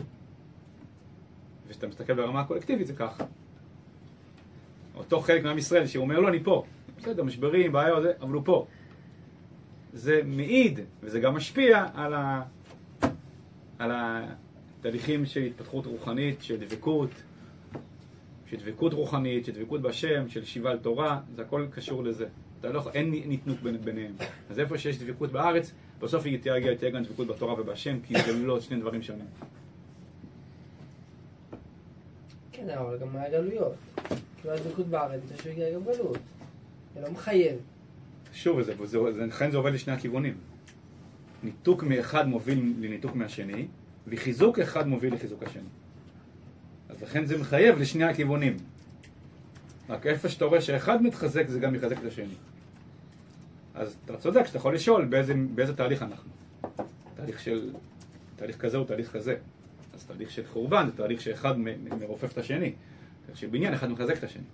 וכשאתה 1.66 1.86
מסתכל 1.86 2.14
ברמה 2.14 2.40
הקולקטיבית 2.40 2.86
זה 2.86 2.95
ככה. 2.95 3.24
אותו 4.95 5.20
חלק 5.20 5.45
מעם 5.45 5.59
ישראל 5.59 5.86
שהוא 5.86 6.03
אומר, 6.03 6.20
לא, 6.20 6.28
אני 6.28 6.45
פה. 6.45 6.64
בסדר, 6.99 7.22
משברים, 7.22 7.72
בעיה, 7.72 8.01
זה, 8.03 8.12
אבל 8.20 8.32
הוא 8.32 8.42
פה. 8.45 8.66
זה 9.92 10.20
מעיד, 10.24 10.80
וזה 11.03 11.20
גם 11.20 11.34
משפיע 11.34 11.86
על, 11.95 12.14
ה... 12.14 12.42
על 13.91 14.24
תהליכים 14.80 15.26
של 15.26 15.41
התפתחות 15.41 15.87
רוחנית, 15.87 16.43
של 16.43 16.57
דבקות, 16.57 17.11
של 18.47 18.57
דבקות 18.57 18.93
רוחנית, 18.93 19.45
של 19.45 19.53
דבקות 19.53 19.82
בשם, 19.82 20.28
של 20.28 20.45
שיבה 20.45 20.70
על 20.70 20.78
תורה, 20.78 21.20
זה 21.37 21.43
הכל 21.43 21.66
קשור 21.70 22.05
לזה. 22.05 22.26
אתה 22.61 22.72
לא, 22.72 22.91
אין 22.95 23.11
ניתנות 23.11 23.62
בין, 23.62 23.80
ביניהם. 23.80 24.12
אז 24.51 24.59
איפה 24.59 24.78
שיש 24.78 24.99
דבקות 24.99 25.32
בארץ, 25.32 25.72
בסוף 26.01 26.24
היא 26.24 26.39
תהיה, 26.39 26.76
תהיה 26.76 26.91
גם 26.91 27.03
דבקות 27.03 27.26
בתורה 27.26 27.61
ובשם, 27.61 28.01
כי 28.01 28.14
זה 28.22 28.32
לא 28.32 28.61
שני 28.61 28.80
דברים 28.80 29.03
שונים. 29.03 29.26
כן, 32.53 32.68
אבל 32.70 32.99
גם 32.99 33.16
היה 33.16 33.30
גלויות. 33.30 33.74
כאילו 34.37 34.55
הדבקות 34.55 34.87
בארץ, 34.87 35.20
זה 35.28 35.37
שהוא 35.37 35.53
הגיע 35.53 35.74
גם 35.74 35.85
גלות. 35.85 36.18
זה 36.95 37.01
לא 37.01 37.11
מחייב. 37.11 37.57
שוב, 38.32 38.62
זה, 38.62 38.74
זה, 38.85 39.12
זה, 39.12 39.26
לכן 39.26 39.51
זה 39.51 39.57
עובד 39.57 39.72
לשני 39.72 39.95
הכיוונים. 39.95 40.35
ניתוק 41.45 41.82
מאחד 41.82 42.28
מוביל 42.28 42.74
לניתוק 42.80 43.14
מהשני, 43.14 43.66
וחיזוק 44.07 44.59
אחד 44.59 44.88
מוביל 44.88 45.14
לחיזוק 45.14 45.42
השני. 45.42 45.62
אז 46.88 47.03
לכן 47.03 47.26
זה 47.26 47.38
מחייב 47.38 47.78
לשני 47.78 48.05
הכיוונים. 48.05 48.57
רק 49.88 50.07
איפה 50.07 50.28
שאתה 50.28 50.45
רואה 50.45 50.61
שאחד 50.61 51.03
מתחזק, 51.03 51.49
זה 51.49 51.61
גם 51.61 51.74
יחזק 51.74 51.99
את 51.99 52.05
השני. 52.05 52.34
אז 53.74 53.97
אתה 54.05 54.16
צודק 54.16 54.47
שאתה 54.47 54.59
יכול 54.59 54.74
לשאול 54.74 55.05
באיזה, 55.05 55.34
באיזה 55.55 55.76
תהליך 55.76 56.03
אנחנו. 56.03 56.30
תהליך 57.14 57.40
של... 57.40 57.72
תהליך 58.36 58.57
כזה 58.57 58.76
או 58.76 58.84
תהליך 58.84 59.12
כזה. 59.12 59.36
אז 59.95 60.05
תהליך 60.05 60.30
של 60.30 60.47
חורבן 60.47 60.86
זה 60.86 60.97
תהליך 60.97 61.20
שאחד 61.20 61.59
מ- 61.59 61.64
מ- 61.64 61.99
מרופף 62.01 62.32
את 62.32 62.38
השני. 62.38 62.72
תהליך 63.26 63.40
של 63.40 63.47
בניין, 63.47 63.74
אחד 63.74 63.90
מחזק 63.90 64.18
את 64.18 64.24
השני. 64.24 64.45